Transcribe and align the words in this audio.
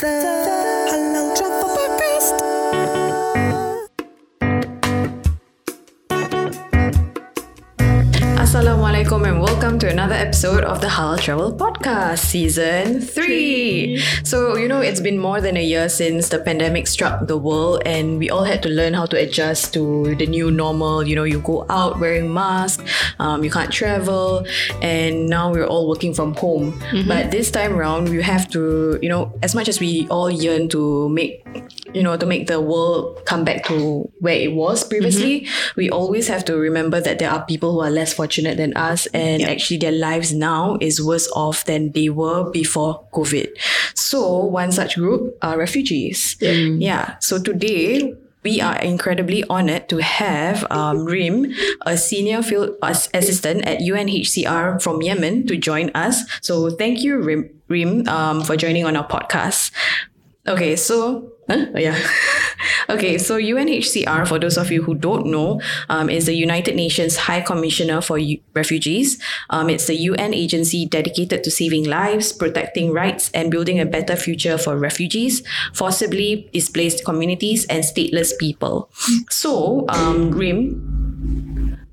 The 0.00 0.39
Assalamualaikum 9.00 9.28
and 9.32 9.40
welcome 9.40 9.78
to 9.78 9.88
another 9.88 10.14
episode 10.14 10.62
of 10.62 10.82
the 10.82 10.86
Halal 10.86 11.18
Travel 11.18 11.56
Podcast, 11.56 12.18
Season 12.18 13.00
3. 13.00 13.96
So, 14.24 14.58
you 14.58 14.68
know, 14.68 14.82
it's 14.82 15.00
been 15.00 15.16
more 15.16 15.40
than 15.40 15.56
a 15.56 15.64
year 15.64 15.88
since 15.88 16.28
the 16.28 16.38
pandemic 16.38 16.86
struck 16.86 17.26
the 17.26 17.38
world, 17.38 17.80
and 17.86 18.18
we 18.18 18.28
all 18.28 18.44
had 18.44 18.62
to 18.64 18.68
learn 18.68 18.92
how 18.92 19.06
to 19.06 19.16
adjust 19.16 19.72
to 19.72 20.14
the 20.16 20.26
new 20.26 20.50
normal. 20.50 21.02
You 21.02 21.16
know, 21.16 21.24
you 21.24 21.40
go 21.40 21.64
out 21.70 21.98
wearing 21.98 22.28
mask, 22.28 22.84
um, 23.18 23.42
you 23.42 23.50
can't 23.50 23.72
travel, 23.72 24.44
and 24.82 25.30
now 25.30 25.50
we're 25.50 25.64
all 25.64 25.88
working 25.88 26.12
from 26.12 26.36
home. 26.36 26.76
But 27.08 27.30
this 27.30 27.50
time 27.50 27.72
around, 27.72 28.10
we 28.10 28.20
have 28.20 28.50
to, 28.52 28.98
you 29.00 29.08
know, 29.08 29.32
as 29.42 29.54
much 29.54 29.70
as 29.72 29.80
we 29.80 30.08
all 30.08 30.28
yearn 30.28 30.68
to 30.76 31.08
make 31.08 31.40
you 31.94 32.02
know, 32.02 32.16
to 32.16 32.26
make 32.26 32.46
the 32.46 32.60
world 32.60 33.24
come 33.24 33.44
back 33.44 33.64
to 33.66 34.10
where 34.20 34.34
it 34.34 34.52
was 34.52 34.84
previously, 34.84 35.46
we 35.76 35.90
always 35.90 36.28
have 36.28 36.44
to 36.46 36.56
remember 36.56 37.00
that 37.00 37.18
there 37.18 37.30
are 37.30 37.44
people 37.44 37.72
who 37.72 37.80
are 37.80 37.90
less 37.90 38.12
fortunate 38.12 38.56
than 38.56 38.76
us, 38.76 39.06
and 39.14 39.42
actually 39.42 39.78
their 39.78 39.92
lives 39.92 40.32
now 40.32 40.76
is 40.80 41.02
worse 41.02 41.30
off 41.34 41.64
than 41.64 41.92
they 41.92 42.08
were 42.08 42.50
before 42.50 43.04
COVID. 43.12 43.48
So 43.94 44.44
one 44.44 44.72
such 44.72 44.96
group 44.96 45.36
are 45.42 45.58
refugees. 45.58 46.36
Yeah. 46.40 47.16
So 47.20 47.40
today. 47.42 48.14
We 48.42 48.58
are 48.62 48.78
incredibly 48.80 49.44
honored 49.50 49.90
to 49.90 49.98
have 49.98 50.64
um, 50.70 51.04
Reem, 51.04 51.52
a 51.84 51.98
senior 51.98 52.40
field 52.42 52.74
as- 52.82 53.10
assistant 53.12 53.66
at 53.66 53.80
UNHCR 53.80 54.80
from 54.80 55.02
Yemen, 55.02 55.46
to 55.46 55.58
join 55.58 55.90
us. 55.90 56.24
So 56.40 56.70
thank 56.70 57.02
you, 57.02 57.18
Reem, 57.20 57.50
Reem 57.68 58.08
um, 58.08 58.42
for 58.42 58.56
joining 58.56 58.86
on 58.86 58.96
our 58.96 59.06
podcast. 59.06 59.72
Okay, 60.48 60.74
so 60.74 61.30
huh? 61.50 61.66
Oh, 61.74 61.78
yeah. 61.78 61.98
okay, 62.88 63.18
so 63.18 63.38
UNHCR, 63.38 64.26
for 64.26 64.38
those 64.38 64.56
of 64.56 64.70
you 64.70 64.82
who 64.82 64.94
don't 64.94 65.26
know, 65.26 65.60
um, 65.88 66.08
is 66.08 66.26
the 66.26 66.34
United 66.34 66.76
Nations 66.76 67.16
High 67.16 67.40
Commissioner 67.40 68.00
for 68.00 68.18
U- 68.18 68.40
Refugees. 68.54 69.20
Um, 69.50 69.68
it's 69.70 69.86
the 69.86 69.96
UN 69.96 70.34
agency 70.34 70.86
dedicated 70.86 71.44
to 71.44 71.50
saving 71.50 71.84
lives, 71.84 72.32
protecting 72.32 72.92
rights, 72.92 73.30
and 73.32 73.50
building 73.50 73.80
a 73.80 73.86
better 73.86 74.16
future 74.16 74.58
for 74.58 74.76
refugees, 74.76 75.42
forcibly 75.74 76.48
displaced 76.52 77.04
communities, 77.04 77.66
and 77.66 77.84
stateless 77.84 78.36
people. 78.38 78.90
So, 79.28 79.86
um, 79.88 80.30
Reem, 80.30 80.89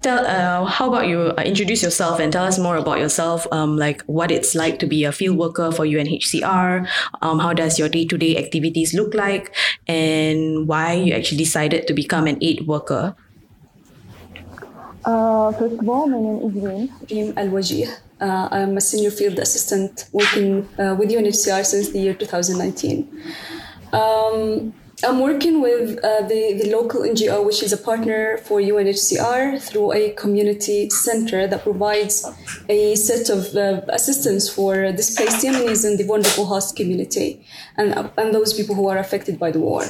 tell 0.08 0.26
uh, 0.26 0.66
how 0.66 0.88
about 0.88 1.08
you 1.12 1.20
uh, 1.38 1.44
introduce 1.44 1.84
yourself 1.84 2.20
and 2.20 2.32
tell 2.32 2.46
us 2.46 2.58
more 2.58 2.78
about 2.78 3.00
yourself 3.04 3.48
um, 3.52 3.78
like 3.78 4.04
what 4.20 4.32
it's 4.32 4.56
like 4.56 4.80
to 4.80 4.88
be 4.96 5.04
a 5.04 5.12
field 5.12 5.38
worker 5.38 5.72
for 5.72 5.86
unhcr 5.86 6.88
um, 7.22 7.40
how 7.46 7.54
does 7.62 7.80
your 7.80 7.90
day-to-day 7.90 8.38
activities 8.44 8.94
look 8.94 9.14
like 9.14 9.54
and 9.88 10.68
why 10.68 10.94
you 10.94 11.14
actually 11.14 11.38
decided 11.38 11.88
to 11.88 11.94
become 12.04 12.28
an 12.34 12.38
aid 12.42 12.68
worker 12.74 13.16
Uh, 15.08 15.56
first 15.56 15.80
of 15.80 15.88
all, 15.88 16.06
my 16.12 16.20
name 16.20 16.40
is 16.48 16.54
Reem, 16.64 16.92
Reem 17.10 17.28
Alwajih. 17.42 17.88
Uh, 18.20 18.48
I'm 18.52 18.76
a 18.76 18.82
senior 18.82 19.12
field 19.20 19.40
assistant 19.40 20.04
working 20.12 20.68
uh, 20.76 21.00
with 21.00 21.08
UNHCR 21.16 21.64
since 21.64 21.96
the 21.96 22.00
year 22.00 22.14
2019. 22.14 23.08
Um, 23.94 24.74
I'm 25.04 25.20
working 25.20 25.62
with 25.62 26.04
uh, 26.04 26.22
the, 26.22 26.60
the 26.60 26.72
local 26.72 27.02
NGO, 27.02 27.46
which 27.46 27.62
is 27.62 27.72
a 27.72 27.78
partner 27.78 28.38
for 28.40 28.60
UNHCR, 28.60 29.62
through 29.62 29.94
a 29.94 30.10
community 30.12 30.90
center 30.90 31.46
that 31.46 31.62
provides 31.62 32.26
a 32.68 32.96
set 32.96 33.30
of 33.30 33.56
uh, 33.56 33.82
assistance 33.90 34.50
for 34.50 34.92
displaced 34.92 35.46
Yemenis 35.46 35.86
in 35.86 35.98
the 35.98 36.04
vulnerable 36.04 36.48
host 36.48 36.76
community 36.76 37.46
and, 37.78 38.10
and 38.18 38.34
those 38.34 38.54
people 38.54 38.74
who 38.74 38.88
are 38.88 38.98
affected 38.98 39.38
by 39.38 39.52
the 39.52 39.60
war. 39.60 39.84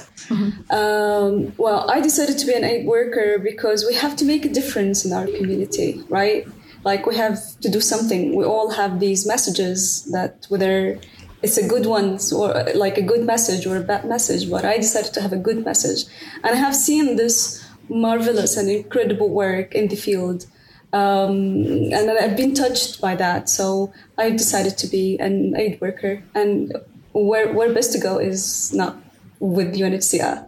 Um, 0.70 1.54
well, 1.58 1.90
I 1.90 2.02
decided 2.02 2.38
to 2.40 2.46
be 2.46 2.54
an 2.54 2.66
aid 2.66 2.86
worker 2.86 3.40
because 3.40 3.86
we 3.86 3.94
have 3.96 4.18
to 4.18 4.26
make 4.26 4.44
a 4.44 4.50
difference 4.50 5.06
in 5.06 5.14
our 5.14 5.26
community, 5.26 6.04
right? 6.10 6.46
Like 6.84 7.06
we 7.06 7.16
have 7.16 7.38
to 7.62 7.70
do 7.70 7.80
something. 7.80 8.36
We 8.36 8.44
all 8.44 8.72
have 8.72 9.00
these 9.00 9.26
messages 9.26 10.04
that 10.12 10.46
whether 10.50 11.00
it's 11.42 11.58
a 11.58 11.68
good 11.68 11.86
one 11.86 12.18
or 12.34 12.66
like 12.74 12.98
a 12.98 13.02
good 13.02 13.24
message 13.24 13.68
or 13.68 13.78
a 13.78 13.82
bad 13.82 14.06
message, 14.06 14.50
but 14.50 14.66
I 14.66 14.78
decided 14.78 15.14
to 15.14 15.22
have 15.22 15.34
a 15.34 15.38
good 15.38 15.64
message. 15.64 16.06
And 16.44 16.56
I 16.56 16.56
have 16.56 16.76
seen 16.76 17.16
this 17.16 17.64
marvelous 17.90 18.58
and 18.58 18.70
incredible 18.70 19.30
work 19.30 19.76
in 19.76 19.88
the 19.88 19.96
field. 19.96 20.46
Um, 20.94 21.66
and 21.94 22.10
I've 22.10 22.36
been 22.36 22.54
touched 22.54 23.00
by 23.00 23.16
that. 23.16 23.50
So 23.50 23.94
I 24.18 24.32
decided 24.32 24.78
to 24.80 24.88
be 24.88 25.18
an 25.20 25.56
aid 25.56 25.80
worker. 25.80 26.24
And 26.34 26.74
where, 27.14 27.54
where 27.54 27.74
best 27.74 27.92
to 27.94 28.00
go 28.00 28.18
is 28.18 28.74
not 28.74 28.98
with 29.40 29.76
UNHCR. 29.76 30.47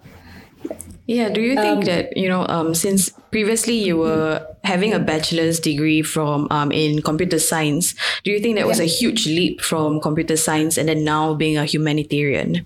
Yeah 1.10 1.28
do 1.30 1.42
you 1.42 1.56
think 1.56 1.86
that 1.86 2.16
you 2.16 2.30
know 2.30 2.46
um, 2.48 2.74
since 2.74 3.10
previously 3.32 3.78
you 3.88 3.98
were 3.98 4.46
having 4.64 4.94
a 4.94 5.00
bachelor's 5.00 5.60
degree 5.60 6.02
from 6.02 6.48
um, 6.52 6.72
in 6.72 7.02
computer 7.02 7.40
science 7.40 7.96
do 8.24 8.32
you 8.32 8.40
think 8.40 8.58
that 8.58 8.68
was 8.68 8.80
a 8.80 8.86
huge 8.86 9.26
leap 9.26 9.62
from 9.62 10.00
computer 10.02 10.38
science 10.38 10.78
and 10.78 10.88
then 10.90 11.04
now 11.04 11.34
being 11.34 11.58
a 11.58 11.66
humanitarian? 11.66 12.66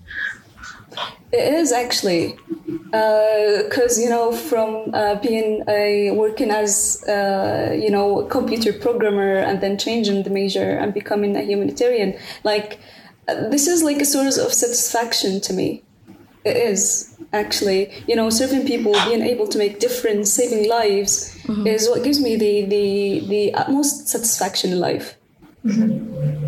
It 1.32 1.54
is 1.54 1.72
actually, 1.72 2.36
because 2.90 3.98
you 3.98 4.08
know, 4.08 4.32
from 4.32 4.94
uh, 4.94 5.16
being 5.16 5.64
a 5.68 6.12
working 6.12 6.50
as 6.50 7.02
uh, 7.08 7.76
you 7.76 7.90
know 7.90 8.24
computer 8.26 8.72
programmer 8.72 9.38
and 9.38 9.60
then 9.60 9.78
changing 9.78 10.22
the 10.22 10.30
major 10.30 10.78
and 10.78 10.94
becoming 10.94 11.36
a 11.36 11.42
humanitarian, 11.42 12.16
like 12.44 12.78
uh, 13.26 13.48
this 13.48 13.66
is 13.66 13.82
like 13.82 14.00
a 14.00 14.04
source 14.04 14.38
of 14.38 14.52
satisfaction 14.52 15.40
to 15.40 15.52
me. 15.52 15.82
It 16.44 16.56
is 16.56 17.16
actually, 17.32 17.90
you 18.06 18.16
know, 18.16 18.30
serving 18.30 18.66
people, 18.66 18.92
being 19.08 19.22
able 19.22 19.48
to 19.48 19.58
make 19.58 19.80
difference, 19.80 20.32
saving 20.32 20.68
lives, 20.68 21.34
is 21.66 21.88
what 21.88 22.04
gives 22.04 22.20
me 22.20 22.36
the 22.36 22.66
the 22.66 23.26
the 23.28 23.54
utmost 23.54 24.08
satisfaction 24.08 24.72
in 24.72 24.80
life. 24.80 25.16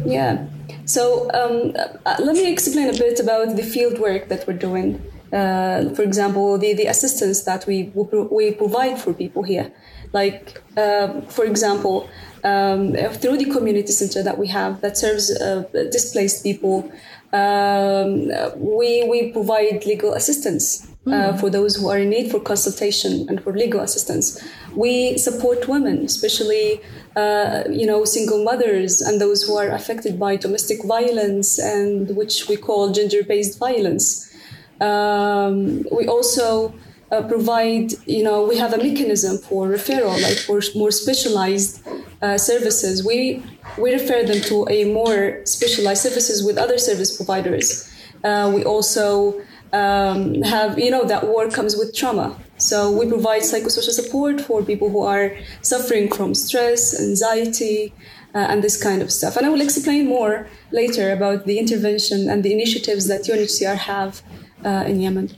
Yeah. 0.04 0.46
So 0.84 1.28
um, 1.32 1.72
uh, 2.04 2.16
let 2.20 2.34
me 2.34 2.50
explain 2.52 2.88
a 2.88 2.98
bit 2.98 3.18
about 3.18 3.56
the 3.56 3.62
field 3.62 3.98
work 3.98 4.28
that 4.28 4.46
we're 4.46 4.58
doing. 4.58 5.02
Uh, 5.32 5.92
for 5.94 6.02
example, 6.02 6.56
the, 6.58 6.74
the 6.74 6.86
assistance 6.86 7.42
that 7.42 7.66
we 7.66 7.90
we 8.30 8.52
provide 8.52 8.98
for 9.00 9.12
people 9.12 9.42
here. 9.42 9.72
Like, 10.12 10.62
um, 10.76 11.22
for 11.22 11.44
example, 11.44 12.08
um, 12.44 12.94
through 13.20 13.38
the 13.38 13.50
community 13.50 13.92
center 13.92 14.22
that 14.22 14.38
we 14.38 14.46
have 14.48 14.80
that 14.82 14.96
serves 14.96 15.30
uh, 15.30 15.64
displaced 15.90 16.44
people, 16.44 16.90
um, 17.32 18.30
we, 18.56 19.04
we 19.04 19.32
provide 19.32 19.84
legal 19.84 20.14
assistance 20.14 20.86
uh, 21.06 21.36
for 21.36 21.50
those 21.50 21.76
who 21.76 21.88
are 21.88 21.98
in 21.98 22.10
need 22.10 22.30
for 22.30 22.40
consultation 22.40 23.26
and 23.28 23.42
for 23.42 23.52
legal 23.52 23.80
assistance. 23.80 24.42
We 24.74 25.18
support 25.18 25.68
women, 25.68 26.04
especially 26.04 26.80
uh, 27.14 27.64
you 27.70 27.86
know 27.86 28.04
single 28.04 28.42
mothers 28.44 29.00
and 29.00 29.20
those 29.20 29.44
who 29.44 29.56
are 29.56 29.70
affected 29.70 30.18
by 30.18 30.36
domestic 30.36 30.84
violence 30.84 31.58
and 31.58 32.14
which 32.16 32.48
we 32.48 32.56
call 32.56 32.92
gender-based 32.92 33.58
violence. 33.58 34.34
Um, 34.80 35.84
we 35.90 36.06
also 36.06 36.74
uh, 37.10 37.22
provide, 37.22 37.92
you 38.06 38.22
know, 38.22 38.44
we 38.44 38.58
have 38.58 38.72
a 38.72 38.78
mechanism 38.78 39.38
for 39.38 39.68
referral, 39.68 40.20
like 40.22 40.38
for 40.38 40.60
more 40.76 40.90
specialized 40.90 41.86
uh, 42.20 42.36
services. 42.36 43.06
We 43.06 43.42
we 43.78 43.92
refer 43.92 44.24
them 44.24 44.40
to 44.42 44.66
a 44.68 44.84
more 44.92 45.40
specialized 45.44 46.02
services 46.02 46.44
with 46.44 46.56
other 46.58 46.78
service 46.78 47.14
providers. 47.16 47.90
Uh, 48.24 48.50
we 48.54 48.64
also 48.64 49.40
um, 49.72 50.42
have, 50.42 50.78
you 50.78 50.90
know, 50.90 51.04
that 51.04 51.26
war 51.26 51.48
comes 51.50 51.76
with 51.76 51.94
trauma. 51.94 52.36
So 52.58 52.90
we 52.90 53.06
provide 53.06 53.42
psychosocial 53.42 53.90
support 53.90 54.40
for 54.40 54.62
people 54.62 54.88
who 54.90 55.02
are 55.02 55.36
suffering 55.60 56.10
from 56.10 56.34
stress, 56.34 56.98
anxiety, 56.98 57.92
uh, 58.34 58.38
and 58.38 58.62
this 58.62 58.82
kind 58.82 59.02
of 59.02 59.12
stuff. 59.12 59.36
And 59.36 59.46
I 59.46 59.50
will 59.50 59.60
explain 59.60 60.06
more 60.06 60.48
later 60.70 61.12
about 61.12 61.46
the 61.46 61.58
intervention 61.58 62.28
and 62.28 62.42
the 62.42 62.52
initiatives 62.52 63.08
that 63.08 63.22
UNHCR 63.22 63.76
have 63.76 64.22
uh, 64.64 64.84
in 64.86 65.00
Yemen. 65.00 65.30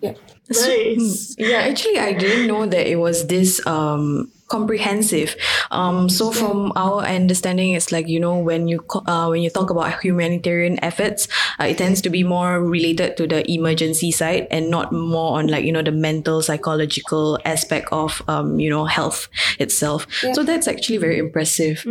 Yeah. 0.00 0.14
Nice. 0.50 1.34
Yeah, 1.38 1.58
actually, 1.58 1.98
I 1.98 2.12
didn't 2.12 2.46
know 2.46 2.66
that 2.66 2.86
it 2.86 2.96
was 2.96 3.26
this 3.26 3.64
um 3.66 4.30
comprehensive. 4.54 5.34
Um, 5.74 6.06
so 6.08 6.30
from 6.30 6.70
our 6.78 7.02
understanding, 7.02 7.74
it's 7.74 7.90
like 7.90 8.06
you 8.06 8.20
know 8.22 8.38
when 8.38 8.68
you 8.70 8.86
uh, 9.10 9.26
when 9.26 9.42
you 9.42 9.50
talk 9.50 9.74
about 9.74 9.98
humanitarian 9.98 10.78
efforts, 10.78 11.26
uh, 11.58 11.66
it 11.66 11.78
tends 11.82 11.98
to 12.06 12.10
be 12.10 12.22
more 12.22 12.62
related 12.62 13.16
to 13.18 13.26
the 13.26 13.42
emergency 13.50 14.14
side 14.14 14.46
and 14.54 14.70
not 14.70 14.92
more 14.92 15.38
on 15.38 15.50
like 15.50 15.64
you 15.66 15.72
know 15.74 15.82
the 15.82 15.90
mental 15.90 16.38
psychological 16.42 17.38
aspect 17.44 17.88
of 17.90 18.22
um 18.28 18.60
you 18.60 18.70
know 18.70 18.84
health 18.84 19.26
itself. 19.58 20.06
So 20.34 20.46
that's 20.46 20.68
actually 20.68 20.98
very 20.98 21.18
impressive. 21.18 21.82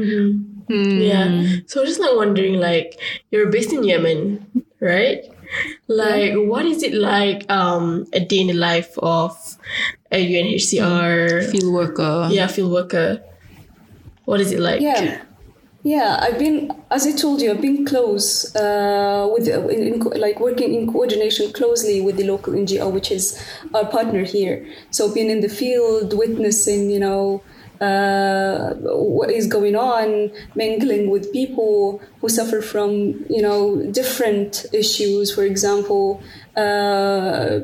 Yeah. 0.70 1.60
So 1.68 1.82
I'm 1.82 1.88
just 1.88 2.00
like 2.00 2.16
wondering, 2.16 2.60
like, 2.60 3.00
you're 3.32 3.52
based 3.52 3.74
in 3.74 3.84
Yemen, 3.84 4.46
right? 4.80 5.26
Like, 5.88 6.34
what 6.36 6.66
is 6.66 6.84
it 6.84 6.94
like 6.94 7.50
um 7.52 8.06
a 8.14 8.20
day 8.20 8.40
in 8.40 8.48
the 8.48 8.54
life 8.54 8.98
of 9.00 9.38
a 10.12 10.18
UNHCR 10.18 11.52
Field 11.52 11.74
worker. 11.74 12.30
yeah 12.32 12.48
field 12.48 12.72
worker? 12.72 13.22
What 14.26 14.40
is 14.40 14.52
it 14.52 14.60
like? 14.60 14.82
Yeah. 14.82 15.22
Yeah, 15.86 16.18
I've 16.22 16.40
been, 16.40 16.72
as 16.92 17.06
I 17.06 17.12
told 17.12 17.42
you, 17.42 17.52
I've 17.52 17.60
been 17.60 17.86
close 17.86 18.56
uh, 18.56 19.30
with, 19.34 19.50
in, 19.50 19.96
in, 19.96 20.00
like 20.00 20.40
working 20.40 20.74
in 20.74 20.90
coordination 20.90 21.52
closely 21.52 22.00
with 22.00 22.16
the 22.16 22.24
local 22.24 22.54
NGO, 22.54 22.90
which 22.90 23.12
is 23.12 23.38
our 23.74 23.86
partner 23.86 24.24
here. 24.24 24.66
So 24.92 25.14
being 25.14 25.30
in 25.30 25.42
the 25.42 25.50
field, 25.50 26.18
witnessing, 26.18 26.90
you 26.90 27.02
know, 27.02 27.44
uh, 27.84 28.74
what 29.20 29.30
is 29.30 29.46
going 29.48 29.76
on, 29.76 30.32
mingling 30.56 31.10
with 31.10 31.32
people 31.34 32.02
who 32.20 32.30
suffer 32.30 32.62
from, 32.62 32.92
you 33.30 33.42
know, 33.42 33.62
different 33.92 34.66
issues. 34.72 35.34
For 35.36 35.44
example, 35.44 36.24
uh, 36.56 37.60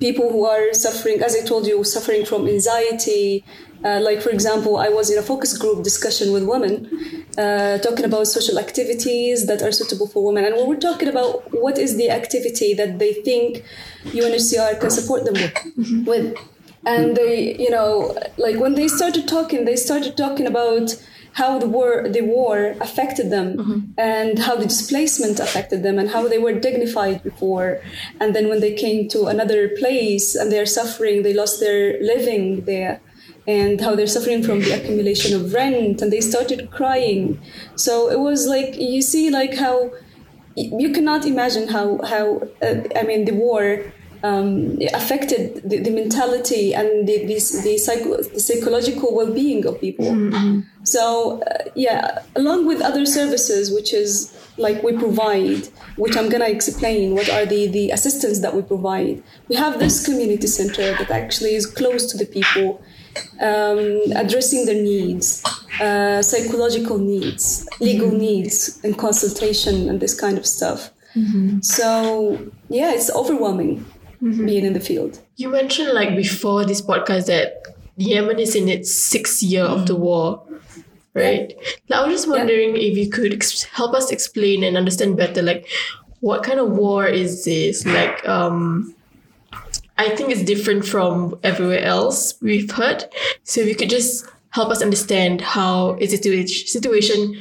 people 0.00 0.30
who 0.30 0.44
are 0.44 0.72
suffering, 0.74 1.22
as 1.22 1.34
I 1.34 1.42
told 1.46 1.66
you, 1.66 1.82
suffering 1.84 2.24
from 2.26 2.46
anxiety. 2.46 3.44
Uh, 3.84 4.00
like, 4.00 4.20
for 4.20 4.30
example, 4.30 4.76
I 4.76 4.88
was 4.88 5.08
in 5.08 5.18
a 5.18 5.22
focus 5.22 5.56
group 5.56 5.84
discussion 5.84 6.32
with 6.32 6.44
women 6.44 6.74
uh, 7.38 7.78
talking 7.78 8.04
about 8.04 8.26
social 8.26 8.58
activities 8.58 9.46
that 9.46 9.62
are 9.62 9.72
suitable 9.72 10.08
for 10.08 10.24
women. 10.26 10.44
And 10.44 10.56
we 10.56 10.64
were 10.64 10.80
talking 10.88 11.08
about 11.08 11.52
what 11.52 11.78
is 11.78 11.96
the 11.96 12.10
activity 12.10 12.74
that 12.74 12.98
they 12.98 13.12
think 13.14 13.64
UNHCR 14.06 14.80
can 14.80 14.90
support 14.90 15.24
them 15.24 15.34
with. 15.34 16.06
with. 16.06 16.36
And 16.88 17.16
they, 17.16 17.56
you 17.58 17.70
know, 17.70 18.16
like 18.38 18.56
when 18.56 18.74
they 18.74 18.88
started 18.88 19.28
talking, 19.28 19.64
they 19.64 19.76
started 19.76 20.16
talking 20.16 20.46
about 20.46 20.96
how 21.38 21.58
the 21.58 21.68
war 21.68 22.08
the 22.08 22.22
war 22.22 22.74
affected 22.80 23.30
them 23.30 23.56
mm-hmm. 23.56 23.80
and 23.96 24.38
how 24.40 24.56
the 24.56 24.66
displacement 24.66 25.38
affected 25.38 25.82
them 25.82 25.98
and 25.98 26.10
how 26.10 26.26
they 26.26 26.38
were 26.38 26.52
dignified 26.68 27.22
before 27.22 27.80
and 28.20 28.34
then 28.34 28.48
when 28.48 28.60
they 28.60 28.74
came 28.74 29.08
to 29.08 29.26
another 29.26 29.68
place 29.80 30.34
and 30.34 30.50
they're 30.50 30.72
suffering 30.80 31.22
they 31.22 31.34
lost 31.34 31.60
their 31.60 31.82
living 32.02 32.64
there 32.64 33.00
and 33.46 33.80
how 33.80 33.94
they're 33.94 34.14
suffering 34.16 34.42
from 34.42 34.58
the 34.60 34.72
accumulation 34.72 35.30
of 35.38 35.52
rent 35.54 36.02
and 36.02 36.12
they 36.12 36.20
started 36.20 36.70
crying 36.70 37.40
so 37.76 38.10
it 38.10 38.20
was 38.28 38.46
like 38.46 38.76
you 38.76 39.00
see 39.00 39.30
like 39.30 39.54
how 39.54 39.90
you 40.56 40.90
cannot 40.92 41.24
imagine 41.24 41.68
how 41.68 41.86
how 42.12 42.24
uh, 42.62 42.76
i 42.96 43.02
mean 43.02 43.24
the 43.26 43.36
war 43.46 43.64
um, 44.22 44.78
affected 44.94 45.62
the, 45.68 45.78
the, 45.78 45.90
mentality 45.90 46.74
and 46.74 47.08
the 47.08 47.18
the, 47.26 47.34
the, 47.62 47.78
psycho, 47.78 48.16
the 48.22 48.40
psychological 48.40 49.14
well-being 49.14 49.64
of 49.66 49.80
people 49.80 50.06
mm-hmm. 50.06 50.60
so 50.82 51.40
uh, 51.42 51.64
yeah 51.74 52.22
along 52.34 52.66
with 52.66 52.80
other 52.80 53.06
services 53.06 53.70
which 53.70 53.92
is 53.92 54.34
like 54.56 54.82
we 54.82 54.92
provide 54.92 55.68
which 55.96 56.16
i'm 56.16 56.28
going 56.28 56.42
to 56.42 56.50
explain 56.50 57.14
what 57.14 57.28
are 57.30 57.46
the 57.46 57.68
the 57.68 57.90
assistance 57.90 58.40
that 58.40 58.54
we 58.54 58.62
provide 58.62 59.22
we 59.48 59.54
have 59.54 59.78
this 59.78 60.04
community 60.04 60.48
center 60.48 60.94
that 60.96 61.10
actually 61.10 61.54
is 61.54 61.64
close 61.64 62.10
to 62.10 62.18
the 62.18 62.26
people 62.26 62.82
um, 63.40 64.00
addressing 64.14 64.66
their 64.66 64.80
needs, 64.80 65.44
uh, 65.80 66.22
psychological 66.22 66.98
needs, 66.98 67.68
legal 67.80 68.08
mm-hmm. 68.08 68.18
needs, 68.18 68.80
and 68.84 68.96
consultation 68.96 69.88
and 69.88 70.00
this 70.00 70.18
kind 70.18 70.38
of 70.38 70.46
stuff. 70.46 70.90
Mm-hmm. 71.16 71.60
So, 71.62 72.50
yeah, 72.68 72.92
it's 72.92 73.10
overwhelming 73.10 73.84
mm-hmm. 74.22 74.46
being 74.46 74.64
in 74.64 74.72
the 74.72 74.80
field. 74.80 75.20
You 75.36 75.48
mentioned, 75.48 75.92
like, 75.92 76.16
before 76.16 76.64
this 76.64 76.80
podcast 76.80 77.26
that 77.26 77.62
Yemen 77.96 78.38
is 78.38 78.54
in 78.54 78.68
its 78.68 78.92
sixth 78.92 79.42
year 79.42 79.64
of 79.64 79.86
the 79.86 79.96
war, 79.96 80.42
right? 81.14 81.52
Yeah. 81.86 82.00
I 82.00 82.06
was 82.06 82.14
just 82.14 82.28
wondering 82.28 82.76
yeah. 82.76 82.82
if 82.82 82.96
you 82.96 83.10
could 83.10 83.32
ex- 83.32 83.64
help 83.64 83.94
us 83.94 84.12
explain 84.12 84.62
and 84.62 84.76
understand 84.76 85.16
better, 85.16 85.42
like, 85.42 85.66
what 86.20 86.42
kind 86.42 86.60
of 86.60 86.70
war 86.70 87.06
is 87.06 87.44
this? 87.44 87.84
Like, 87.86 88.26
um, 88.28 88.94
I 89.96 90.14
think 90.14 90.30
it's 90.30 90.44
different 90.44 90.84
from 90.86 91.38
everywhere 91.42 91.80
else 91.80 92.34
we've 92.40 92.70
heard. 92.70 93.04
So 93.42 93.60
if 93.60 93.68
you 93.68 93.74
could 93.74 93.90
just 93.90 94.26
help 94.50 94.70
us 94.70 94.80
understand 94.80 95.40
how 95.40 95.94
is 95.94 96.18
the 96.18 96.46
situation 96.46 97.36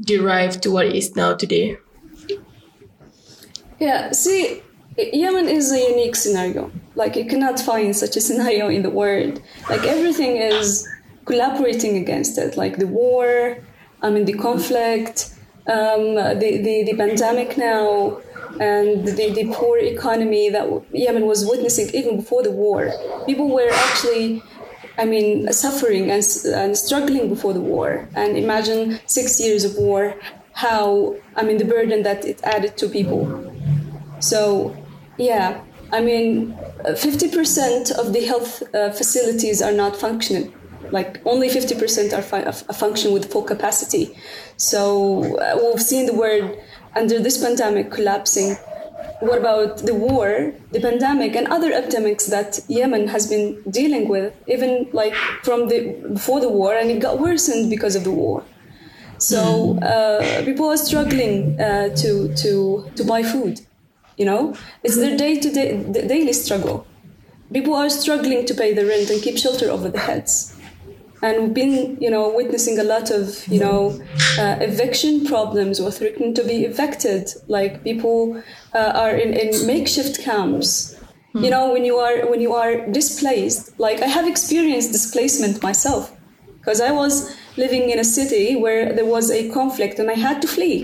derived 0.00 0.62
to 0.62 0.70
what 0.70 0.86
it 0.86 0.94
is 0.94 1.16
now 1.16 1.34
today. 1.34 1.76
Yeah, 3.78 4.12
see, 4.12 4.62
Yemen 4.98 5.48
is 5.48 5.72
a 5.72 5.78
unique 5.78 6.16
scenario. 6.16 6.70
Like 6.94 7.16
you 7.16 7.26
cannot 7.26 7.60
find 7.60 7.94
such 7.94 8.16
a 8.16 8.20
scenario 8.20 8.68
in 8.68 8.82
the 8.82 8.90
world. 8.90 9.42
Like 9.68 9.84
everything 9.84 10.36
is 10.36 10.88
collaborating 11.26 11.96
against 11.96 12.38
it. 12.38 12.56
Like 12.56 12.78
the 12.78 12.86
war, 12.86 13.58
I 14.02 14.10
mean 14.10 14.24
the 14.24 14.34
conflict, 14.34 15.34
um, 15.66 16.14
the, 16.14 16.60
the 16.64 16.84
the 16.84 16.94
pandemic 16.96 17.58
now, 17.58 18.20
and 18.60 19.06
the, 19.06 19.30
the 19.32 19.52
poor 19.52 19.78
economy 19.78 20.48
that 20.48 20.66
Yemen 20.92 21.26
was 21.26 21.44
witnessing 21.44 21.90
even 21.94 22.16
before 22.16 22.42
the 22.42 22.50
war. 22.50 22.90
People 23.26 23.50
were 23.50 23.68
actually, 23.70 24.42
I 24.96 25.04
mean, 25.04 25.52
suffering 25.52 26.10
and, 26.10 26.24
and 26.46 26.76
struggling 26.76 27.28
before 27.28 27.52
the 27.52 27.60
war. 27.60 28.08
And 28.14 28.38
imagine 28.38 29.00
six 29.06 29.38
years 29.40 29.64
of 29.64 29.76
war, 29.76 30.14
how, 30.52 31.16
I 31.34 31.42
mean, 31.42 31.58
the 31.58 31.66
burden 31.66 32.02
that 32.04 32.24
it 32.24 32.42
added 32.44 32.78
to 32.78 32.88
people. 32.88 33.52
So, 34.20 34.74
yeah, 35.18 35.62
I 35.92 36.00
mean, 36.00 36.54
50% 36.84 37.92
of 37.92 38.12
the 38.12 38.24
health 38.24 38.62
uh, 38.74 38.90
facilities 38.90 39.62
are 39.62 39.72
not 39.72 39.96
functioning. 39.96 40.52
Like 40.90 41.20
only 41.24 41.48
50% 41.48 42.12
are, 42.12 42.22
fu- 42.22 42.72
function 42.72 43.12
with 43.12 43.30
full 43.30 43.42
capacity. 43.42 44.16
So 44.56 45.38
uh, 45.38 45.58
we've 45.62 45.82
seen 45.82 46.06
the 46.06 46.14
word 46.14 46.58
under 46.94 47.18
this 47.18 47.38
pandemic 47.38 47.90
collapsing, 47.90 48.56
what 49.20 49.38
about 49.38 49.78
the 49.78 49.94
war, 49.94 50.52
the 50.72 50.80
pandemic, 50.80 51.34
and 51.36 51.46
other 51.48 51.72
epidemics 51.72 52.26
that 52.26 52.60
Yemen 52.68 53.08
has 53.08 53.26
been 53.26 53.62
dealing 53.70 54.08
with, 54.08 54.34
even 54.46 54.88
like 54.92 55.14
from 55.42 55.68
the 55.68 55.92
before 56.12 56.40
the 56.40 56.48
war, 56.48 56.74
and 56.74 56.90
it 56.90 57.00
got 57.00 57.18
worsened 57.18 57.70
because 57.70 57.96
of 57.96 58.04
the 58.04 58.10
war. 58.10 58.44
So 59.18 59.78
mm-hmm. 59.80 59.82
uh, 59.82 60.44
people 60.44 60.68
are 60.68 60.76
struggling 60.76 61.58
uh, 61.60 61.94
to 61.96 62.34
to 62.34 62.90
to 62.96 63.04
buy 63.04 63.22
food. 63.22 63.60
You 64.16 64.24
know, 64.24 64.56
it's 64.82 64.96
their 64.96 65.16
day 65.16 65.38
to 65.40 65.52
day 65.52 65.82
daily 65.92 66.32
struggle. 66.32 66.86
People 67.52 67.74
are 67.74 67.90
struggling 67.90 68.44
to 68.46 68.54
pay 68.54 68.72
the 68.74 68.86
rent 68.86 69.10
and 69.10 69.22
keep 69.22 69.38
shelter 69.38 69.70
over 69.70 69.88
their 69.88 70.02
heads. 70.02 70.56
And 71.22 71.42
we've 71.42 71.54
been 71.54 71.98
you 72.00 72.10
know 72.10 72.34
witnessing 72.34 72.78
a 72.78 72.84
lot 72.84 73.10
of 73.10 73.46
you 73.48 73.60
know 73.60 74.00
uh, 74.38 74.56
eviction 74.60 75.24
problems 75.26 75.80
or 75.80 75.90
threatening 75.90 76.34
to 76.34 76.44
be 76.44 76.64
evicted. 76.64 77.30
Like 77.46 77.84
people 77.84 78.42
uh, 78.74 78.92
are 78.94 79.14
in, 79.14 79.34
in 79.34 79.66
makeshift 79.66 80.22
camps. 80.22 80.94
Hmm. 81.36 81.44
you 81.44 81.50
know 81.50 81.72
when 81.72 81.84
you 81.84 81.96
are 81.96 82.26
when 82.30 82.40
you 82.40 82.52
are 82.54 82.86
displaced 82.86 83.78
like 83.78 84.00
i 84.00 84.06
have 84.16 84.26
experienced 84.26 84.92
displacement 84.92 85.62
myself. 85.62 86.12
Because 86.58 86.80
i 86.80 86.90
was 86.90 87.14
living 87.56 87.90
in 87.90 87.98
a 87.98 88.04
city 88.04 88.56
where 88.56 88.92
there 88.92 89.04
was 89.16 89.30
a 89.30 89.50
conflict 89.50 89.98
and 89.98 90.10
i 90.10 90.14
had 90.14 90.40
to 90.42 90.48
flee. 90.48 90.78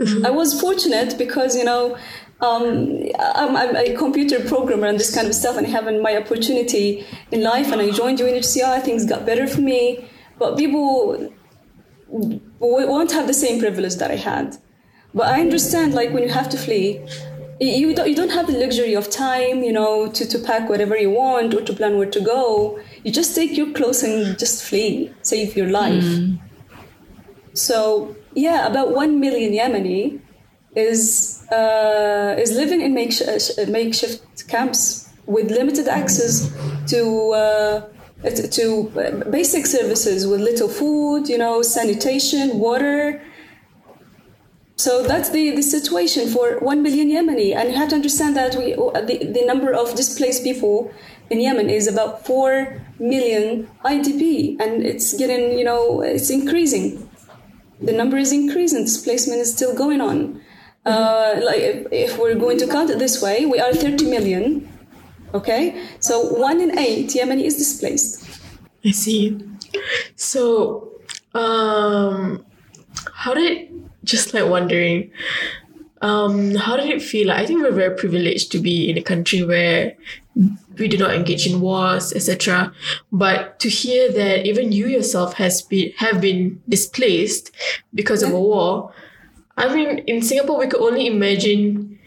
Mm-hmm. 0.00 0.26
i 0.26 0.30
was 0.30 0.60
fortunate 0.60 1.16
because 1.18 1.56
you 1.56 1.64
know 1.70 1.96
um, 2.42 3.04
I'm, 3.20 3.56
I'm, 3.56 3.76
a 3.76 3.96
computer 3.96 4.40
programmer 4.40 4.88
and 4.88 4.98
this 4.98 5.14
kind 5.14 5.28
of 5.28 5.34
stuff, 5.34 5.56
and 5.56 5.66
having 5.66 6.02
my 6.02 6.16
opportunity 6.16 7.06
in 7.30 7.42
life, 7.42 7.70
and 7.70 7.80
I 7.80 7.90
joined 7.90 8.18
UNHCR, 8.18 8.82
things 8.82 9.06
got 9.06 9.24
better 9.24 9.46
for 9.46 9.60
me. 9.60 10.04
But 10.38 10.58
people 10.58 11.32
won't 12.08 13.12
have 13.12 13.28
the 13.28 13.34
same 13.34 13.60
privilege 13.60 13.94
that 13.96 14.10
I 14.10 14.16
had. 14.16 14.56
But 15.14 15.28
I 15.28 15.40
understand, 15.40 15.94
like 15.94 16.10
when 16.10 16.24
you 16.24 16.30
have 16.30 16.48
to 16.48 16.58
flee, 16.58 17.00
you 17.60 17.94
don't, 17.94 18.08
you 18.08 18.16
don't 18.16 18.30
have 18.30 18.48
the 18.48 18.58
luxury 18.58 18.94
of 18.94 19.08
time, 19.08 19.62
you 19.62 19.72
know, 19.72 20.10
to, 20.10 20.26
to 20.26 20.38
pack 20.40 20.68
whatever 20.68 20.96
you 20.96 21.10
want 21.10 21.54
or 21.54 21.60
to 21.60 21.72
plan 21.72 21.96
where 21.96 22.10
to 22.10 22.20
go. 22.20 22.80
You 23.04 23.12
just 23.12 23.36
take 23.36 23.56
your 23.56 23.72
clothes 23.72 24.02
and 24.02 24.36
just 24.36 24.64
flee, 24.64 25.12
save 25.22 25.56
your 25.56 25.68
life. 25.68 26.02
Mm. 26.02 26.40
So 27.54 28.16
yeah, 28.34 28.66
about 28.66 28.92
one 28.92 29.20
million 29.20 29.52
Yemeni 29.52 30.20
is 30.74 31.44
uh, 31.52 32.34
is 32.38 32.52
living 32.52 32.80
in 32.80 32.94
makeshift, 32.94 33.58
uh, 33.58 33.70
makeshift 33.70 34.48
camps 34.48 35.08
with 35.26 35.50
limited 35.50 35.88
access 35.88 36.50
to 36.88 37.32
uh, 37.32 37.82
to 38.22 39.24
basic 39.30 39.66
services 39.66 40.26
with 40.26 40.40
little 40.40 40.68
food, 40.68 41.28
you 41.28 41.38
know, 41.38 41.62
sanitation, 41.62 42.58
water. 42.58 43.20
So 44.76 45.02
that's 45.02 45.30
the, 45.30 45.50
the 45.50 45.62
situation 45.62 46.28
for 46.28 46.58
1 46.58 46.82
million 46.82 47.08
Yemeni. 47.08 47.54
And 47.54 47.70
you 47.70 47.76
have 47.76 47.88
to 47.90 47.94
understand 47.94 48.36
that 48.36 48.56
we, 48.56 48.74
the, 48.74 49.30
the 49.32 49.44
number 49.44 49.72
of 49.72 49.94
displaced 49.94 50.42
people 50.42 50.92
in 51.30 51.40
Yemen 51.40 51.70
is 51.70 51.86
about 51.86 52.26
4 52.26 52.80
million 52.98 53.68
IDP. 53.84 54.60
And 54.60 54.84
it's 54.84 55.16
getting, 55.16 55.58
you 55.58 55.64
know, 55.64 56.00
it's 56.00 56.30
increasing. 56.30 57.08
The 57.80 57.92
number 57.92 58.16
is 58.16 58.32
increasing, 58.32 58.84
displacement 58.84 59.40
is 59.40 59.52
still 59.52 59.74
going 59.74 60.00
on. 60.00 60.41
Uh, 60.84 61.40
like 61.44 61.60
if, 61.60 61.86
if, 61.92 62.18
we're 62.18 62.34
going 62.34 62.58
to 62.58 62.66
count 62.66 62.90
it 62.90 62.98
this 62.98 63.22
way, 63.22 63.46
we 63.46 63.60
are 63.60 63.72
30 63.72 64.10
million. 64.10 64.68
Okay, 65.32 65.86
so 66.00 66.20
one 66.34 66.60
in 66.60 66.76
eight 66.78 67.08
Yemeni 67.08 67.44
is 67.44 67.56
displaced. 67.56 68.28
I 68.84 68.90
see. 68.90 69.40
So, 70.16 70.92
um, 71.34 72.44
how 73.14 73.32
did 73.32 73.68
just 74.04 74.34
like 74.34 74.48
wondering, 74.48 75.10
um, 76.02 76.56
how 76.56 76.76
did 76.76 76.90
it 76.90 77.00
feel? 77.00 77.30
I 77.30 77.46
think 77.46 77.62
we're 77.62 77.70
very 77.70 77.96
privileged 77.96 78.50
to 78.52 78.58
be 78.58 78.90
in 78.90 78.98
a 78.98 79.02
country 79.02 79.44
where 79.44 79.96
we 80.78 80.88
do 80.88 80.98
not 80.98 81.14
engage 81.14 81.46
in 81.46 81.60
wars, 81.60 82.12
etc. 82.12 82.72
But 83.12 83.60
to 83.60 83.68
hear 83.68 84.10
that 84.12 84.46
even 84.46 84.72
you 84.72 84.88
yourself 84.88 85.34
has 85.34 85.62
been 85.62 85.92
have 85.98 86.20
been 86.20 86.60
displaced 86.68 87.52
because 87.94 88.22
of 88.22 88.32
a 88.32 88.40
war, 88.40 88.92
I 89.56 89.74
mean, 89.74 89.98
in 90.06 90.22
Singapore 90.22 90.58
we 90.58 90.66
could 90.66 90.80
only 90.80 91.06
imagine 91.06 91.98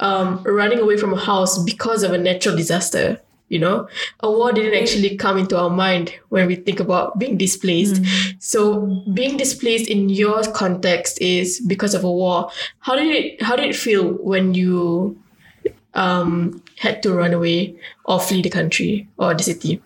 um, 0.00 0.42
running 0.44 0.78
away 0.78 0.96
from 0.96 1.12
a 1.12 1.20
house 1.20 1.62
because 1.62 2.02
of 2.02 2.12
a 2.12 2.18
natural 2.18 2.56
disaster. 2.56 3.20
You 3.48 3.58
know, 3.58 3.86
a 4.20 4.30
war 4.30 4.50
didn't 4.50 4.80
actually 4.80 5.14
come 5.18 5.36
into 5.36 5.58
our 5.58 5.68
mind 5.68 6.14
when 6.30 6.46
we 6.46 6.54
think 6.56 6.80
about 6.80 7.18
being 7.18 7.36
displaced. 7.36 8.00
So 8.38 8.86
being 9.12 9.36
displaced 9.36 9.90
in 9.90 10.08
your 10.08 10.42
context 10.52 11.20
is 11.20 11.60
because 11.60 11.92
of 11.92 12.02
a 12.02 12.10
war. 12.10 12.50
How 12.80 12.96
did 12.96 13.08
it 13.08 13.42
how 13.42 13.56
did 13.56 13.68
it 13.68 13.76
feel 13.76 14.14
when 14.14 14.54
you 14.54 15.22
um, 15.92 16.62
had 16.78 17.02
to 17.02 17.12
run 17.12 17.34
away 17.34 17.76
or 18.06 18.18
flee 18.20 18.40
the 18.40 18.48
country 18.48 19.06
or 19.18 19.34
the 19.34 19.42
city? 19.42 19.82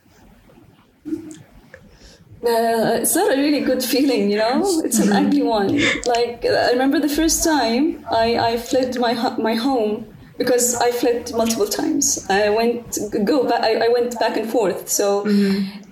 Uh, 2.46 3.00
it's 3.02 3.16
not 3.16 3.32
a 3.32 3.36
really 3.36 3.60
good 3.60 3.82
feeling, 3.82 4.30
you 4.30 4.38
know. 4.38 4.62
It's 4.84 5.00
an 5.00 5.12
ugly 5.12 5.42
one. 5.42 5.80
Like 6.06 6.44
I 6.44 6.70
remember 6.70 7.00
the 7.00 7.08
first 7.08 7.42
time 7.42 8.04
I, 8.10 8.38
I 8.38 8.56
fled 8.56 8.98
my 9.00 9.14
my 9.38 9.54
home 9.54 10.15
because 10.38 10.74
I 10.76 10.90
fled 10.92 11.32
multiple 11.34 11.66
times. 11.66 12.26
I 12.28 12.50
went 12.50 12.98
go 13.24 13.48
back. 13.48 13.62
I, 13.62 13.86
I 13.86 13.88
went 13.88 14.18
back 14.18 14.36
and 14.36 14.48
forth. 14.50 14.88
So 14.88 15.26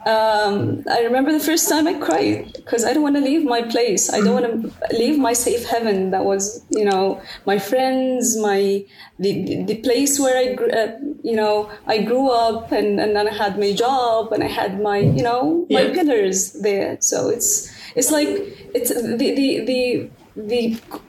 um, 0.07 0.85
I 0.91 1.01
remember 1.01 1.33
the 1.33 1.41
first 1.41 1.69
time 1.69 1.87
I 1.87 1.95
cried 1.95 2.53
because 2.55 2.85
I 2.85 2.93
don't 2.93 3.03
want 3.03 3.17
to 3.17 3.23
leave 3.23 3.45
my 3.45 3.63
place. 3.63 4.13
I 4.13 4.21
don't 4.21 4.35
want 4.41 4.47
to 4.91 4.97
leave 4.97 5.19
my 5.19 5.33
safe 5.33 5.65
heaven. 5.69 6.11
That 6.11 6.25
was 6.25 6.65
you 6.71 6.85
know 6.85 7.21
my 7.47 7.59
friends, 7.59 8.37
my 8.37 8.85
the 9.19 9.65
the 9.65 9.77
place 9.77 10.21
where 10.21 10.37
I 10.37 10.55
grew, 10.55 10.71
uh, 10.71 10.93
you 11.23 11.37
know 11.37 11.71
I 11.87 12.03
grew 12.03 12.29
up 12.31 12.71
and 12.73 13.01
and 13.01 13.17
then 13.17 13.29
I 13.29 13.33
had 13.35 13.59
my 13.59 13.73
job 13.73 14.33
and 14.33 14.43
I 14.45 14.49
had 14.49 14.81
my 14.81 14.99
you 14.99 15.23
know 15.23 15.67
my 15.71 15.83
Yeah. 15.83 15.95
pillars 15.95 16.53
there. 16.61 16.99
So 17.01 17.29
it's 17.31 17.71
it's 17.97 18.11
like 18.11 18.29
it's 18.75 18.91
the 18.93 19.17
the 19.17 19.65
the 19.71 20.11
the, 20.37 20.61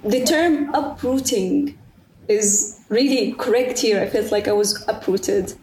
the 0.03 0.23
term 0.23 0.69
uprooting 0.75 1.77
is 2.27 2.79
really 2.89 3.33
correct 3.33 3.79
here. 3.79 4.01
I 4.01 4.07
felt 4.07 4.31
like 4.31 4.47
I 4.47 4.53
was 4.53 4.83
uprooted. 4.87 5.53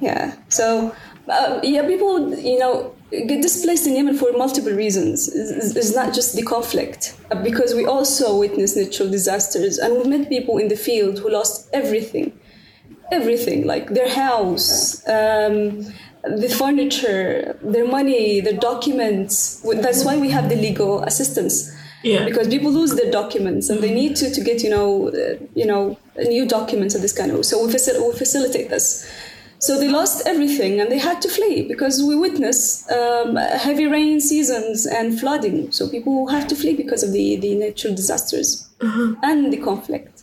Yeah. 0.00 0.36
So, 0.48 0.94
uh, 1.28 1.60
yeah, 1.62 1.86
people, 1.86 2.34
you 2.38 2.58
know, 2.58 2.94
get 3.10 3.42
displaced 3.42 3.86
in 3.86 3.96
Yemen 3.96 4.16
for 4.16 4.32
multiple 4.32 4.72
reasons. 4.72 5.28
It's, 5.28 5.74
it's 5.74 5.94
not 5.94 6.14
just 6.14 6.36
the 6.36 6.42
conflict, 6.42 7.16
because 7.42 7.74
we 7.74 7.84
also 7.84 8.38
witness 8.38 8.76
natural 8.76 9.10
disasters, 9.10 9.78
and 9.78 9.96
we 9.96 10.04
met 10.08 10.28
people 10.28 10.58
in 10.58 10.68
the 10.68 10.76
field 10.76 11.18
who 11.18 11.30
lost 11.30 11.68
everything, 11.72 12.38
everything, 13.10 13.66
like 13.66 13.90
their 13.90 14.08
house. 14.08 15.06
Um, 15.08 15.92
the 16.22 16.48
furniture, 16.48 17.56
their 17.62 17.86
money, 17.86 18.40
their 18.40 18.56
documents. 18.56 19.60
That's 19.62 20.04
why 20.04 20.16
we 20.18 20.28
have 20.30 20.48
the 20.48 20.56
legal 20.56 21.02
assistance 21.04 21.72
Yeah. 22.12 22.24
because 22.30 22.46
people 22.54 22.70
lose 22.80 22.92
their 22.98 23.10
documents 23.20 23.68
and 23.70 23.78
they 23.84 23.92
need 24.00 24.12
to, 24.20 24.26
to 24.36 24.40
get 24.48 24.58
you 24.66 24.70
know 24.76 25.08
uh, 25.08 25.34
you 25.60 25.66
know 25.72 25.82
new 26.34 26.44
documents 26.58 26.92
and 26.94 27.02
this 27.06 27.16
kind 27.20 27.30
of 27.32 27.44
so 27.50 27.54
we, 27.66 27.72
facil- 27.72 28.00
we 28.08 28.12
facilitate 28.24 28.68
this 28.74 28.86
so 29.66 29.70
they 29.80 29.88
lost 29.88 30.16
everything 30.32 30.72
and 30.80 30.86
they 30.92 30.98
had 31.08 31.18
to 31.24 31.28
flee 31.36 31.58
because 31.72 31.94
we 32.08 32.14
witness 32.26 32.58
um, 32.98 33.36
heavy 33.66 33.86
rain 33.96 34.20
seasons 34.20 34.86
and 34.98 35.18
flooding 35.20 35.58
so 35.72 35.88
people 35.94 36.28
have 36.28 36.46
to 36.46 36.54
flee 36.54 36.76
because 36.82 37.02
of 37.06 37.10
the, 37.12 37.26
the 37.44 37.54
natural 37.64 37.94
disasters 37.94 38.68
and 39.28 39.52
the 39.52 39.60
conflict 39.68 40.22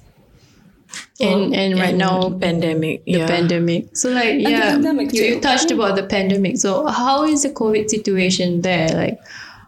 and 1.20 1.54
and 1.62 1.72
right 1.80 1.90
And 1.90 1.98
now 1.98 2.30
pandemic. 2.46 3.04
the 3.06 3.12
yeah. 3.20 3.28
pandemic. 3.28 3.96
So 3.96 4.10
like 4.10 4.36
yeah, 4.40 4.72
pandemic 4.74 5.14
you, 5.14 5.24
you 5.24 5.40
touched 5.40 5.72
about 5.72 5.96
the 5.96 6.04
pandemic. 6.04 6.58
So 6.58 6.88
how 6.88 7.24
is 7.24 7.44
the 7.44 7.50
COVID 7.50 7.90
situation 7.90 8.62
there? 8.62 8.90
Like, 8.90 9.20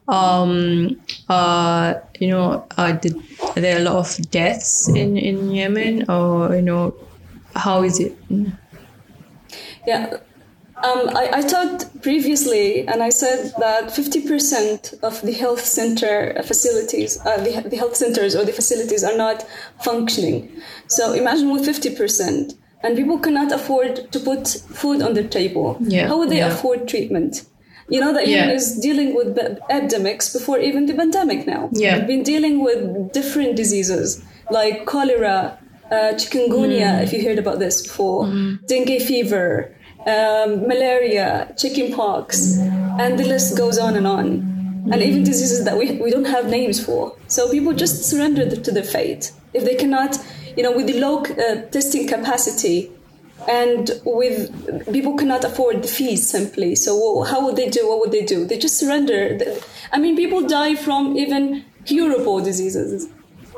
um, 0.07 0.99
uh, 1.29 1.95
you 2.19 2.27
know, 2.29 2.65
uh, 2.77 2.91
did, 2.93 3.15
are 3.41 3.61
there 3.61 3.77
a 3.77 3.81
lot 3.81 3.95
of 3.95 4.31
deaths 4.31 4.87
in 4.89 5.17
in 5.17 5.51
Yemen, 5.51 6.09
or 6.09 6.55
you 6.55 6.61
know, 6.61 6.93
how 7.55 7.83
is 7.83 7.99
it? 7.99 8.15
Yeah. 9.87 10.17
Um, 10.83 11.09
I, 11.15 11.29
I 11.33 11.41
talked 11.41 12.01
previously 12.01 12.85
and 12.85 13.01
I 13.01 13.09
said 13.09 13.53
that 13.59 13.85
50% 13.85 15.01
of 15.01 15.21
the 15.21 15.31
health 15.31 15.61
center 15.61 16.35
facilities, 16.43 17.17
uh, 17.25 17.37
the, 17.37 17.67
the 17.69 17.77
health 17.77 17.95
centers 17.95 18.35
or 18.35 18.43
the 18.43 18.51
facilities 18.51 19.03
are 19.03 19.15
not 19.15 19.47
functioning. 19.81 20.61
So 20.87 21.13
imagine 21.13 21.49
with 21.51 21.65
50% 21.65 22.55
and 22.83 22.95
people 22.95 23.17
cannot 23.19 23.51
afford 23.53 24.11
to 24.11 24.19
put 24.19 24.47
food 24.47 25.01
on 25.01 25.13
their 25.13 25.27
table. 25.27 25.77
Yeah, 25.79 26.09
How 26.09 26.19
would 26.19 26.29
they 26.29 26.39
yeah. 26.39 26.49
afford 26.49 26.87
treatment? 26.87 27.45
You 27.89 27.99
know 28.01 28.13
that 28.13 28.27
Yeah. 28.27 28.35
Yemen 28.37 28.55
is 28.55 28.79
dealing 28.79 29.15
with 29.15 29.37
epidemics 29.69 30.33
before 30.33 30.57
even 30.59 30.85
the 30.87 30.93
pandemic 30.93 31.45
now. 31.45 31.69
Yeah. 31.71 31.97
We've 31.97 32.07
been 32.07 32.23
dealing 32.23 32.63
with 32.63 33.11
different 33.13 33.55
diseases 33.55 34.21
like 34.49 34.85
cholera, 34.85 35.57
uh, 35.91 36.13
chikungunya, 36.19 37.03
if 37.03 37.13
you 37.13 37.23
heard 37.23 37.39
about 37.39 37.59
this 37.59 37.81
before, 37.87 38.25
dengue 38.67 39.01
fever, 39.01 39.75
um, 40.07 40.67
malaria, 40.67 41.53
chickenpox, 41.57 42.57
and 42.99 43.19
the 43.19 43.25
list 43.25 43.57
goes 43.57 43.77
on 43.77 43.95
and 43.95 44.07
on. 44.07 44.27
And 44.91 45.01
even 45.01 45.23
diseases 45.23 45.65
that 45.65 45.77
we, 45.77 45.93
we 45.99 46.11
don't 46.11 46.25
have 46.25 46.47
names 46.47 46.83
for. 46.83 47.15
So 47.27 47.49
people 47.49 47.73
just 47.73 48.03
surrender 48.05 48.45
to 48.55 48.71
their 48.71 48.83
fate. 48.83 49.31
If 49.53 49.65
they 49.65 49.73
cannot, 49.73 50.15
you 50.55 50.61
know, 50.61 50.71
with 50.71 50.85
the 50.85 50.99
low 50.99 51.23
uh, 51.23 51.63
testing 51.71 52.07
capacity, 52.07 52.91
and 53.47 53.91
with 54.05 54.51
people 54.91 55.15
cannot 55.15 55.43
afford 55.43 55.83
the 55.83 55.87
fees 55.87 56.27
simply. 56.27 56.75
So 56.75 57.23
how 57.23 57.45
would 57.45 57.55
they 57.55 57.69
do 57.69 57.87
what 57.87 57.99
would 57.99 58.11
they 58.11 58.25
do? 58.25 58.45
They 58.45 58.57
just 58.57 58.77
surrender. 58.77 59.39
I 59.91 59.99
mean 59.99 60.15
people 60.15 60.47
die 60.47 60.75
from 60.75 61.17
even 61.17 61.65
curable 61.85 62.41
diseases. 62.41 63.09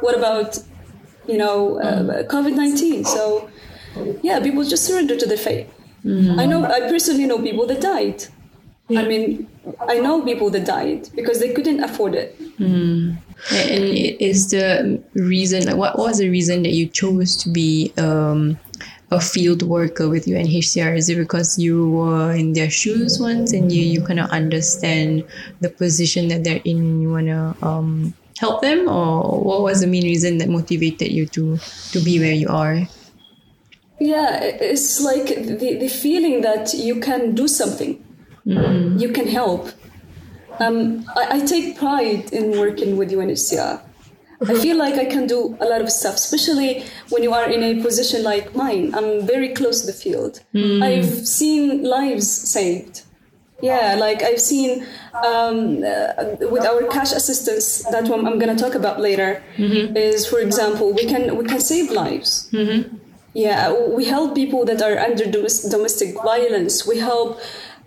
What 0.01 0.17
about 0.17 0.59
you 1.27 1.37
know 1.37 1.77
uh, 1.81 2.23
covid-19 2.23 3.05
so 3.05 3.49
yeah 4.23 4.39
people 4.39 4.63
just 4.63 4.85
surrender 4.85 5.17
to 5.17 5.25
their 5.25 5.37
fate. 5.37 5.67
I 6.05 6.45
know 6.45 6.63
i 6.63 6.79
personally 6.81 7.25
know 7.25 7.41
people 7.41 7.65
that 7.67 7.81
died. 7.81 8.23
I 8.89 9.03
mean 9.03 9.47
i 9.89 9.99
know 9.99 10.21
people 10.21 10.49
that 10.51 10.65
died 10.65 11.09
because 11.15 11.39
they 11.39 11.51
couldn't 11.53 11.83
afford 11.83 12.15
it. 12.15 12.39
And 13.51 13.83
it 13.83 14.19
is 14.19 14.49
the 14.49 15.01
reason. 15.13 15.65
Like, 15.65 15.75
what 15.75 15.97
was 15.97 16.17
the 16.17 16.29
reason 16.29 16.63
that 16.63 16.71
you 16.71 16.87
chose 16.87 17.35
to 17.37 17.49
be 17.49 17.93
um, 17.97 18.57
a 19.11 19.19
field 19.19 19.63
worker 19.63 20.09
with 20.09 20.25
UNHCR? 20.25 20.97
Is 20.97 21.09
it 21.09 21.17
because 21.17 21.57
you 21.57 21.89
were 21.91 22.33
in 22.33 22.53
their 22.53 22.69
shoes 22.69 23.19
once 23.19 23.53
and 23.53 23.71
you 23.71 23.83
you 23.83 24.03
kind 24.03 24.19
of 24.19 24.29
understand 24.29 25.23
the 25.61 25.69
position 25.69 26.27
that 26.27 26.43
they're 26.43 26.61
in 26.65 26.77
and 26.77 27.01
you 27.01 27.11
wanna 27.11 27.55
um, 27.61 28.13
help 28.37 28.61
them, 28.61 28.87
or 28.87 29.39
what 29.41 29.61
was 29.61 29.81
the 29.81 29.87
main 29.87 30.03
reason 30.03 30.37
that 30.39 30.49
motivated 30.49 31.11
you 31.11 31.25
to 31.27 31.57
to 31.91 31.99
be 31.99 32.19
where 32.19 32.33
you 32.33 32.47
are? 32.49 32.87
Yeah, 33.99 34.43
it's 34.43 35.01
like 35.01 35.25
the, 35.25 35.77
the 35.79 35.87
feeling 35.87 36.41
that 36.41 36.73
you 36.73 36.99
can 36.99 37.33
do 37.33 37.47
something, 37.47 38.03
you 38.45 39.11
can 39.11 39.27
help. 39.27 39.71
Um, 40.59 41.05
I, 41.15 41.41
I 41.41 41.45
take 41.45 41.77
pride 41.77 42.31
in 42.31 42.59
working 42.59 42.97
with 42.97 43.11
UNHCR. 43.11 43.81
I 44.41 44.53
feel 44.53 44.77
like 44.77 44.95
I 44.95 45.05
can 45.05 45.25
do 45.25 45.57
a 45.59 45.65
lot 45.65 45.81
of 45.81 45.89
stuff, 45.91 46.15
especially 46.15 46.83
when 47.09 47.23
you 47.23 47.33
are 47.33 47.49
in 47.49 47.63
a 47.63 47.81
position 47.81 48.23
like 48.23 48.55
mine. 48.55 48.93
I'm 48.93 49.25
very 49.25 49.49
close 49.53 49.81
to 49.81 49.87
the 49.87 49.93
field. 49.93 50.41
I've 50.83 51.27
seen 51.27 51.83
lives 51.83 52.27
saved. 52.29 53.03
Yeah, 53.61 53.95
like 53.95 54.21
I've 54.21 54.39
seen 54.39 54.85
um, 55.25 55.83
uh, 55.83 56.35
with 56.53 56.63
our 56.63 56.83
cash 56.95 57.11
assistance 57.13 57.83
that 57.89 58.03
one 58.07 58.27
I'm 58.27 58.37
going 58.37 58.55
to 58.55 58.61
talk 58.63 58.75
about 58.75 58.99
later. 58.99 59.41
Is 59.57 60.27
for 60.27 60.39
example, 60.39 60.93
we 60.93 61.05
can 61.05 61.35
we 61.39 61.43
can 61.45 61.59
save 61.59 61.89
lives. 61.89 62.49
Yeah, 63.33 63.73
we 63.97 64.05
help 64.05 64.35
people 64.35 64.63
that 64.65 64.81
are 64.83 64.97
under 64.99 65.25
domes- 65.25 65.63
domestic 65.63 66.09
violence. 66.23 66.85
We 66.87 66.97
help 66.99 67.39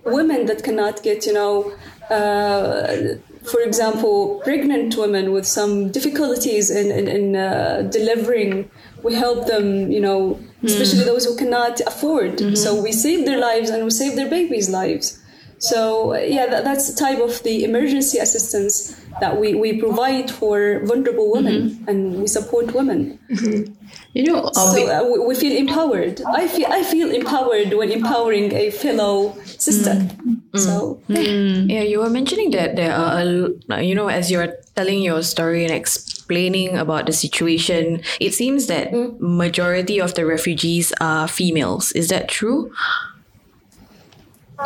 women 0.05 0.47
that 0.47 0.63
cannot 0.65 1.03
get, 1.05 1.27
you 1.27 1.33
know, 1.33 1.73
uh, 2.11 3.15
for 3.45 3.61
example, 3.61 4.41
pregnant 4.45 4.97
women 4.97 5.33
with 5.33 5.47
some 5.47 5.91
difficulties 5.91 6.71
in, 6.71 6.91
in, 6.91 7.09
in 7.09 7.37
uh, 7.37 7.83
delivering. 7.91 8.71
We 9.03 9.15
help 9.15 9.47
them, 9.47 9.91
you 9.91 10.01
know, 10.01 10.39
especially 10.63 11.05
those 11.05 11.25
who 11.25 11.37
cannot 11.37 11.81
afford. 11.87 12.39
So 12.59 12.81
we 12.83 12.93
save 12.93 13.25
their 13.25 13.39
lives 13.39 13.71
and 13.71 13.85
we 13.85 13.91
save 13.91 14.15
their 14.17 14.29
babies' 14.29 14.69
lives. 14.69 15.20
So 15.61 16.15
yeah, 16.17 16.47
that, 16.47 16.65
that's 16.65 16.91
the 16.91 16.99
type 16.99 17.21
of 17.21 17.43
the 17.43 17.65
emergency 17.65 18.19
assistance 18.19 18.97
that 19.21 19.39
we, 19.39 19.55
we 19.55 19.79
provide 19.79 20.31
for 20.31 20.81
vulnerable 20.85 21.31
women 21.31 21.71
mm-hmm. 21.71 21.89
and 21.89 22.21
we 22.23 22.27
support 22.27 22.73
women. 22.75 23.19
Mm-hmm. 23.31 23.73
You 24.15 24.25
know, 24.25 24.51
So 24.53 24.89
uh, 24.89 25.05
we- 25.05 25.27
we 25.27 25.35
feel 25.35 25.57
empowered. 25.57 26.23
I 26.27 26.49
feel 26.49 26.67
I 26.71 26.83
feel 26.83 27.11
empowered 27.11 27.75
when 27.75 27.93
empowering 27.93 28.53
a 28.53 28.71
fellow 28.71 29.37
sister. 29.45 29.95
Mm. 29.95 30.41
Mm. 30.53 30.59
So 30.59 31.01
mm. 31.09 31.69
yeah. 31.69 31.77
Yeah, 31.77 31.85
you 31.85 32.01
were 32.01 32.11
mentioning 32.11 32.51
that 32.53 32.75
there 32.77 32.95
are, 32.95 33.21
a 33.21 33.83
you 33.83 33.95
know, 33.95 34.09
as 34.09 34.31
you're 34.31 34.57
telling 34.75 35.03
your 35.03 35.23
story 35.23 35.65
and 35.65 35.73
explaining 35.73 36.21
explaining 36.31 36.79
about 36.79 37.07
the 37.07 37.13
situation, 37.13 38.01
it 38.21 38.33
seems 38.33 38.69
that 38.69 38.93
majority 39.19 40.01
of 40.01 40.15
the 40.15 40.25
refugees 40.25 40.93
are 41.01 41.27
females. 41.27 41.91
Is 41.93 42.09
that 42.09 42.29
true? 42.29 42.73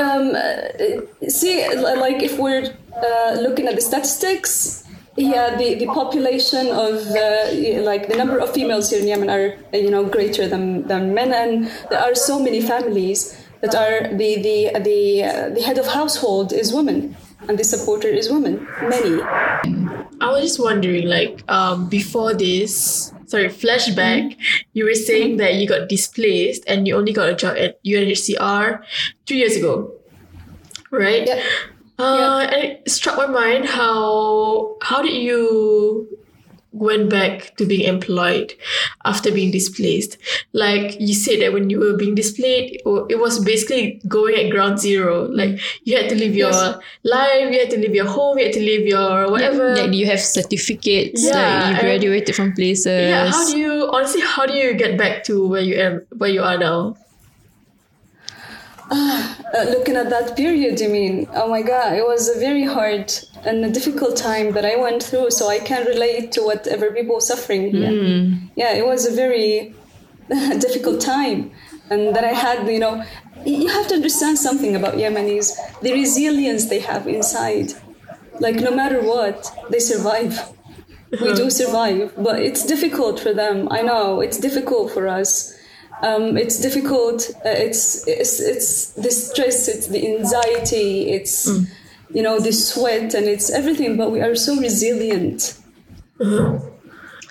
Um, 0.00 0.34
uh, 0.34 1.28
see, 1.28 1.66
like 1.76 2.22
if 2.22 2.38
we're 2.38 2.74
uh, 2.96 3.36
looking 3.40 3.68
at 3.68 3.76
the 3.76 3.80
statistics, 3.80 4.84
yeah, 5.16 5.56
the, 5.56 5.76
the 5.76 5.86
population 5.86 6.66
of 6.68 7.06
uh, 7.06 7.82
like 7.82 8.08
the 8.08 8.16
number 8.16 8.38
of 8.38 8.52
females 8.52 8.90
here 8.90 9.00
in 9.00 9.06
Yemen 9.06 9.30
are 9.30 9.56
you 9.72 9.90
know 9.90 10.04
greater 10.04 10.48
than, 10.48 10.86
than 10.88 11.14
men, 11.14 11.32
and 11.32 11.70
there 11.90 12.00
are 12.00 12.14
so 12.14 12.40
many 12.42 12.60
families 12.60 13.40
that 13.60 13.74
are 13.74 14.08
the 14.08 14.42
the 14.42 14.80
the 14.80 15.22
uh, 15.22 15.48
the 15.50 15.62
head 15.62 15.78
of 15.78 15.86
household 15.86 16.52
is 16.52 16.72
woman, 16.72 17.16
and 17.48 17.56
the 17.56 17.64
supporter 17.64 18.08
is 18.08 18.28
woman. 18.28 18.66
Many. 18.82 19.22
I 20.20 20.30
was 20.30 20.42
just 20.42 20.60
wondering, 20.60 21.06
like, 21.06 21.42
um, 21.48 21.88
before 21.88 22.34
this, 22.34 23.13
sorry, 23.34 23.48
flashback, 23.48 24.36
you 24.74 24.84
were 24.84 24.94
saying 24.94 25.38
that 25.38 25.54
you 25.54 25.66
got 25.66 25.88
displaced 25.88 26.62
and 26.68 26.86
you 26.86 26.94
only 26.94 27.12
got 27.12 27.28
a 27.28 27.34
job 27.34 27.56
at 27.56 27.82
UNHCR 27.82 28.80
two 29.26 29.34
years 29.34 29.56
ago, 29.56 29.90
right? 30.92 31.26
Yeah. 31.26 31.42
Uh, 31.98 32.46
and 32.50 32.64
it 32.64 32.90
struck 32.90 33.16
my 33.16 33.26
mind 33.26 33.66
how 33.66 34.76
how 34.82 35.02
did 35.02 35.14
you 35.14 36.08
went 36.74 37.08
back 37.08 37.56
to 37.56 37.64
being 37.64 37.86
employed 37.86 38.52
after 39.04 39.30
being 39.30 39.50
displaced? 39.52 40.18
Like 40.52 40.96
you 41.00 41.14
said 41.14 41.40
that 41.40 41.52
when 41.52 41.70
you 41.70 41.78
were 41.78 41.96
being 41.96 42.14
displaced, 42.14 42.74
it 42.84 43.18
was 43.18 43.38
basically 43.44 44.00
going 44.08 44.34
at 44.34 44.50
ground 44.50 44.78
zero. 44.80 45.28
Like 45.30 45.60
you 45.84 45.96
had 45.96 46.08
to 46.10 46.16
leave 46.16 46.34
your 46.34 46.50
Yes. 46.50 46.76
life, 47.04 47.52
you 47.52 47.58
had 47.60 47.70
to 47.70 47.78
leave 47.78 47.94
your 47.94 48.06
home, 48.06 48.38
you 48.38 48.44
had 48.46 48.54
to 48.54 48.60
leave 48.60 48.86
your 48.86 49.30
whatever. 49.30 49.76
Like 49.76 49.92
you 49.92 50.06
have 50.06 50.20
certificates, 50.20 51.24
Yeah, 51.24 51.32
like 51.32 51.66
you 51.68 51.72
and- 51.72 51.80
graduated 51.80 52.34
from 52.34 52.52
places. 52.52 52.86
Yeah, 52.86 53.30
how 53.30 53.44
do 53.50 53.56
you 53.58 53.88
honestly 53.92 54.20
how 54.22 54.44
do 54.46 54.54
you 54.54 54.74
get 54.74 54.98
back 54.98 55.24
to 55.24 55.46
where 55.46 55.62
you 55.62 55.74
am 55.76 56.02
where 56.18 56.30
you 56.30 56.42
are 56.42 56.58
now? 56.58 56.96
Uh, 58.90 59.64
looking 59.70 59.96
at 59.96 60.10
that 60.10 60.36
period, 60.36 60.78
you 60.80 60.88
mean? 60.88 61.28
Oh 61.34 61.48
my 61.48 61.62
God, 61.62 61.94
it 61.94 62.04
was 62.04 62.28
a 62.28 62.38
very 62.38 62.64
hard 62.64 63.12
and 63.44 63.64
a 63.64 63.70
difficult 63.70 64.16
time 64.16 64.52
that 64.52 64.64
I 64.64 64.76
went 64.76 65.02
through, 65.02 65.30
so 65.30 65.48
I 65.48 65.58
can 65.58 65.86
relate 65.86 66.32
to 66.32 66.42
whatever 66.42 66.90
people 66.90 67.20
suffering 67.20 67.70
here. 67.70 68.38
Yeah, 68.56 68.72
it 68.74 68.86
was 68.86 69.06
a 69.06 69.12
very 69.12 69.74
difficult 70.28 71.00
time, 71.00 71.52
and 71.90 72.14
that 72.14 72.24
I 72.24 72.32
had, 72.32 72.68
you 72.68 72.78
know, 72.78 73.04
you 73.44 73.68
have 73.68 73.86
to 73.88 73.94
understand 73.94 74.38
something 74.38 74.76
about 74.76 74.94
Yemenis, 74.94 75.56
the 75.80 75.92
resilience 75.92 76.66
they 76.66 76.80
have 76.80 77.06
inside. 77.06 77.72
Like 78.40 78.56
no 78.56 78.70
matter 78.70 79.00
what, 79.02 79.50
they 79.70 79.78
survive. 79.78 80.40
We 81.12 81.32
do 81.34 81.48
survive, 81.48 82.12
but 82.18 82.40
it's 82.40 82.66
difficult 82.66 83.20
for 83.20 83.32
them. 83.32 83.68
I 83.70 83.82
know 83.82 84.20
it's 84.20 84.38
difficult 84.38 84.92
for 84.92 85.06
us 85.06 85.53
um, 86.08 86.36
it's 86.36 86.58
difficult. 86.60 87.18
Uh, 87.44 87.56
it's, 87.66 88.06
it's 88.06 88.34
it's 88.40 88.68
the 89.04 89.10
stress, 89.10 89.68
it's 89.68 89.86
the 89.94 90.02
anxiety, 90.16 91.10
it's 91.16 91.36
you 92.16 92.22
know 92.26 92.36
the 92.38 92.52
sweat, 92.52 93.14
and 93.18 93.26
it's 93.34 93.48
everything. 93.50 93.96
But 93.96 94.08
we 94.14 94.20
are 94.20 94.34
so 94.36 94.52
resilient. 94.68 95.40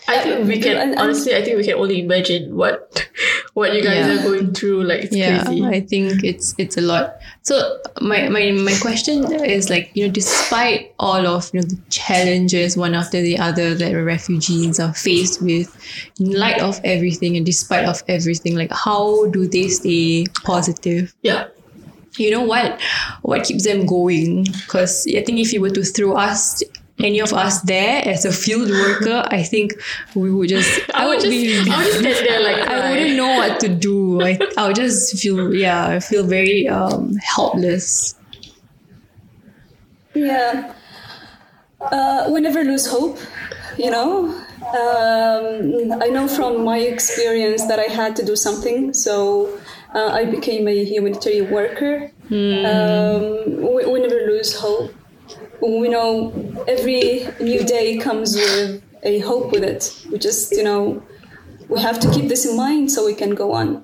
I 0.08 0.18
think 0.24 0.48
we 0.48 0.60
can 0.60 0.76
and- 0.78 0.92
and- 0.92 1.00
honestly 1.00 1.34
I 1.36 1.42
think 1.44 1.56
we 1.58 1.64
can 1.64 1.76
only 1.84 2.00
imagine 2.02 2.44
what 2.62 3.08
what 3.54 3.74
you 3.76 3.84
guys 3.84 4.08
Yeah. 4.08 4.20
are 4.20 4.24
going 4.24 4.54
through. 4.54 4.84
Like 4.84 5.04
it's 5.06 5.16
yeah 5.16 5.44
crazy. 5.44 5.64
i 5.66 5.80
think 5.80 6.24
it's 6.24 6.56
it's 6.58 6.76
a 6.78 6.82
lot 6.82 7.18
so 7.44 7.78
my, 8.02 8.28
my 8.30 8.52
my 8.52 8.76
question 8.82 9.32
is 9.44 9.70
like 9.70 9.92
you 9.94 10.08
know 10.08 10.12
despite 10.12 10.94
all 11.00 11.28
of 11.28 11.50
you 11.54 11.60
know 11.62 11.68
the 11.68 11.78
challenges 11.90 12.76
one 12.76 12.94
after 12.96 13.22
the 13.22 13.38
other 13.38 13.76
that 13.76 13.92
refugees 13.94 14.80
are 14.80 14.94
faced 14.94 15.42
with 15.42 15.70
in 16.20 16.32
light 16.32 16.62
of 16.62 16.80
everything 16.84 17.38
and 17.38 17.46
despite 17.46 17.86
of 17.86 18.02
everything 18.08 18.56
like 18.56 18.72
how 18.72 19.28
do 19.28 19.48
they 19.48 19.68
stay 19.68 20.26
positive 20.44 21.14
yeah. 21.22 21.48
you 22.18 22.32
know 22.32 22.42
what 22.42 22.80
what 23.22 23.44
keeps 23.44 23.64
them 23.66 23.86
going 23.86 24.44
because 24.46 25.06
i 25.16 25.22
think 25.24 25.40
if 25.40 25.54
you 25.54 25.62
were 25.62 25.70
to 25.70 25.84
throw 25.84 26.16
us 26.16 26.64
any 27.00 27.20
of 27.20 27.34
us 27.34 27.62
there 27.62 28.08
as 28.08 28.24
a 28.24 28.32
field 28.32 28.70
worker 28.70 29.26
i 29.32 29.42
think 29.42 29.74
we 30.16 30.32
would 30.32 30.50
just 30.50 30.82
I 30.94 31.08
would 31.08 31.20
just 31.20 31.30
be 31.30 31.60
I 31.72 31.78
would 31.78 31.86
just 31.86 32.00
stand 32.00 32.28
there 32.28 32.44
like 32.44 32.68
I 32.68 32.92
wouldn't 32.92 33.18
know 33.18 33.38
what 33.38 33.60
to 33.62 33.70
do. 33.70 34.22
I, 34.22 34.40
I 34.58 34.68
would 34.68 34.76
just 34.76 35.18
feel, 35.20 35.54
yeah, 35.54 35.88
I 35.88 36.00
feel 36.00 36.26
very 36.26 36.68
um, 36.68 37.16
helpless. 37.18 38.16
Yeah. 40.14 40.74
Uh, 41.82 42.30
we 42.32 42.40
never 42.42 42.64
lose 42.64 42.88
hope, 42.88 43.18
you 43.78 43.90
know. 43.90 44.30
Um, 44.62 46.02
I 46.02 46.08
know 46.08 46.28
from 46.28 46.64
my 46.64 46.78
experience 46.78 47.66
that 47.68 47.80
I 47.80 47.92
had 47.92 48.16
to 48.18 48.26
do 48.26 48.36
something, 48.36 48.94
so 48.94 49.60
uh, 49.94 50.08
I 50.08 50.26
became 50.26 50.68
a 50.68 50.86
humanitarian 50.86 51.52
worker. 51.52 52.12
Um, 52.32 53.58
we, 53.74 53.86
we 53.86 54.00
never 54.00 54.22
lose 54.28 54.56
hope. 54.56 54.94
We 55.64 55.88
know 55.88 56.34
every 56.68 57.26
new 57.40 57.64
day 57.64 57.98
comes 57.98 58.36
with 58.36 58.84
a 59.04 59.20
hope 59.20 59.52
with 59.52 59.64
it. 59.64 60.06
We 60.12 60.18
just, 60.20 60.52
you 60.52 60.64
know, 60.64 61.02
we 61.70 61.80
have 61.80 62.00
to 62.02 62.12
keep 62.12 62.28
this 62.28 62.46
in 62.46 62.58
mind 62.58 62.92
so 62.92 63.06
we 63.06 63.16
can 63.16 63.34
go 63.34 63.54
on. 63.54 63.82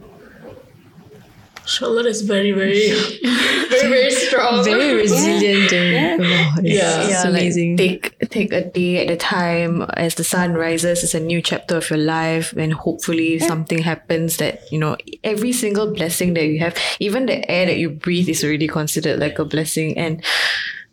Charlotte 1.66 2.08
is 2.08 2.22
very, 2.24 2.52
very 2.52 2.90
very, 3.70 3.90
very 3.90 4.12
strong. 4.12 4.64
Very 4.66 4.94
resilient. 4.96 5.72
And, 5.72 6.22
Yeah. 6.22 6.28
oh, 6.28 6.60
it's, 6.64 6.76
Yeah. 6.76 7.02
it's 7.02 7.10
yeah, 7.12 7.28
amazing. 7.30 7.78
Like 7.78 8.18
take 8.20 8.30
take 8.30 8.54
a 8.54 8.66
day 8.66 9.06
at 9.06 9.12
a 9.12 9.16
time. 9.16 9.84
As 9.96 10.16
the 10.16 10.24
sun 10.24 10.54
rises, 10.56 11.04
it's 11.04 11.14
a 11.14 11.20
new 11.20 11.42
chapter 11.42 11.78
of 11.78 11.90
your 11.92 12.00
life, 12.00 12.54
and 12.58 12.74
hopefully 12.74 13.38
something 13.40 13.80
happens 13.80 14.38
that 14.38 14.62
you 14.72 14.80
know. 14.80 14.98
Every 15.24 15.54
single 15.54 15.94
blessing 15.94 16.34
that 16.34 16.46
you 16.46 16.60
have, 16.60 16.76
even 17.00 17.28
the 17.28 17.40
air 17.50 17.68
that 17.68 17.78
you 17.78 17.90
breathe, 17.92 18.28
is 18.30 18.44
already 18.44 18.68
considered 18.68 19.20
like 19.20 19.38
a 19.38 19.46
blessing. 19.46 19.96
And 19.96 20.24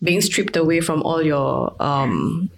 being 0.07 0.23
stripped 0.23 0.57
away 0.57 0.81
from 0.81 1.03
all 1.03 1.21
your 1.23 1.75
um 1.83 2.49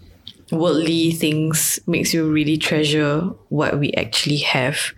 worldly 0.52 1.12
things 1.12 1.78
makes 1.86 2.14
you 2.14 2.30
really 2.30 2.56
treasure 2.56 3.20
what 3.48 3.78
we 3.78 3.92
actually 3.94 4.38
have. 4.38 4.92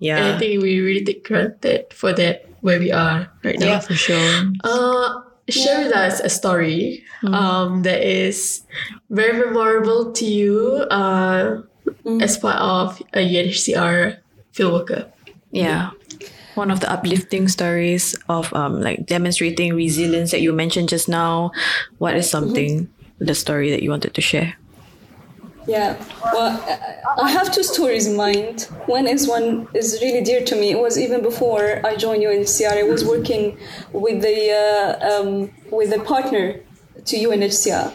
And 0.00 0.24
I 0.34 0.38
think 0.38 0.62
we 0.62 0.80
really 0.80 1.04
take 1.04 1.24
granted 1.28 1.92
for 1.92 2.12
that 2.14 2.46
where 2.62 2.78
we 2.78 2.90
are 2.92 3.28
right 3.44 3.58
now. 3.58 3.66
yeah, 3.66 3.80
for 3.80 3.94
sure. 3.94 4.52
Uh, 4.64 5.20
share 5.50 5.84
with 5.84 5.92
us 5.92 6.20
a 6.20 6.28
story 6.30 7.04
um, 7.26 7.82
that 7.82 8.00
is 8.00 8.62
very 9.10 9.38
memorable 9.38 10.12
to 10.12 10.24
you 10.24 10.86
uh, 10.90 11.60
as 12.20 12.38
part 12.38 12.56
of 12.56 13.00
a 13.12 13.20
UNHCR 13.20 14.18
field 14.52 14.72
worker. 14.72 15.12
Yeah. 15.50 15.90
One 16.54 16.70
of 16.70 16.80
the 16.80 16.90
uplifting 16.90 17.48
stories 17.48 18.16
of 18.28 18.52
um 18.54 18.80
like 18.80 19.06
demonstrating 19.06 19.74
resilience 19.74 20.30
that 20.32 20.40
you 20.40 20.52
mentioned 20.52 20.88
just 20.88 21.08
now. 21.08 21.52
What 21.98 22.16
is 22.16 22.28
something 22.28 22.88
the 23.18 23.34
story 23.34 23.70
that 23.70 23.82
you 23.82 23.90
wanted 23.90 24.14
to 24.14 24.20
share? 24.20 24.56
Yeah, 25.66 25.94
well, 26.32 26.58
I- 26.66 26.78
I 27.26 27.30
have 27.30 27.52
two 27.52 27.62
stories 27.62 28.06
in 28.06 28.16
mind. 28.16 28.62
One 28.86 29.06
is 29.06 29.28
one 29.28 29.68
is 29.74 29.98
really 30.02 30.22
dear 30.24 30.42
to 30.44 30.54
me. 30.56 30.70
It 30.70 30.78
was 30.80 30.98
even 30.98 31.22
before 31.22 31.80
I 31.84 31.96
joined 31.96 32.22
UNHCR. 32.22 32.72
I 32.78 32.82
was 32.82 33.04
working 33.04 33.56
with 33.92 34.22
the 34.22 34.38
uh, 34.64 35.10
um, 35.10 35.50
with 35.70 35.92
a 35.92 36.00
partner 36.00 36.44
to 37.04 37.16
UNHCR. 37.16 37.94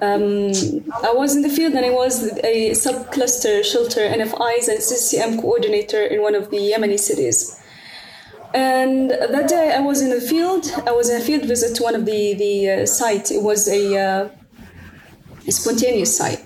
Um, 0.00 0.50
I 1.08 1.12
was 1.12 1.36
in 1.36 1.42
the 1.42 1.50
field 1.50 1.74
and 1.74 1.84
I 1.84 1.90
was 1.90 2.14
a 2.42 2.72
sub-cluster 2.74 3.62
shelter 3.62 4.00
NFIs 4.00 4.66
and 4.68 4.78
CCCM 4.80 5.40
coordinator 5.40 6.02
in 6.02 6.22
one 6.22 6.34
of 6.34 6.50
the 6.50 6.56
Yemeni 6.56 6.98
cities. 6.98 7.60
And 8.54 9.10
that 9.10 9.48
day 9.48 9.74
I 9.74 9.80
was 9.80 10.00
in 10.00 10.10
the 10.10 10.20
field. 10.20 10.70
I 10.86 10.92
was 10.92 11.10
in 11.10 11.20
a 11.20 11.24
field 11.24 11.44
visit 11.44 11.74
to 11.76 11.82
one 11.82 11.96
of 11.96 12.06
the 12.06 12.34
the 12.34 12.70
uh, 12.70 12.86
site. 12.86 13.32
It 13.32 13.42
was 13.42 13.68
a, 13.68 13.82
uh, 13.98 14.28
a 15.46 15.52
spontaneous 15.52 16.16
site 16.16 16.40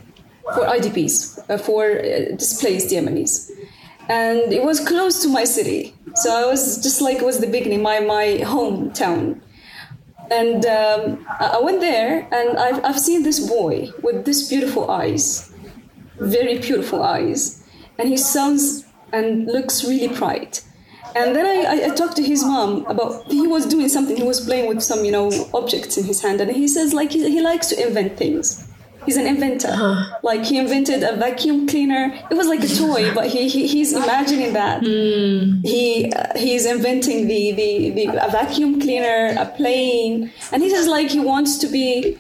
for 0.55 0.65
IDPs, 0.65 1.39
uh, 1.51 1.59
for 1.59 1.85
uh, 1.85 2.35
displaced 2.37 2.89
Yemenis. 2.91 3.51
And 4.09 4.53
it 4.55 4.63
was 4.63 4.81
close 4.81 5.21
to 5.23 5.29
my 5.29 5.45
city. 5.45 5.95
So 6.15 6.35
I 6.35 6.47
was 6.47 6.83
just 6.83 7.03
like 7.03 7.19
it 7.19 7.25
was 7.25 7.41
the 7.41 7.47
beginning, 7.47 7.83
my, 7.83 8.01
my 8.01 8.41
hometown. 8.43 9.41
And 10.31 10.65
um, 10.65 11.27
I 11.39 11.61
went 11.61 11.81
there 11.81 12.27
and 12.33 12.59
I've, 12.59 12.83
I've 12.85 12.99
seen 12.99 13.23
this 13.23 13.47
boy 13.47 13.91
with 14.03 14.25
this 14.25 14.49
beautiful 14.49 14.91
eyes, 14.91 15.53
very 16.19 16.59
beautiful 16.59 17.03
eyes. 17.03 17.63
And 17.99 18.09
he 18.09 18.17
sounds 18.17 18.87
and 19.13 19.47
looks 19.47 19.85
really 19.85 20.09
bright. 20.09 20.65
And 21.15 21.35
then 21.35 21.47
I, 21.47 21.57
I, 21.73 21.93
I 21.93 21.95
talked 21.95 22.17
to 22.17 22.23
his 22.23 22.45
mom 22.45 22.85
about 22.87 23.25
he 23.31 23.47
was 23.47 23.67
doing 23.67 23.89
something. 23.89 24.17
He 24.17 24.23
was 24.23 24.41
playing 24.41 24.69
with 24.69 24.83
some, 24.83 25.05
you 25.05 25.13
know, 25.13 25.31
objects 25.55 25.97
in 25.97 26.05
his 26.05 26.23
hand, 26.23 26.41
and 26.41 26.51
he 26.51 26.69
says 26.69 26.93
like 26.95 27.11
he, 27.13 27.29
he 27.31 27.41
likes 27.41 27.69
to 27.69 27.87
invent 27.87 28.17
things. 28.17 28.65
He's 29.07 29.17
an 29.17 29.27
inventor. 29.27 29.73
Like 30.23 30.45
he 30.45 30.59
invented 30.59 31.03
a 31.03 31.17
vacuum 31.17 31.67
cleaner. 31.67 32.13
It 32.31 32.35
was 32.35 32.47
like 32.47 32.63
a 32.63 32.69
toy, 32.69 33.15
but 33.15 33.27
he, 33.29 33.49
he 33.49 33.67
he's 33.67 33.93
imagining 33.95 34.53
that. 34.53 34.83
He 35.65 36.13
uh, 36.13 36.37
he's 36.37 36.67
inventing 36.67 37.27
the, 37.27 37.53
the 37.53 37.91
the 37.91 38.27
a 38.27 38.31
vacuum 38.31 38.81
cleaner, 38.81 39.35
a 39.39 39.47
plane, 39.47 40.31
and 40.53 40.63
he 40.63 40.69
says 40.69 40.87
like 40.87 41.09
he 41.09 41.21
wants 41.21 41.57
to 41.59 41.69
be 41.69 42.19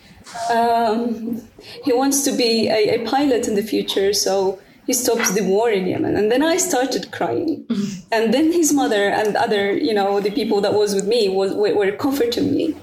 um, 0.50 1.42
he 1.84 1.92
wants 1.92 2.22
to 2.24 2.32
be 2.32 2.68
a, 2.68 3.02
a 3.02 3.04
pilot 3.06 3.48
in 3.48 3.54
the 3.54 3.62
future, 3.62 4.12
so 4.14 4.58
he 4.88 4.94
stops 4.94 5.34
the 5.34 5.44
war 5.44 5.70
in 5.70 5.86
Yemen. 5.86 6.16
And 6.16 6.32
then 6.32 6.42
I 6.42 6.56
started 6.56 7.12
crying. 7.12 7.66
Mm-hmm. 7.66 8.08
And 8.10 8.32
then 8.32 8.50
his 8.52 8.72
mother 8.72 9.10
and 9.10 9.36
other, 9.36 9.76
you 9.76 9.92
know, 9.92 10.18
the 10.18 10.30
people 10.30 10.62
that 10.62 10.72
was 10.72 10.94
with 10.94 11.06
me 11.06 11.28
was, 11.28 11.52
were, 11.52 11.74
were 11.74 11.92
comforting 11.92 12.54
me. 12.54 12.74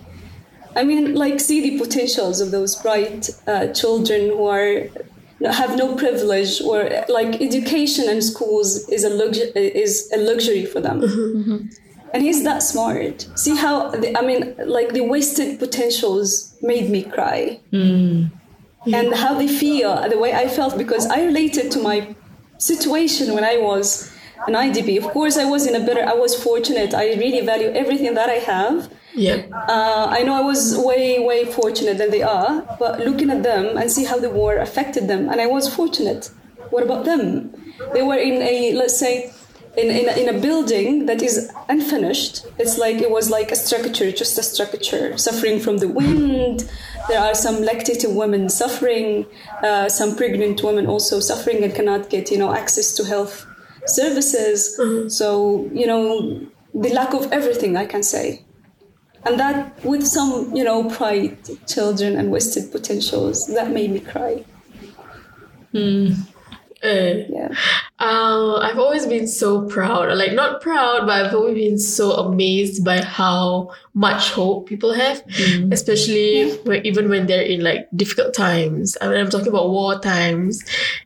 I 0.75 0.83
mean, 0.83 1.15
like, 1.15 1.39
see 1.39 1.61
the 1.67 1.79
potentials 1.79 2.41
of 2.41 2.51
those 2.51 2.75
bright 2.75 3.31
uh, 3.47 3.73
children 3.73 4.29
who 4.29 4.45
are 4.45 4.87
have 5.51 5.75
no 5.77 5.95
privilege 5.95 6.61
or 6.61 6.89
like 7.09 7.41
education 7.41 8.07
and 8.07 8.23
schools 8.23 8.87
is 8.89 9.03
a 9.03 9.09
luxury 9.09 9.51
is 9.55 10.09
a 10.13 10.17
luxury 10.17 10.65
for 10.65 10.79
them. 10.79 11.01
Mm-hmm. 11.01 11.39
Mm-hmm. 11.39 11.67
And 12.13 12.23
he's 12.23 12.43
that 12.45 12.59
smart. 12.63 13.27
See 13.35 13.55
how 13.55 13.89
the, 13.89 14.17
i 14.17 14.21
mean 14.21 14.55
like 14.65 14.93
the 14.93 15.01
wasted 15.01 15.59
potentials 15.59 16.55
made 16.61 16.89
me 16.89 17.03
cry 17.03 17.59
mm. 17.73 18.31
And 18.93 19.13
how 19.15 19.33
they 19.37 19.47
feel 19.47 20.07
the 20.09 20.17
way 20.17 20.31
i 20.33 20.47
felt 20.47 20.77
because 20.77 21.05
i 21.07 21.23
related 21.23 21.71
to 21.71 21.79
my 21.81 22.15
situation 22.57 23.33
when 23.33 23.43
i 23.43 23.57
was 23.57 24.11
an 24.47 24.53
idp 24.53 24.97
of 24.97 25.05
course 25.11 25.37
i 25.37 25.45
was 25.45 25.65
in 25.65 25.75
a 25.75 25.85
better 25.85 26.03
i 26.07 26.13
was 26.13 26.35
fortunate 26.41 26.93
i 26.93 27.13
really 27.15 27.41
value 27.41 27.69
everything 27.73 28.13
that 28.13 28.29
i 28.29 28.39
have 28.53 28.89
Yeah. 29.15 29.37
uh, 29.75 30.05
I 30.17 30.23
know 30.25 30.35
I 30.35 30.43
was 30.51 30.61
way, 30.89 31.19
way 31.29 31.45
fortunate 31.59 31.97
than 32.01 32.11
they 32.11 32.21
are, 32.37 32.51
but 32.83 32.99
looking 33.07 33.29
at 33.35 33.41
them 33.43 33.77
and 33.79 33.87
see 33.89 34.03
how 34.11 34.17
the 34.19 34.29
war 34.39 34.51
affected 34.67 35.03
them, 35.11 35.29
and 35.31 35.37
I 35.39 35.47
was 35.55 35.63
fortunate. 35.79 36.23
What 36.73 36.83
about 36.87 37.05
them? 37.05 37.23
They 37.95 38.03
were 38.09 38.19
in 38.29 38.35
a, 38.53 38.55
let's 38.81 38.97
say, 39.05 39.13
in, 39.77 39.89
in, 39.89 40.09
a, 40.09 40.13
in 40.13 40.35
a 40.35 40.39
building 40.39 41.05
that 41.05 41.21
is 41.21 41.51
unfinished. 41.69 42.45
It's 42.57 42.77
like 42.77 42.97
it 42.97 43.11
was 43.11 43.29
like 43.29 43.51
a 43.51 43.55
structure, 43.55 44.11
just 44.11 44.37
a 44.37 44.43
structure, 44.43 45.17
suffering 45.17 45.59
from 45.59 45.77
the 45.77 45.87
wind. 45.87 46.69
There 47.09 47.19
are 47.19 47.35
some 47.35 47.57
lactating 47.57 48.15
women 48.15 48.49
suffering, 48.49 49.25
uh, 49.61 49.89
some 49.89 50.15
pregnant 50.15 50.63
women 50.63 50.87
also 50.87 51.19
suffering 51.19 51.63
and 51.63 51.73
cannot 51.73 52.09
get, 52.09 52.31
you 52.31 52.37
know, 52.37 52.53
access 52.53 52.93
to 52.93 53.05
health 53.05 53.45
services. 53.85 54.79
So, 55.15 55.69
you 55.71 55.87
know, 55.87 56.47
the 56.73 56.89
lack 56.89 57.13
of 57.13 57.31
everything, 57.31 57.77
I 57.77 57.85
can 57.85 58.03
say 58.03 58.45
and 59.25 59.39
that 59.39 59.83
with 59.83 60.05
some 60.05 60.55
you 60.55 60.63
know 60.63 60.87
pride 60.89 61.37
children 61.67 62.15
and 62.15 62.31
wasted 62.31 62.71
potentials 62.71 63.47
that 63.47 63.71
made 63.71 63.91
me 63.91 63.99
cry 63.99 64.43
Uh, 66.83 67.25
yeah 67.29 67.49
Uh, 67.99 68.57
I've 68.57 68.77
always 68.77 69.05
been 69.07 69.27
so 69.27 69.67
proud, 69.67 70.15
like 70.17 70.33
not 70.33 70.61
proud, 70.61 71.05
but 71.07 71.25
I've 71.25 71.33
always 71.33 71.55
been 71.55 71.79
so 71.79 72.11
amazed 72.11 72.83
by 72.83 73.01
how 73.01 73.71
much 73.93 74.31
hope 74.31 74.67
people 74.67 74.93
have, 74.93 75.23
especially 75.71 76.51
when, 76.65 76.85
even 76.85 77.07
when 77.09 77.25
they're 77.25 77.41
in 77.41 77.61
like 77.63 77.87
difficult 77.95 78.33
times. 78.33 78.97
I 79.01 79.07
mean, 79.07 79.17
I'm 79.17 79.29
talking 79.29 79.47
about 79.47 79.69
war 79.69 79.97
times, 79.99 80.63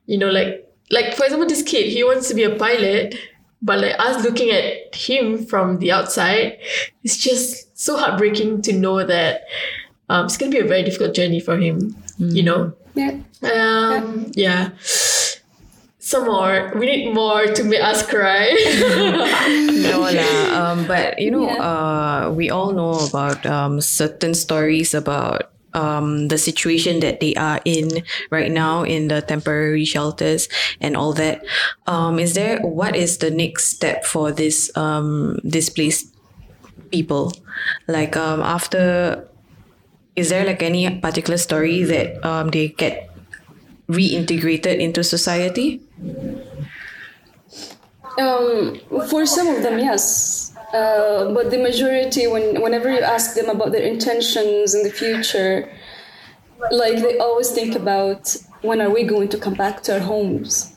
you 0.08 0.18
know, 0.18 0.30
like 0.30 0.66
like 0.92 1.14
for 1.16 1.24
example, 1.26 1.48
this 1.48 1.62
kid 1.62 1.92
he 1.94 2.04
wants 2.04 2.28
to 2.30 2.34
be 2.34 2.44
a 2.44 2.56
pilot, 2.56 3.16
but 3.62 3.80
like 3.80 3.96
us 4.00 4.24
looking 4.24 4.50
at 4.50 4.96
him 4.96 5.46
from 5.46 5.78
the 5.78 5.92
outside, 5.92 6.58
it's 7.04 7.18
just 7.18 7.78
so 7.78 7.98
heartbreaking 7.98 8.64
to 8.64 8.74
know 8.74 9.06
that 9.06 9.44
um, 10.10 10.26
it's 10.26 10.38
gonna 10.38 10.52
be 10.52 10.58
a 10.60 10.66
very 10.66 10.84
difficult 10.84 11.14
journey 11.14 11.40
for 11.40 11.56
him, 11.58 11.96
you 12.18 12.42
know. 12.42 12.74
yeah 12.96 13.14
Um, 13.44 14.32
yeah. 14.36 14.72
Some 16.10 16.26
more. 16.26 16.74
We 16.74 16.89
need 16.89 17.13
more 17.13 17.45
to 17.45 17.62
make 17.63 17.86
us 17.86 18.02
cry. 18.02 18.50
no 19.86 20.02
lah. 20.10 20.26
Um, 20.60 20.89
but 20.89 21.22
you 21.22 21.30
know, 21.30 21.45
Yeah. 21.45 21.62
uh, 21.62 22.22
we 22.34 22.50
all 22.50 22.74
know 22.74 22.98
about 22.98 23.45
um, 23.45 23.78
certain 23.78 24.34
stories 24.34 24.98
about 24.98 25.54
um, 25.78 26.28
the 26.34 26.41
situation 26.41 26.98
that 27.06 27.22
they 27.22 27.38
are 27.38 27.62
in 27.62 28.02
right 28.34 28.50
now 28.50 28.82
in 28.82 29.06
the 29.08 29.22
temporary 29.22 29.86
shelters 29.86 30.50
and 30.82 30.98
all 30.98 31.13
that. 31.13 31.45
Um, 31.86 32.17
is 32.17 32.34
there 32.34 32.58
what 32.65 32.98
is 32.98 33.22
the 33.22 33.30
next 33.30 33.69
step 33.69 34.02
for 34.02 34.34
this 34.34 34.74
um, 34.74 35.38
displaced 35.45 36.10
people? 36.89 37.38
Like 37.86 38.17
um, 38.17 38.41
after, 38.41 39.22
is 40.17 40.34
there 40.34 40.41
like 40.41 40.65
any 40.65 40.89
particular 40.89 41.38
story 41.38 41.86
that 41.86 42.17
um, 42.26 42.50
they 42.50 42.74
get 42.74 43.13
reintegrated 43.88 44.82
into 44.82 45.04
society? 45.06 45.86
Um, 48.18 48.80
for 49.10 49.26
some 49.26 49.48
of 49.48 49.64
them 49.64 49.80
yes. 49.80 50.54
Uh, 50.74 51.34
but 51.34 51.50
the 51.50 51.58
majority 51.58 52.28
when 52.28 52.62
whenever 52.62 52.92
you 52.92 53.00
ask 53.00 53.34
them 53.36 53.50
about 53.50 53.72
their 53.72 53.82
intentions 53.82 54.76
in 54.76 54.84
the 54.84 54.92
future 54.92 55.68
like 56.72 56.98
they 57.02 57.18
always 57.18 57.50
think 57.52 57.76
about 57.76 58.36
when 58.62 58.82
are 58.82 58.90
we 58.90 59.04
going 59.04 59.30
to 59.30 59.38
come 59.38 59.54
back 59.54 59.82
to 59.84 59.94
our 59.94 60.00
homes? 60.02 60.76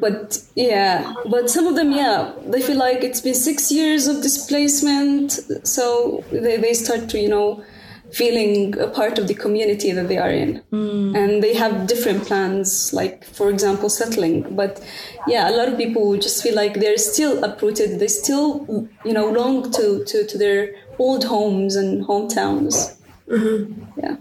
But 0.00 0.38
yeah. 0.56 1.12
But 1.30 1.50
some 1.50 1.66
of 1.66 1.76
them 1.76 1.92
yeah 1.92 2.32
they 2.46 2.60
feel 2.62 2.78
like 2.78 3.04
it's 3.04 3.20
been 3.20 3.34
six 3.34 3.70
years 3.70 4.06
of 4.08 4.22
displacement 4.22 5.32
so 5.64 6.24
they, 6.32 6.56
they 6.56 6.74
start 6.74 7.08
to 7.10 7.18
you 7.20 7.28
know 7.28 7.62
feeling 8.14 8.78
a 8.78 8.88
part 8.88 9.18
of 9.18 9.28
the 9.28 9.34
community 9.34 9.90
that 9.92 10.08
they 10.08 10.18
are 10.18 10.30
in. 10.30 10.58
Hmm. 10.70 11.14
And 11.16 11.42
they 11.42 11.54
have 11.54 11.86
different 11.86 12.24
plans 12.24 12.92
like 12.92 13.24
for 13.24 13.50
example 13.50 13.88
settling. 13.88 14.54
But 14.54 14.82
yeah 15.26 15.50
a 15.50 15.54
lot 15.58 15.68
of 15.68 15.76
people 15.76 16.16
just 16.16 16.42
feel 16.42 16.54
like 16.54 16.74
they're 16.74 16.98
still 16.98 17.42
uprooted. 17.42 17.98
They 18.00 18.08
still 18.08 18.88
you 19.04 19.12
know 19.12 19.28
long 19.30 19.70
to 19.72 20.04
to, 20.04 20.26
to 20.26 20.38
their 20.38 20.74
old 20.98 21.24
homes 21.24 21.76
and 21.76 22.04
hometowns. 22.04 22.96
Mm-hmm. 23.28 24.00
Yeah. 24.00 24.16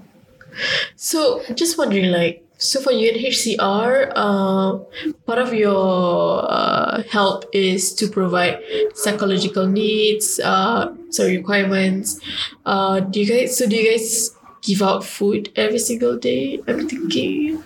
So, 0.95 1.41
just 1.53 1.77
wondering, 1.77 2.12
like, 2.12 2.42
so 2.63 2.82
for 2.82 2.91
UNHCR, 2.91 4.13
uh, 4.15 4.78
part 5.26 5.39
of 5.39 5.54
your 5.54 6.45
uh, 6.49 7.04
help 7.04 7.43
is 7.52 7.93
to 7.95 8.08
provide 8.08 8.63
psychological 8.95 9.67
needs, 9.67 10.39
uh, 10.39 10.95
sorry, 11.10 11.38
requirements. 11.38 12.21
Uh, 12.65 13.02
do 13.02 13.19
you 13.19 13.26
guys? 13.28 13.58
So, 13.58 13.67
do 13.67 13.76
you 13.76 13.91
guys 13.91 14.32
give 14.62 14.82
out 14.82 15.04
food 15.04 15.52
every 15.58 15.80
single 15.80 16.17
day? 16.17 16.62
I'm 16.67 16.88
thinking, 16.88 17.62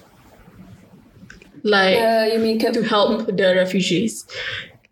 like. 1.63 1.97
uh, 1.99 2.29
you 2.33 2.39
mean 2.39 2.60
to 2.60 2.83
help 2.83 3.27
the 3.27 3.53
refugees. 3.55 4.25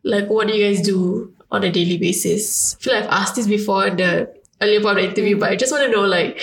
Like, 0.04 0.30
what 0.30 0.48
do 0.48 0.54
you 0.54 0.68
guys 0.68 0.86
do 0.86 1.34
on 1.52 1.64
a 1.64 1.72
daily 1.72 1.98
basis? 1.98 2.76
I 2.76 2.84
feel 2.84 2.94
like 2.94 3.04
I've 3.06 3.10
asked 3.10 3.36
this 3.38 3.48
before 3.48 3.88
in 3.88 3.98
the 3.98 4.32
earlier 4.62 4.82
part 4.82 4.98
of 4.98 5.04
the 5.04 5.10
interview, 5.10 5.40
but 5.40 5.50
I 5.50 5.56
just 5.56 5.72
want 5.72 5.84
to 5.86 5.92
know, 5.92 6.06
like, 6.06 6.40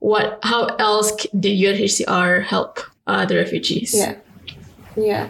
what, 0.00 0.40
how 0.42 0.66
else 0.80 1.14
did 1.38 1.56
UNHCR 1.56 2.42
help 2.42 2.80
uh, 3.06 3.26
the 3.26 3.36
refugees? 3.36 3.94
Yeah. 3.94 4.16
Yeah. 4.96 5.28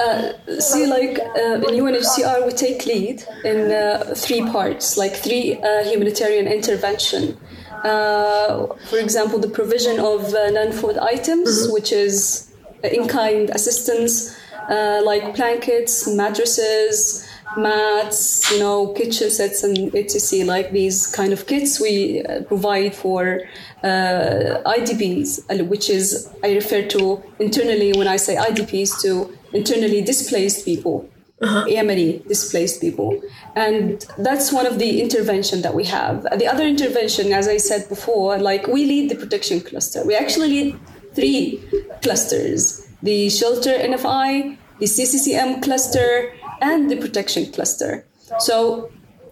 Uh, 0.00 0.32
see, 0.58 0.86
like 0.86 1.18
uh, 1.20 1.54
in 1.68 1.74
UNHCR, 1.74 2.44
we 2.44 2.52
take 2.52 2.86
lead 2.86 3.22
in 3.44 3.70
uh, 3.70 4.14
three 4.16 4.42
parts, 4.50 4.96
like 4.96 5.14
three 5.14 5.58
uh, 5.62 5.84
humanitarian 5.84 6.48
intervention. 6.48 7.36
Uh, 7.84 8.66
for 8.88 8.98
example, 8.98 9.38
the 9.38 9.48
provision 9.48 10.00
of 10.00 10.34
uh, 10.34 10.50
non-food 10.50 10.98
items, 10.98 11.68
which 11.70 11.92
is 11.92 12.52
in-kind 12.82 13.50
assistance, 13.50 14.36
uh, 14.68 15.00
like 15.04 15.36
blankets, 15.36 16.08
mattresses, 16.08 17.25
mats, 17.56 18.50
you 18.50 18.58
know, 18.58 18.88
kitchen 18.88 19.30
sets 19.30 19.62
and 19.62 19.94
etc. 19.94 20.44
Like 20.44 20.72
these 20.72 21.06
kind 21.06 21.32
of 21.32 21.46
kits 21.46 21.80
we 21.80 22.22
uh, 22.22 22.42
provide 22.42 22.94
for 22.94 23.40
uh, 23.82 24.62
IDPs, 24.66 25.68
which 25.68 25.88
is 25.88 26.30
I 26.42 26.54
refer 26.54 26.82
to 26.88 27.22
internally 27.38 27.92
when 27.92 28.08
I 28.08 28.16
say 28.16 28.36
IDPs 28.36 29.00
to 29.02 29.36
internally 29.52 30.02
displaced 30.02 30.64
people. 30.64 31.08
Yemeni 31.42 32.26
displaced 32.26 32.80
people, 32.80 33.20
and 33.54 34.06
that's 34.16 34.50
one 34.52 34.64
of 34.64 34.78
the 34.78 35.02
intervention 35.02 35.60
that 35.60 35.74
we 35.74 35.84
have. 35.84 36.22
The 36.38 36.46
other 36.46 36.66
intervention, 36.66 37.30
as 37.30 37.46
I 37.46 37.58
said 37.58 37.90
before, 37.90 38.38
like 38.38 38.66
we 38.66 38.86
lead 38.86 39.10
the 39.10 39.16
protection 39.16 39.60
cluster. 39.60 40.02
We 40.06 40.14
actually 40.14 40.48
lead 40.48 40.80
three 41.12 41.62
clusters: 42.02 42.88
the 43.02 43.28
shelter 43.28 43.72
NFI, 43.72 44.56
the 44.78 44.86
CCCM 44.86 45.62
cluster, 45.62 46.32
and 46.60 46.90
the 46.90 46.96
protection 46.96 47.52
cluster. 47.52 48.06
So 48.38 48.90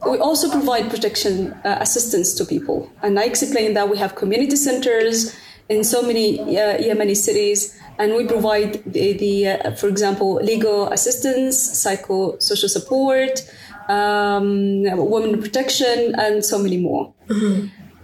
we 0.09 0.19
also 0.19 0.51
provide 0.51 0.91
protection 0.91 1.53
uh, 1.65 1.79
assistance 1.81 2.35
to 2.35 2.45
people. 2.45 2.91
And 3.03 3.19
I 3.19 3.25
explained 3.25 3.77
that 3.77 3.89
we 3.89 3.99
have 3.99 4.15
community 4.15 4.57
centers 4.57 5.35
in 5.69 5.83
so 5.83 6.03
many 6.03 6.41
uh, 6.41 6.79
Yemeni 6.79 7.17
cities, 7.17 7.79
and 7.99 8.15
we 8.15 8.27
provide 8.27 8.85
the, 8.85 9.15
the 9.15 9.49
uh, 9.49 9.75
for 9.77 9.89
example, 9.89 10.35
legal 10.35 10.89
assistance, 10.93 11.57
psycho-social 11.59 12.69
support, 12.69 13.51
um, 13.89 14.83
women 14.83 15.41
protection, 15.41 16.15
and 16.19 16.45
so 16.45 16.59
many 16.59 16.77
more. 16.77 17.15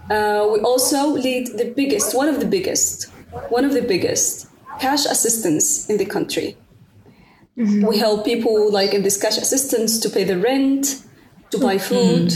Uh, 0.09 0.49
we 0.51 0.59
also 0.61 1.07
lead 1.09 1.47
the 1.57 1.71
biggest, 1.75 2.15
one 2.15 2.27
of 2.27 2.39
the 2.39 2.45
biggest, 2.45 3.09
one 3.49 3.63
of 3.63 3.73
the 3.73 3.81
biggest 3.81 4.47
cash 4.79 5.05
assistance 5.05 5.87
in 5.89 5.97
the 5.97 6.05
country. 6.05 6.57
We 7.55 7.97
help 7.97 8.25
people 8.25 8.71
like 8.71 8.93
in 8.93 9.03
this 9.03 9.21
cash 9.21 9.37
assistance 9.37 9.99
to 9.99 10.09
pay 10.09 10.23
the 10.23 10.37
rent, 10.37 11.03
to 11.51 11.57
buy 11.59 11.77
food, 11.77 12.33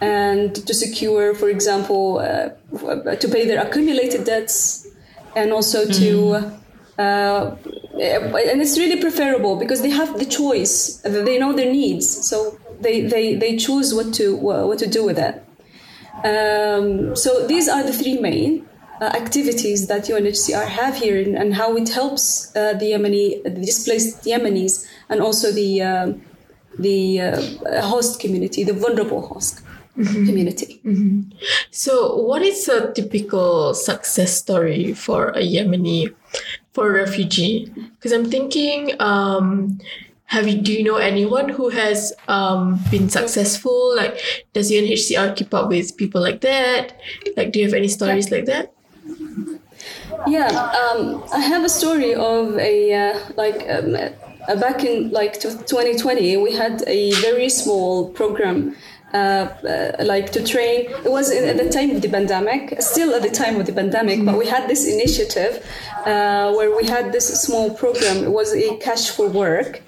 and 0.00 0.54
to 0.54 0.74
secure, 0.74 1.34
for 1.34 1.48
example, 1.48 2.18
uh, 2.18 3.16
to 3.16 3.28
pay 3.28 3.46
their 3.46 3.60
accumulated 3.66 4.24
debts, 4.24 4.86
and 5.34 5.52
also 5.52 5.86
to. 5.86 6.52
Uh, 6.98 7.56
and 7.98 8.60
it's 8.60 8.78
really 8.78 9.00
preferable 9.00 9.56
because 9.56 9.82
they 9.82 9.90
have 9.90 10.18
the 10.18 10.24
choice. 10.24 10.96
They 11.04 11.38
know 11.38 11.52
their 11.52 11.70
needs, 11.72 12.06
so 12.26 12.58
they, 12.80 13.02
they, 13.02 13.34
they 13.34 13.56
choose 13.56 13.94
what 13.94 14.14
to 14.14 14.36
what 14.36 14.78
to 14.78 14.86
do 14.86 15.04
with 15.04 15.18
it. 15.18 15.42
Um, 16.24 17.14
so 17.16 17.46
these 17.46 17.68
are 17.68 17.82
the 17.82 17.92
three 17.92 18.18
main 18.18 18.65
uh, 19.00 19.04
activities 19.04 19.86
that 19.88 20.04
UNHCR 20.04 20.66
have 20.66 20.96
here, 20.96 21.20
and, 21.20 21.36
and 21.36 21.54
how 21.54 21.76
it 21.76 21.88
helps 21.88 22.54
uh, 22.56 22.72
the 22.74 22.92
Yemeni, 22.92 23.42
the 23.42 23.50
displaced 23.50 24.24
Yemenis, 24.24 24.86
and 25.08 25.20
also 25.20 25.52
the 25.52 25.82
um 25.82 26.22
the 26.78 27.20
uh, 27.20 27.82
host 27.82 28.20
community, 28.20 28.64
the 28.64 28.72
vulnerable 28.74 29.26
host 29.26 29.62
community. 30.26 30.80
So, 31.70 32.16
what 32.16 32.42
is 32.42 32.68
a 32.68 32.92
typical 32.92 33.72
success 33.74 34.36
story 34.36 34.92
for 34.92 35.30
a 35.30 35.40
Yemeni, 35.40 36.14
for 36.72 36.90
a 36.90 36.92
refugee? 36.92 37.72
Because 37.94 38.12
I'm 38.12 38.30
thinking, 38.30 38.92
um, 39.00 39.80
have 40.26 40.48
you 40.48 40.60
do 40.60 40.72
you 40.72 40.84
know 40.84 40.96
anyone 40.96 41.48
who 41.48 41.70
has 41.70 42.12
um, 42.28 42.80
been 42.90 43.08
successful? 43.08 43.96
Like, 43.96 44.20
does 44.52 44.70
UNHCR 44.70 45.34
keep 45.36 45.54
up 45.54 45.68
with 45.68 45.96
people 45.96 46.20
like 46.20 46.40
that? 46.42 47.00
Like, 47.36 47.52
do 47.52 47.60
you 47.60 47.64
have 47.64 47.74
any 47.74 47.88
stories 47.88 48.30
like 48.30 48.44
that? 48.46 48.75
Yeah, 50.26 50.48
um, 50.48 51.24
I 51.32 51.40
have 51.40 51.64
a 51.64 51.68
story 51.68 52.14
of 52.14 52.58
a 52.58 52.94
uh, 52.94 53.18
like 53.36 53.68
um, 53.68 53.96
uh, 54.48 54.56
back 54.56 54.84
in 54.84 55.10
like 55.10 55.34
2020, 55.40 56.36
we 56.38 56.52
had 56.52 56.82
a 56.86 57.12
very 57.14 57.48
small 57.48 58.10
program. 58.10 58.74
Uh, 59.14 59.48
uh, 59.64 60.04
like 60.04 60.30
to 60.32 60.44
train, 60.44 60.90
it 60.90 61.10
was 61.10 61.30
in, 61.30 61.44
at 61.48 61.56
the 61.56 61.70
time 61.70 61.90
of 61.90 62.02
the 62.02 62.08
pandemic, 62.08 62.82
still 62.82 63.14
at 63.14 63.22
the 63.22 63.30
time 63.30 63.58
of 63.58 63.64
the 63.64 63.72
pandemic, 63.72 64.22
but 64.24 64.36
we 64.36 64.46
had 64.46 64.68
this 64.68 64.86
initiative 64.86 65.64
uh, 66.04 66.52
where 66.52 66.76
we 66.76 66.84
had 66.86 67.12
this 67.12 67.40
small 67.40 67.70
program. 67.70 68.24
It 68.24 68.30
was 68.30 68.52
a 68.52 68.76
cash 68.78 69.08
for 69.08 69.28
work, 69.28 69.80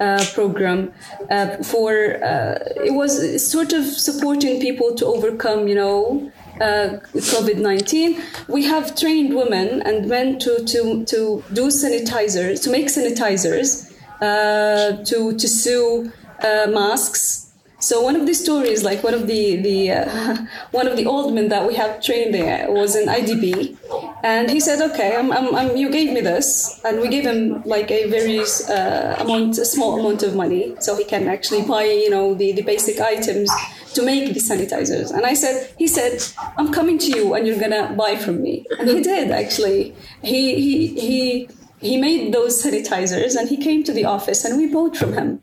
uh, 0.00 0.24
program 0.34 0.92
uh, 1.30 1.56
for 1.62 2.22
uh, 2.22 2.58
it 2.84 2.92
was 2.92 3.12
sort 3.50 3.72
of 3.72 3.84
supporting 3.84 4.60
people 4.60 4.94
to 4.94 5.06
overcome 5.06 5.68
you 5.68 5.74
know 5.74 6.32
uh, 6.60 6.98
COVID 7.14 7.58
19. 7.58 8.20
We 8.48 8.64
have 8.64 8.96
trained 8.96 9.34
women 9.34 9.82
and 9.82 10.08
men 10.08 10.38
to, 10.40 10.64
to, 10.64 11.04
to 11.04 11.44
do 11.52 11.68
sanitizers, 11.68 12.62
to 12.64 12.70
make 12.70 12.86
sanitizers, 12.86 13.92
uh, 14.20 15.02
to, 15.04 15.36
to 15.36 15.48
sew 15.48 16.10
uh, 16.40 16.66
masks. 16.68 17.43
So 17.84 18.00
one 18.00 18.16
of 18.16 18.24
the 18.24 18.32
stories, 18.32 18.82
like 18.82 19.04
one 19.04 19.12
of 19.12 19.26
the 19.26 19.56
the 19.56 19.90
uh, 19.90 20.36
one 20.70 20.86
of 20.88 20.96
the 20.96 21.04
old 21.04 21.34
men 21.34 21.48
that 21.50 21.66
we 21.68 21.74
have 21.74 22.02
trained 22.02 22.32
there 22.32 22.72
was 22.72 22.96
an 22.96 23.08
IDP, 23.08 23.76
and 24.22 24.50
he 24.50 24.58
said, 24.58 24.80
"Okay, 24.90 25.14
I'm, 25.14 25.30
I'm, 25.30 25.54
I'm, 25.54 25.76
you 25.76 25.90
gave 25.90 26.10
me 26.10 26.22
this," 26.22 26.80
and 26.82 27.02
we 27.02 27.08
gave 27.08 27.26
him 27.26 27.62
like 27.74 27.90
a 27.90 28.08
very 28.08 28.40
uh, 28.40 29.22
amount, 29.22 29.58
a 29.58 29.66
small 29.66 30.00
amount 30.00 30.22
of 30.22 30.34
money, 30.34 30.74
so 30.80 30.96
he 30.96 31.04
can 31.04 31.28
actually 31.28 31.60
buy, 31.74 31.84
you 31.84 32.08
know, 32.08 32.32
the, 32.32 32.52
the 32.52 32.62
basic 32.62 33.00
items 33.02 33.50
to 33.92 34.02
make 34.02 34.32
the 34.32 34.40
sanitizers. 34.40 35.10
And 35.10 35.26
I 35.26 35.34
said, 35.34 35.70
he 35.76 35.86
said, 35.86 36.24
"I'm 36.56 36.72
coming 36.72 36.96
to 37.04 37.10
you, 37.16 37.34
and 37.34 37.46
you're 37.46 37.60
gonna 37.60 37.92
buy 37.92 38.16
from 38.16 38.40
me," 38.40 38.64
and 38.78 38.88
he 38.88 39.02
did 39.02 39.30
actually. 39.30 39.94
He 40.22 40.54
he 40.64 40.76
he 41.06 41.48
he 41.80 41.98
made 41.98 42.32
those 42.32 42.64
sanitizers, 42.64 43.36
and 43.36 43.46
he 43.50 43.58
came 43.58 43.84
to 43.84 43.92
the 43.92 44.06
office, 44.06 44.42
and 44.46 44.56
we 44.56 44.68
bought 44.72 44.96
from 44.96 45.12
him. 45.12 45.42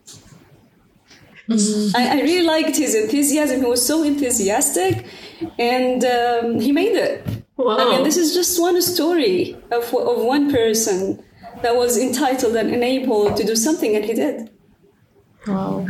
I, 1.50 2.20
I 2.20 2.22
really 2.22 2.44
liked 2.44 2.78
his 2.78 2.96
enthusiasm. 2.96 3.62
He 3.62 3.66
was 3.66 3.86
so 3.86 4.04
enthusiastic, 4.04 5.06
and 5.60 6.04
um, 6.06 6.60
he 6.60 6.72
made 6.72 6.96
it. 6.96 7.26
Wow. 7.58 7.78
I 7.78 7.86
mean, 7.90 8.04
this 8.04 8.18
is 8.18 8.34
just 8.34 8.60
one 8.60 8.82
story 8.82 9.56
of, 9.72 9.94
of 9.94 10.24
one 10.24 10.52
person 10.52 11.24
that 11.62 11.76
was 11.76 11.98
entitled 11.98 12.56
and 12.56 12.74
enabled 12.74 13.38
to 13.38 13.44
do 13.44 13.56
something, 13.56 13.96
and 13.96 14.06
he 14.06 14.14
did. 14.14 14.50
Wow. 15.48 15.88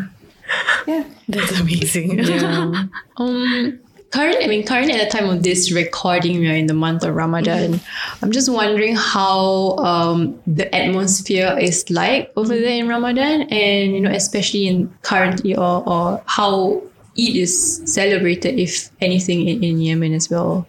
Yeah. 0.88 1.04
That's 1.28 1.60
amazing. 1.60 2.20
Yeah. 2.20 2.86
um, 3.18 3.80
current, 4.12 4.38
I 4.42 4.48
mean, 4.48 4.66
currently 4.66 4.94
at 4.94 5.10
the 5.10 5.18
time 5.18 5.30
of 5.30 5.44
this 5.44 5.72
recording, 5.72 6.40
we 6.40 6.50
are 6.50 6.56
in 6.56 6.68
the 6.68 6.74
month 6.74 7.04
of 7.04 7.16
Ramadan. 7.16 7.80
I'm 8.22 8.32
just 8.32 8.52
wondering 8.52 8.96
how 8.96 9.78
um, 9.78 10.40
the 10.46 10.74
atmosphere 10.76 11.58
is 11.60 11.90
like 11.90 12.32
over 12.36 12.56
there 12.56 12.78
in 12.78 12.88
Ramadan, 12.88 13.44
and 13.44 13.94
you 13.94 14.02
know, 14.02 14.12
especially 14.12 14.68
in 14.68 14.94
currently, 15.02 15.56
or 15.56 15.88
or 15.88 16.22
how 16.26 16.84
Eid 17.18 17.36
is 17.36 17.82
celebrated, 17.86 18.60
if 18.60 18.90
anything, 19.02 19.48
in, 19.48 19.64
in 19.64 19.80
Yemen 19.80 20.14
as 20.14 20.30
well. 20.30 20.68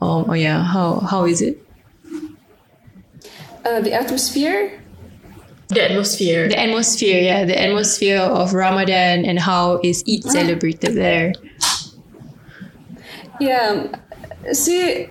Um, 0.00 0.26
oh 0.28 0.34
yeah, 0.34 0.62
how 0.62 1.00
how 1.00 1.26
is 1.26 1.42
it? 1.42 1.58
Uh, 3.64 3.80
the 3.80 3.92
atmosphere. 3.92 4.78
The 5.68 5.90
atmosphere. 5.90 6.48
The 6.48 6.60
atmosphere, 6.60 7.22
yeah, 7.22 7.44
the 7.44 7.60
atmosphere 7.60 8.20
of 8.20 8.52
Ramadan 8.52 9.24
and 9.24 9.38
how 9.38 9.80
is 9.82 10.04
Eid 10.06 10.24
celebrated 10.24 10.94
there. 10.94 11.32
Yeah. 13.42 14.52
See, 14.52 15.08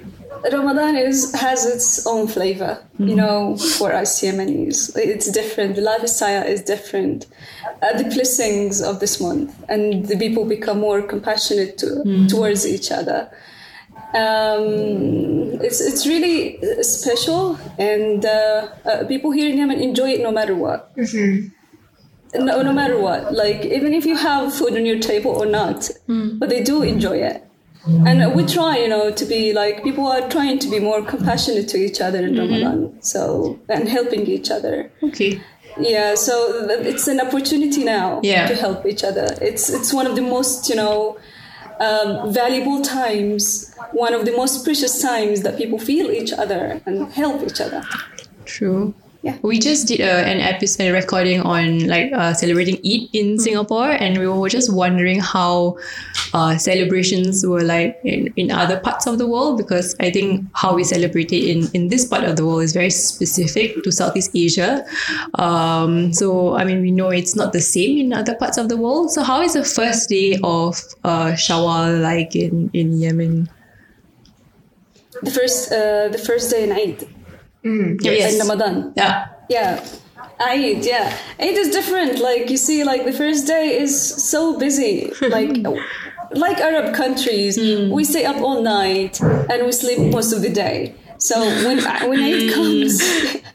Ramadan 0.52 0.96
is 0.96 1.34
has 1.46 1.66
its 1.66 2.06
own 2.08 2.28
flavor. 2.28 2.74
You 3.00 3.16
know, 3.16 3.58
for 3.58 3.90
us 3.94 4.22
Yemenis, 4.22 4.96
it's 4.96 5.30
different. 5.32 5.76
The 5.76 5.82
lifestyle 5.82 6.44
is 6.46 6.62
different. 6.62 7.26
Uh, 7.82 7.98
the 7.98 8.04
blessings 8.16 8.82
of 8.82 9.00
this 9.00 9.20
month, 9.20 9.52
and 9.70 10.06
the 10.08 10.18
people 10.18 10.46
become 10.46 10.80
more 10.80 11.02
compassionate 11.02 11.78
to, 11.80 11.88
towards 12.28 12.66
each 12.68 12.92
other. 12.92 13.20
Um, 14.14 15.60
it's 15.62 15.80
it's 15.82 16.06
really 16.06 16.60
uh, 16.62 16.84
special, 16.84 17.58
and 17.78 18.26
uh, 18.26 18.68
uh, 18.86 19.06
people 19.08 19.32
here 19.32 19.50
in 19.52 19.58
Yemen 19.58 19.80
enjoy 19.80 20.10
it 20.12 20.22
no 20.22 20.32
matter 20.32 20.56
what. 20.56 20.92
No, 22.34 22.62
no 22.62 22.72
matter 22.72 22.98
what, 22.98 23.34
like 23.34 23.66
even 23.66 23.94
if 23.94 24.06
you 24.06 24.16
have 24.16 24.54
food 24.56 24.74
on 24.80 24.86
your 24.86 25.00
table 25.00 25.32
or 25.32 25.46
not, 25.46 25.90
but 26.40 26.48
they 26.50 26.64
do 26.64 26.82
enjoy 26.84 27.18
it. 27.18 27.44
And 27.86 28.36
we 28.36 28.46
try, 28.46 28.78
you 28.78 28.88
know, 28.88 29.12
to 29.12 29.26
be 29.26 29.54
like 29.54 29.84
people 29.84 30.06
are 30.08 30.30
trying 30.30 30.60
to 30.60 30.70
be 30.70 30.80
more 30.80 31.02
compassionate 31.04 31.68
to 31.70 31.78
each 31.78 32.00
other 32.00 32.20
in 32.20 32.38
Ramadan, 32.38 33.02
so 33.02 33.60
and 33.70 33.90
helping 33.90 34.28
each 34.28 34.52
other. 34.52 34.92
Okay. 35.04 35.42
Yeah, 35.80 36.16
so 36.16 36.68
it's 36.70 37.08
an 37.08 37.20
opportunity 37.22 37.84
now 37.84 38.20
Yeah. 38.24 38.46
to 38.48 38.56
help 38.56 38.86
each 38.86 39.04
other. 39.04 39.28
It's 39.42 39.70
it's 39.70 39.94
one 39.94 40.06
of 40.06 40.16
the 40.16 40.22
most 40.22 40.70
you 40.70 40.76
know 40.76 41.18
um, 41.80 42.32
valuable 42.32 42.82
times, 42.84 43.74
one 43.94 44.14
of 44.14 44.26
the 44.26 44.34
most 44.34 44.64
precious 44.64 45.02
times 45.02 45.42
that 45.42 45.58
people 45.58 45.80
feel 45.80 46.12
each 46.12 46.32
other 46.34 46.80
and 46.86 47.12
help 47.14 47.42
each 47.42 47.60
other. 47.60 47.82
True. 48.46 48.94
Yeah. 49.24 49.38
We 49.44 49.60
just 49.60 49.88
did 49.88 50.02
uh, 50.02 50.26
an 50.26 50.40
episode 50.40 50.94
recording 50.94 51.42
on 51.42 51.86
like 51.86 52.12
uh, 52.12 52.34
celebrating 52.34 52.78
Eid 52.78 53.10
in 53.14 53.38
Singapore, 53.38 53.92
and 53.92 54.18
we 54.18 54.28
were 54.28 54.50
just 54.50 54.74
wondering 54.74 55.20
how 55.20 55.78
uh, 56.34 56.58
celebrations 56.58 57.46
were 57.46 57.62
like 57.62 58.00
in, 58.04 58.34
in 58.36 58.50
other 58.50 58.80
parts 58.80 59.06
of 59.06 59.20
the 59.20 59.28
world 59.28 59.60
because 59.60 59.96
I 60.00 60.10
think 60.10 60.48
how 60.56 60.74
we 60.74 60.84
celebrate 60.84 61.32
it 61.32 61.46
in, 61.46 61.70
in 61.76 61.90
this 61.90 62.08
part 62.08 62.24
of 62.24 62.36
the 62.36 62.48
world 62.48 62.64
is 62.64 62.74
very 62.74 62.90
specific 62.90 63.84
to 63.84 63.92
Southeast 63.92 64.32
Asia. 64.34 64.84
Um, 65.36 66.12
so, 66.14 66.56
I 66.56 66.64
mean, 66.64 66.82
we 66.82 66.90
know 66.90 67.10
it's 67.10 67.36
not 67.36 67.54
the 67.54 67.62
same 67.62 68.00
in 68.00 68.14
other 68.14 68.34
parts 68.34 68.58
of 68.58 68.70
the 68.70 68.78
world. 68.78 69.12
So, 69.12 69.22
how 69.22 69.42
is 69.44 69.54
the 69.54 69.64
first 69.64 70.10
day 70.10 70.40
of 70.44 70.82
uh, 71.04 71.34
Shawwal 71.34 72.02
like 72.02 72.36
in, 72.36 72.72
in 72.74 73.00
Yemen? 73.00 73.52
The 75.22 75.30
first 75.30 75.72
uh, 75.72 76.08
the 76.10 76.18
first 76.18 76.50
day 76.50 76.64
in 76.64 76.72
Eid 76.72 77.21
Mm, 77.64 78.04
yes. 78.04 78.34
in 78.34 78.40
Ramadan. 78.40 78.94
Yeah. 78.96 79.28
Yeah. 79.50 79.86
Eid, 80.40 80.86
yeah. 80.86 81.18
Eid 81.40 81.58
is 81.58 81.72
different. 81.72 82.20
Like 82.20 82.50
you 82.50 82.58
see, 82.58 82.84
like 82.84 83.06
the 83.06 83.14
first 83.14 83.48
day 83.48 83.80
is 83.80 83.94
so 84.30 84.58
busy. 84.58 85.12
Like 85.22 85.58
like 86.32 86.60
Arab 86.60 86.96
countries, 86.96 87.58
we 87.58 88.04
stay 88.06 88.26
up 88.26 88.38
all 88.38 88.62
night 88.62 89.22
and 89.22 89.66
we 89.66 89.72
sleep 89.72 90.00
most 90.14 90.34
of 90.34 90.42
the 90.42 90.50
day. 90.50 90.96
So 91.18 91.40
when 91.66 91.78
when 92.10 92.20
Eid 92.20 92.54
comes 92.54 93.02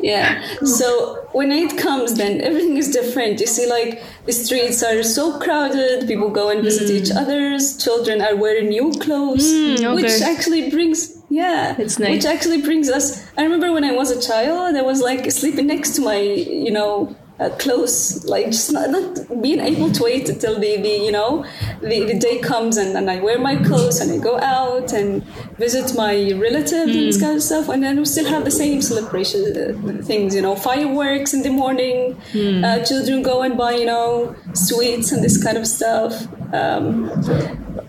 Yeah. 0.00 0.42
So 0.64 1.28
when 1.32 1.52
Eid 1.52 1.78
comes, 1.78 2.14
then 2.14 2.40
everything 2.40 2.76
is 2.76 2.90
different. 2.90 3.40
You 3.40 3.46
see, 3.46 3.66
like 3.66 4.02
the 4.26 4.32
streets 4.32 4.82
are 4.82 5.02
so 5.02 5.38
crowded. 5.38 6.08
People 6.08 6.30
go 6.30 6.50
and 6.50 6.62
visit 6.62 6.90
each 6.90 7.10
other's. 7.10 7.82
Children 7.82 8.20
are 8.20 8.36
wearing 8.36 8.68
new 8.68 8.90
clothes, 8.92 9.44
which 9.44 9.82
okay. 9.82 10.24
actually 10.24 10.70
brings 10.70 11.21
yeah, 11.32 11.74
It's 11.78 11.98
nice. 11.98 12.10
which 12.10 12.26
actually 12.34 12.60
brings 12.62 12.88
us. 12.90 13.26
I 13.38 13.42
remember 13.42 13.72
when 13.72 13.84
I 13.84 13.92
was 13.92 14.10
a 14.10 14.20
child, 14.20 14.76
I 14.76 14.82
was 14.82 15.00
like 15.00 15.30
sleeping 15.32 15.66
next 15.66 15.90
to 15.96 16.00
my, 16.02 16.18
you 16.18 16.70
know, 16.70 17.16
uh, 17.40 17.48
clothes, 17.58 18.24
like 18.24 18.46
just 18.46 18.72
not, 18.72 18.90
not 18.90 19.42
being 19.42 19.60
able 19.60 19.90
to 19.90 20.02
wait 20.02 20.28
until 20.28 20.54
the, 20.60 20.76
the 20.80 20.88
you 20.88 21.10
know, 21.12 21.44
the, 21.80 22.04
the 22.04 22.18
day 22.18 22.38
comes 22.38 22.76
and, 22.76 22.96
and 22.96 23.10
I 23.10 23.20
wear 23.20 23.38
my 23.38 23.56
clothes 23.56 24.00
and 24.00 24.12
I 24.12 24.18
go 24.18 24.38
out 24.38 24.92
and 24.92 25.24
visit 25.58 25.94
my 25.96 26.32
relatives 26.32 26.94
and 26.94 27.08
this 27.08 27.20
kind 27.20 27.36
of 27.36 27.42
stuff. 27.42 27.68
And 27.68 27.82
then 27.82 27.98
we 27.98 28.04
still 28.04 28.26
have 28.26 28.44
the 28.44 28.50
same 28.50 28.80
celebration 28.82 29.40
uh, 29.42 30.02
things, 30.02 30.34
you 30.34 30.42
know, 30.42 30.54
fireworks 30.56 31.34
in 31.34 31.42
the 31.42 31.50
morning. 31.50 32.20
Uh, 32.64 32.84
children 32.84 33.22
go 33.22 33.42
and 33.42 33.56
buy, 33.56 33.72
you 33.72 33.86
know, 33.86 34.36
sweets 34.54 35.10
and 35.12 35.24
this 35.24 35.42
kind 35.42 35.58
of 35.58 35.66
stuff. 35.66 36.26
Um, 36.52 37.08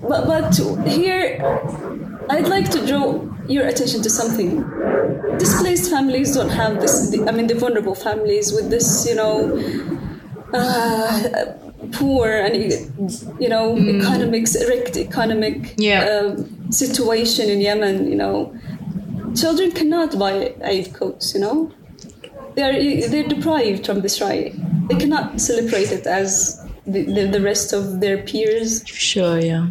but, 0.01 0.25
but 0.25 0.87
here 0.87 1.39
I'd 2.29 2.47
like 2.47 2.69
to 2.71 2.85
draw 2.87 3.19
your 3.47 3.65
attention 3.67 4.01
to 4.01 4.09
something. 4.09 4.63
Displaced 5.37 5.89
families 5.89 6.33
don't 6.35 6.49
have 6.49 6.79
this. 6.81 7.13
I 7.27 7.31
mean, 7.31 7.47
the 7.47 7.55
vulnerable 7.55 7.95
families 7.95 8.53
with 8.53 8.69
this, 8.69 9.05
you 9.07 9.15
know, 9.15 9.57
uh, 10.53 11.53
poor 11.91 12.29
and 12.29 12.55
you 13.39 13.49
know 13.49 13.75
economics, 13.77 14.55
erect 14.55 14.95
economic 14.97 15.73
Yeah. 15.77 16.05
um, 16.05 16.71
situation 16.71 17.49
in 17.49 17.59
Yemen. 17.61 18.07
You 18.09 18.15
know, 18.15 18.55
children 19.35 19.71
cannot 19.71 20.17
buy 20.17 20.53
Eid 20.63 20.93
coats. 20.93 21.33
You 21.33 21.41
know, 21.41 21.71
they 22.55 22.61
are 22.63 23.07
they're 23.09 23.27
deprived 23.27 23.85
from 23.85 24.01
this 24.01 24.21
right. 24.21 24.53
They 24.89 24.95
cannot 24.95 25.41
celebrate 25.41 25.91
it 25.91 26.05
as 26.05 26.59
the, 26.85 27.03
the, 27.03 27.27
the 27.27 27.41
rest 27.41 27.73
of 27.73 27.99
their 28.01 28.17
peers. 28.21 28.83
Sure, 28.85 29.39
yeah. 29.39 29.67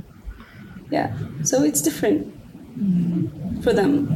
Yeah, 0.90 1.16
so 1.42 1.62
it's 1.62 1.80
different 1.80 2.34
for 3.62 3.72
them. 3.72 4.08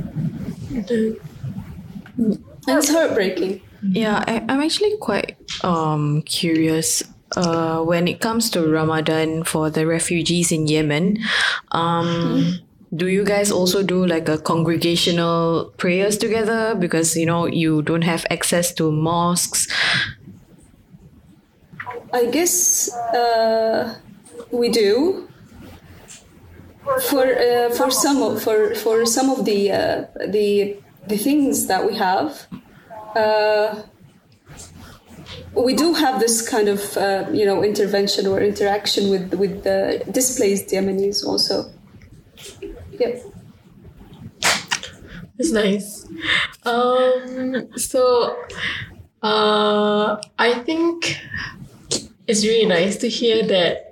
And 2.68 2.78
it's 2.78 2.90
heartbreaking. 2.90 3.62
Yeah, 3.82 4.24
I, 4.26 4.44
I'm 4.48 4.60
actually 4.60 4.96
quite 4.98 5.36
um 5.64 6.22
curious. 6.22 7.02
Uh, 7.36 7.82
when 7.82 8.06
it 8.06 8.20
comes 8.20 8.48
to 8.50 8.62
Ramadan 8.70 9.42
for 9.42 9.68
the 9.68 9.84
refugees 9.86 10.52
in 10.52 10.68
Yemen, 10.68 11.18
um, 11.72 12.60
do 12.94 13.08
you 13.08 13.24
guys 13.24 13.50
also 13.50 13.82
do 13.82 14.06
like 14.06 14.28
a 14.28 14.38
congregational 14.38 15.74
prayers 15.76 16.16
together? 16.16 16.74
Because 16.76 17.16
you 17.16 17.26
know 17.26 17.46
you 17.46 17.82
don't 17.82 18.02
have 18.02 18.24
access 18.30 18.72
to 18.74 18.92
mosques. 18.92 19.66
I 22.12 22.26
guess 22.26 22.94
uh, 22.94 23.98
we 24.52 24.68
do. 24.70 25.28
For 27.08 27.26
uh, 27.26 27.70
for 27.70 27.90
some 27.90 28.22
of, 28.22 28.42
for 28.42 28.74
for 28.76 29.06
some 29.06 29.28
of 29.28 29.44
the 29.44 29.72
uh, 29.72 30.04
the 30.28 30.76
the 31.08 31.16
things 31.16 31.66
that 31.66 31.84
we 31.84 31.96
have, 31.96 32.46
uh, 33.16 33.82
we 35.52 35.74
do 35.74 35.94
have 35.94 36.20
this 36.20 36.48
kind 36.48 36.68
of 36.68 36.96
uh, 36.96 37.26
you 37.32 37.44
know 37.44 37.64
intervention 37.64 38.26
or 38.26 38.40
interaction 38.40 39.10
with 39.10 39.34
with 39.34 39.64
the 39.64 40.04
displaced 40.10 40.68
Yemenis 40.68 41.24
also. 41.26 41.72
Yep. 42.92 43.22
It's 45.38 45.52
nice. 45.52 46.06
Um, 46.64 47.68
so 47.76 48.36
uh, 49.22 50.16
I 50.38 50.54
think 50.64 51.20
it's 52.26 52.44
really 52.44 52.66
nice 52.66 52.96
to 52.98 53.08
hear 53.08 53.46
that 53.46 53.85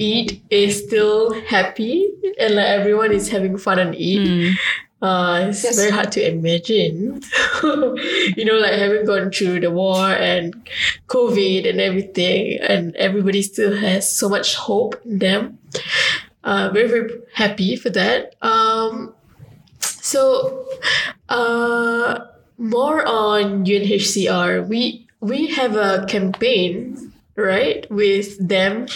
Eid 0.00 0.40
is 0.50 0.82
still 0.84 1.34
happy 1.42 2.08
and 2.38 2.54
like 2.54 2.66
everyone 2.66 3.12
is 3.12 3.28
having 3.28 3.58
fun 3.58 3.78
on 3.78 3.88
Eid. 3.94 4.56
Uh, 5.02 5.46
it's 5.48 5.64
Yes. 5.64 5.76
very 5.76 5.90
hard 5.90 6.12
to 6.12 6.20
imagine, 6.28 7.22
you 8.36 8.44
know, 8.44 8.58
like 8.58 8.74
having 8.74 9.06
gone 9.06 9.30
through 9.30 9.60
the 9.60 9.70
war 9.70 10.10
and 10.12 10.54
COVID 11.08 11.68
and 11.68 11.80
everything, 11.80 12.58
and 12.60 12.94
everybody 12.96 13.40
still 13.40 13.74
has 13.76 14.10
so 14.10 14.28
much 14.28 14.54
hope 14.56 15.00
in 15.06 15.18
them. 15.18 15.58
Uh, 16.44 16.68
very 16.72 16.88
very 16.88 17.10
happy 17.34 17.76
for 17.76 17.88
that. 17.90 18.34
Um, 18.42 19.14
so, 19.80 20.66
uh, 21.28 22.20
more 22.58 23.04
on 23.06 23.64
UNHCR. 23.64 24.68
We 24.68 25.06
we 25.20 25.46
have 25.48 25.76
a 25.76 26.04
campaign, 26.08 27.12
right, 27.36 27.90
with 27.90 28.36
them. 28.46 28.86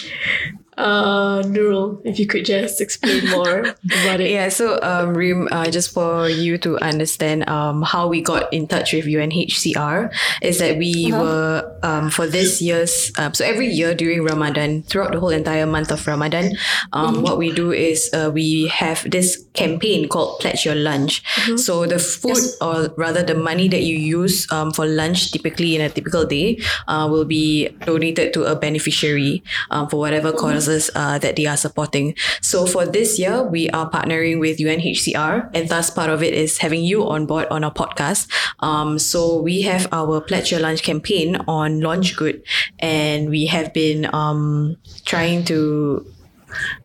Uh, 0.77 1.41
Nurul, 1.43 2.01
if 2.03 2.19
you 2.19 2.27
could 2.27 2.45
just 2.45 2.81
explain 2.81 3.29
more 3.29 3.59
about 3.59 4.19
it. 4.19 4.29
Yeah, 4.35 4.49
so 4.49 4.81
um, 4.81 5.13
Reem, 5.15 5.47
uh, 5.51 5.69
just 5.71 5.93
for 5.93 6.27
you 6.27 6.57
to 6.57 6.77
understand 6.79 7.47
um, 7.47 7.83
how 7.83 8.07
we 8.07 8.19
got 8.19 8.51
in 8.51 8.67
touch 8.67 8.91
with 8.91 9.05
UNHCR 9.05 10.11
is 10.41 10.59
that 10.59 10.77
we 10.77 11.13
were 11.13 11.63
um, 11.83 12.09
for 12.09 12.27
this 12.27 12.61
year's 12.61 13.11
um, 13.17 13.33
so 13.33 13.45
every 13.45 13.67
year 13.67 13.95
during 13.95 14.23
Ramadan 14.23 14.83
throughout 14.83 15.13
the 15.13 15.19
whole 15.19 15.29
entire 15.29 15.65
month 15.65 15.91
of 15.91 16.05
Ramadan, 16.07 16.57
um, 16.91 17.21
what 17.21 17.37
we 17.37 17.51
do 17.53 17.71
is 17.71 18.09
uh, 18.13 18.29
we 18.33 18.67
have 18.67 19.09
this 19.09 19.45
campaign 19.53 20.09
called 20.09 20.39
Pledge 20.39 20.65
Your 20.65 20.75
Lunch. 20.75 21.23
So 21.55 21.85
the 21.85 21.99
food 21.99 22.43
or 22.59 22.89
rather 22.97 23.23
the 23.23 23.35
money 23.35 23.67
that 23.69 23.83
you 23.83 23.95
use 23.95 24.51
um, 24.51 24.71
for 24.71 24.85
lunch 24.85 25.31
typically 25.31 25.75
in 25.75 25.81
a 25.81 25.89
typical 25.89 26.25
day 26.25 26.59
uh, 26.87 27.07
will 27.09 27.25
be 27.25 27.69
donated 27.85 28.33
to 28.33 28.43
a 28.43 28.55
beneficiary 28.55 29.43
um, 29.71 29.87
for 29.87 29.97
whatever 29.97 30.33
causes 30.65 30.89
uh, 30.95 31.17
that 31.19 31.35
they 31.35 31.45
are 31.45 31.57
supporting. 31.57 32.15
So 32.41 32.65
for 32.65 32.85
this 32.85 33.19
year, 33.19 33.43
we 33.43 33.69
are 33.69 33.89
partnering 33.89 34.39
with 34.39 34.57
UNHCR, 34.57 35.49
and 35.53 35.69
thus 35.69 35.89
part 35.89 36.09
of 36.09 36.23
it 36.23 36.33
is 36.33 36.57
having 36.57 36.83
you 36.83 37.07
on 37.07 37.25
board 37.25 37.47
on 37.49 37.63
our 37.63 37.73
podcast. 37.73 38.27
Um, 38.59 38.97
so 38.99 39.41
we 39.41 39.61
have 39.61 39.87
our 39.91 40.21
Pledge 40.21 40.51
Your 40.51 40.61
Lunch 40.61 40.81
campaign 40.81 41.37
on 41.47 41.81
Launch 41.81 42.15
Good, 42.15 42.41
and 42.79 43.29
we 43.29 43.45
have 43.47 43.73
been 43.73 44.09
um, 44.13 44.77
trying 45.05 45.45
to 45.45 46.05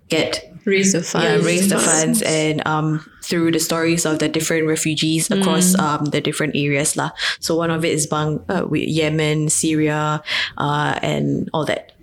get 0.09 0.47
Raise 0.66 0.93
the 0.93 1.01
funds. 1.03 1.25
yeah, 1.25 1.40
raise 1.40 1.69
the 1.71 1.79
funds 1.79 2.21
and 2.21 2.61
um 2.69 3.01
through 3.25 3.51
the 3.51 3.59
stories 3.59 4.05
of 4.05 4.19
the 4.19 4.29
different 4.29 4.69
refugees 4.69 5.31
across 5.31 5.73
um 5.79 6.05
the 6.12 6.21
different 6.21 6.53
areas 6.55 7.01
lah. 7.01 7.16
So 7.40 7.57
one 7.57 7.71
of 7.73 7.81
it 7.81 7.97
is 7.97 8.07
Bang 8.07 8.45
uh, 8.45 8.69
Yemen, 8.69 9.49
Syria, 9.49 10.21
uh 10.61 10.99
and 11.01 11.49
all 11.57 11.64
that. 11.64 11.97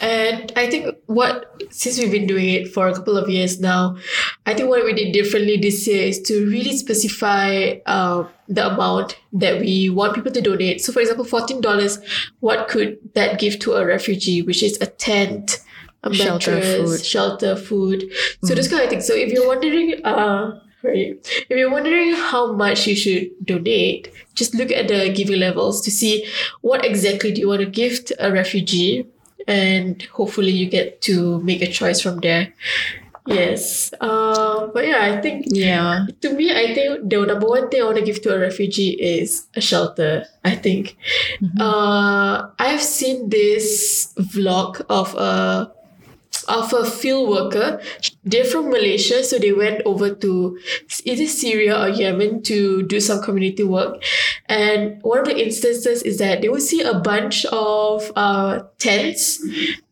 And 0.00 0.52
I 0.56 0.68
think 0.70 0.96
what 1.06 1.60
since 1.70 1.98
we've 1.98 2.10
been 2.10 2.26
doing 2.26 2.48
it 2.48 2.72
for 2.72 2.88
a 2.88 2.94
couple 2.94 3.16
of 3.16 3.28
years 3.28 3.60
now, 3.60 3.96
I 4.46 4.54
think 4.54 4.68
what 4.68 4.84
we 4.84 4.92
did 4.94 5.12
differently 5.12 5.56
this 5.56 5.86
year 5.86 6.06
is 6.06 6.20
to 6.22 6.46
really 6.46 6.76
specify 6.76 7.74
uh, 7.86 8.24
the 8.48 8.72
amount 8.72 9.18
that 9.32 9.60
we 9.60 9.90
want 9.90 10.14
people 10.14 10.32
to 10.32 10.40
donate. 10.40 10.80
So, 10.80 10.92
for 10.92 11.00
example, 11.00 11.24
fourteen 11.24 11.60
dollars. 11.60 11.98
What 12.40 12.68
could 12.68 12.98
that 13.14 13.38
give 13.38 13.58
to 13.60 13.74
a 13.74 13.84
refugee, 13.84 14.42
which 14.42 14.62
is 14.62 14.80
a 14.80 14.86
tent, 14.86 15.60
a 16.02 16.14
Shelter, 16.14 16.60
food. 16.60 17.04
shelter, 17.04 17.56
food. 17.56 18.04
So 18.44 18.54
this 18.54 18.68
kind 18.68 18.82
of 18.84 18.90
thing. 18.90 19.00
So 19.00 19.14
if 19.14 19.32
you're 19.32 19.46
wondering, 19.46 20.04
uh, 20.04 20.60
right, 20.86 21.18
if 21.50 21.56
you're 21.56 21.70
wondering 21.70 22.14
how 22.14 22.52
much 22.52 22.86
you 22.86 22.96
should 22.96 23.30
donate, 23.44 24.10
just 24.34 24.54
look 24.54 24.70
at 24.70 24.88
the 24.88 25.12
giving 25.12 25.40
levels 25.40 25.80
to 25.82 25.90
see 25.90 26.26
what 26.62 26.84
exactly 26.84 27.32
do 27.32 27.40
you 27.40 27.48
want 27.48 27.60
to 27.60 27.66
give 27.66 28.04
to 28.06 28.14
a 28.26 28.30
refugee, 28.32 29.06
and 29.46 30.02
hopefully 30.12 30.50
you 30.52 30.66
get 30.68 31.00
to 31.02 31.40
make 31.42 31.62
a 31.62 31.70
choice 31.70 32.00
from 32.00 32.18
there. 32.18 32.52
Yes. 33.28 33.92
Uh, 34.00 34.68
but 34.68 34.86
yeah, 34.86 35.02
I 35.02 35.20
think 35.20 35.46
Yeah. 35.50 36.06
to 36.20 36.32
me, 36.32 36.52
I 36.54 36.72
think 36.74 37.10
the 37.10 37.26
number 37.26 37.48
one 37.48 37.68
thing 37.68 37.82
I 37.82 37.84
want 37.84 37.96
to 37.98 38.04
give 38.04 38.22
to 38.22 38.32
a 38.34 38.38
refugee 38.38 38.90
is 39.00 39.46
a 39.56 39.60
shelter. 39.60 40.26
I 40.44 40.54
think. 40.54 40.96
Uh, 41.58 42.46
I've 42.58 42.80
seen 42.82 43.28
this 43.28 44.14
vlog 44.16 44.80
of 44.88 45.14
a 45.16 45.72
of 46.44 46.72
a 46.72 46.84
field 46.84 47.28
worker. 47.28 47.80
They're 48.24 48.44
from 48.44 48.70
Malaysia, 48.70 49.22
so 49.24 49.38
they 49.38 49.52
went 49.52 49.82
over 49.84 50.14
to 50.14 50.58
either 51.04 51.26
Syria 51.26 51.80
or 51.80 51.88
Yemen 51.88 52.42
to 52.44 52.82
do 52.82 53.00
some 53.00 53.22
community 53.22 53.62
work. 53.62 54.02
And 54.46 55.02
one 55.02 55.18
of 55.18 55.26
the 55.26 55.38
instances 55.44 56.02
is 56.02 56.18
that 56.18 56.40
they 56.42 56.48
will 56.48 56.60
see 56.60 56.82
a 56.82 56.94
bunch 56.94 57.44
of 57.46 58.10
uh, 58.16 58.62
tents 58.78 59.42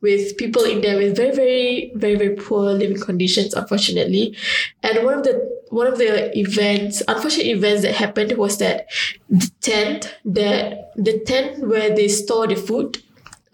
with 0.01 0.37
people 0.37 0.65
in 0.65 0.81
there 0.81 0.97
with 0.97 1.17
very, 1.17 1.35
very, 1.35 1.93
very, 1.95 2.17
very 2.17 2.37
poor 2.37 2.73
living 2.73 3.01
conditions, 3.01 3.55
unfortunately. 3.55 4.37
And 4.83 5.05
one 5.05 5.15
of 5.15 5.25
the 5.25 5.55
one 5.71 5.89
of 5.89 5.99
the 5.99 6.37
events, 6.39 7.03
unfortunate 7.09 7.47
events 7.47 7.83
that 7.83 7.95
happened 7.95 8.33
was 8.39 8.59
that 8.59 8.87
the 9.29 9.51
tent 9.61 10.15
that 10.25 10.93
the 10.95 11.19
tent 11.21 11.67
where 11.67 11.95
they 11.95 12.09
store 12.09 12.47
the 12.47 12.55
food 12.55 13.03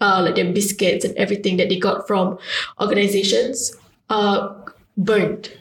uh, 0.01 0.21
like 0.25 0.35
their 0.35 0.51
biscuits 0.51 1.05
and 1.05 1.15
everything 1.15 1.57
that 1.57 1.69
they 1.69 1.79
got 1.79 2.07
from 2.07 2.37
organizations 2.81 3.73
uh, 4.09 4.53
burned. 4.97 5.51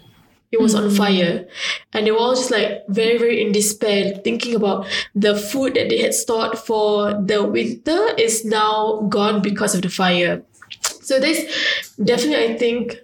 It 0.51 0.61
was 0.61 0.75
on 0.75 0.91
fire. 0.91 1.47
And 1.93 2.07
they 2.07 2.11
were 2.11 2.19
all 2.19 2.35
just 2.35 2.51
like 2.51 2.83
very, 2.89 3.19
very 3.19 3.41
in 3.41 3.53
despair, 3.53 4.17
thinking 4.25 4.57
about 4.57 4.89
the 5.15 5.37
food 5.37 5.75
that 5.75 5.91
they 5.91 5.99
had 5.99 6.13
stored 6.13 6.59
for 6.59 7.13
the 7.13 7.45
winter 7.45 8.09
is 8.19 8.45
now 8.45 9.07
gone 9.09 9.43
because 9.43 9.77
of 9.77 9.83
the 9.83 9.89
fire. 9.89 10.43
So 10.81 11.21
this 11.21 11.95
definitely 12.03 12.55
I 12.55 12.59
think 12.59 12.99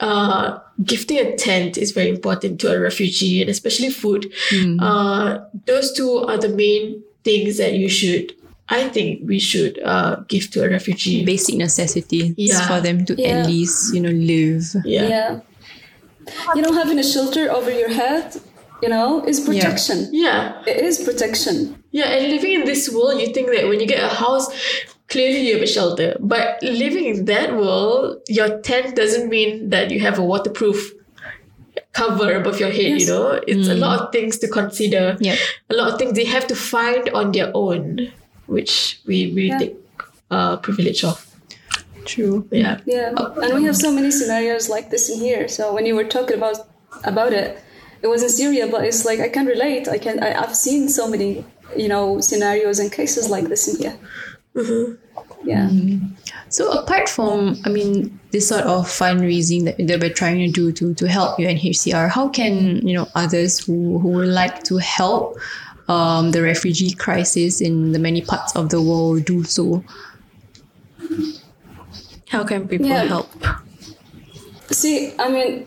uh, 0.00 0.58
gifting 0.84 1.18
a 1.18 1.36
tent 1.36 1.76
is 1.76 1.92
very 1.92 2.08
important 2.08 2.60
to 2.60 2.72
a 2.72 2.80
refugee 2.80 3.42
and 3.42 3.50
especially 3.50 3.90
food. 3.90 4.32
Uh, 4.80 5.40
those 5.66 5.92
two 5.92 6.18
are 6.18 6.38
the 6.38 6.48
main 6.48 7.02
things 7.24 7.58
that 7.58 7.74
you 7.74 7.88
should 7.88 8.32
I 8.68 8.88
think 8.88 9.20
we 9.24 9.38
should 9.38 9.78
uh, 9.82 10.16
give 10.28 10.50
to 10.52 10.64
a 10.64 10.68
refugee. 10.68 11.24
Basic 11.24 11.54
necessities 11.56 12.34
Yeah. 12.36 12.66
for 12.66 12.80
them 12.80 13.04
to 13.06 13.14
Yeah. 13.14 13.28
at 13.40 13.46
least, 13.46 13.94
you 13.94 14.00
know, 14.00 14.10
live. 14.10 14.64
yeah. 14.84 15.08
Yeah. 15.08 15.40
You 16.56 16.62
know, 16.62 16.72
having 16.72 16.98
a 16.98 17.04
shelter 17.04 17.50
over 17.52 17.70
your 17.70 17.88
head, 17.88 18.34
you 18.82 18.88
know, 18.88 19.24
is 19.24 19.38
protection. 19.40 20.08
Yeah. 20.12 20.60
It 20.66 20.78
is 20.84 20.98
protection. 20.98 21.82
Yeah, 21.92 22.06
and 22.10 22.32
living 22.32 22.52
in 22.54 22.64
this 22.64 22.90
world, 22.92 23.20
you 23.20 23.28
think 23.32 23.48
that 23.54 23.68
when 23.68 23.78
you 23.80 23.86
get 23.86 24.02
a 24.02 24.08
house, 24.24 24.46
clearly 25.08 25.46
you 25.46 25.54
have 25.54 25.62
a 25.62 25.66
shelter. 25.66 26.16
But 26.18 26.60
living 26.62 27.04
in 27.06 27.24
that 27.26 27.54
world, 27.56 28.20
your 28.28 28.58
tent 28.60 28.96
doesn't 28.96 29.28
mean 29.30 29.70
that 29.70 29.90
you 29.92 30.00
have 30.00 30.18
a 30.18 30.24
waterproof 30.24 30.92
cover 31.92 32.34
above 32.34 32.58
your 32.60 32.70
head, 32.70 33.00
you 33.00 33.06
know? 33.06 33.40
It's 33.46 33.68
a 33.68 33.74
lot 33.74 34.00
of 34.00 34.12
things 34.12 34.38
to 34.40 34.48
consider. 34.48 35.16
Yep. 35.20 35.38
A 35.70 35.74
lot 35.74 35.92
of 35.92 35.98
things 35.98 36.12
they 36.14 36.24
have 36.24 36.46
to 36.48 36.54
find 36.56 37.08
on 37.10 37.32
their 37.32 37.50
own, 37.54 38.10
which 38.46 39.00
we 39.06 39.32
really 39.32 39.48
Yeah. 39.48 39.58
take 39.58 39.76
uh, 40.30 40.56
privilege 40.58 41.04
of. 41.04 41.22
True. 42.04 42.46
Yeah. 42.52 42.78
Yeah, 42.86 43.12
and 43.16 43.54
we 43.54 43.64
have 43.64 43.76
so 43.76 43.90
many 43.92 44.10
scenarios 44.10 44.68
like 44.68 44.90
this 44.90 45.10
in 45.10 45.18
here. 45.20 45.48
So 45.48 45.74
when 45.74 45.86
you 45.86 45.94
were 45.96 46.04
talking 46.04 46.36
about 46.36 46.68
about 47.04 47.32
it, 47.32 47.58
it 48.02 48.06
was 48.06 48.22
in 48.22 48.28
Syria, 48.28 48.68
but 48.68 48.84
it's 48.84 49.04
like 49.04 49.18
I 49.20 49.28
can 49.28 49.46
relate. 49.46 49.88
I 49.88 49.98
can. 49.98 50.22
I, 50.22 50.40
I've 50.40 50.54
seen 50.54 50.88
so 50.88 51.08
many, 51.08 51.44
you 51.76 51.88
know, 51.88 52.20
scenarios 52.20 52.78
and 52.78 52.92
cases 52.92 53.28
like 53.28 53.48
this 53.48 53.66
in 53.68 53.76
here. 53.82 53.98
Yeah. 55.44 55.70
So 56.48 56.70
apart 56.72 57.08
from, 57.08 57.56
I 57.64 57.68
mean, 57.68 58.18
this 58.30 58.48
sort 58.48 58.64
of 58.64 58.86
fundraising 58.86 59.64
that, 59.64 59.76
that 59.86 60.00
we're 60.00 60.12
trying 60.12 60.38
to 60.38 60.48
do 60.50 60.72
to, 60.72 60.94
to 60.94 61.08
help 61.08 61.38
UNHCR, 61.38 62.08
how 62.10 62.28
can, 62.28 62.86
you 62.86 62.94
know, 62.94 63.06
others 63.14 63.64
who, 63.64 63.98
who 63.98 64.08
would 64.08 64.28
like 64.28 64.62
to 64.64 64.78
help 64.78 65.38
um, 65.88 66.30
the 66.32 66.42
refugee 66.42 66.92
crisis 66.92 67.60
in 67.60 67.92
the 67.92 67.98
many 67.98 68.20
parts 68.22 68.54
of 68.56 68.68
the 68.70 68.80
world 68.82 69.24
do 69.24 69.44
so? 69.44 69.84
How 72.28 72.44
can 72.44 72.66
people 72.68 72.86
Yeah. 72.86 73.04
help? 73.04 73.28
See, 74.70 75.12
I 75.18 75.28
mean, 75.30 75.66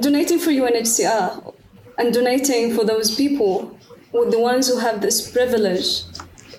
donating 0.00 0.38
for 0.38 0.50
UNHCR 0.50 1.52
and 1.98 2.14
donating 2.14 2.74
for 2.74 2.84
those 2.84 3.14
people, 3.14 3.76
with 4.12 4.30
the 4.30 4.38
ones 4.38 4.68
who 4.68 4.78
have 4.78 5.00
this 5.00 5.28
privilege, 5.30 6.02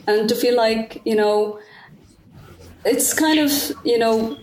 and 0.07 0.27
to 0.27 0.35
feel 0.35 0.55
like 0.55 1.01
you 1.05 1.15
know, 1.15 1.59
it's 2.83 3.13
kind 3.13 3.39
of 3.39 3.51
you 3.85 3.97
know, 3.97 4.37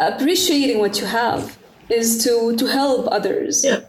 appreciating 0.00 0.78
what 0.78 1.00
you 1.00 1.06
have 1.06 1.56
is 1.88 2.22
to 2.24 2.54
to 2.56 2.66
help 2.66 3.06
others. 3.10 3.64
Yeah. 3.64 3.80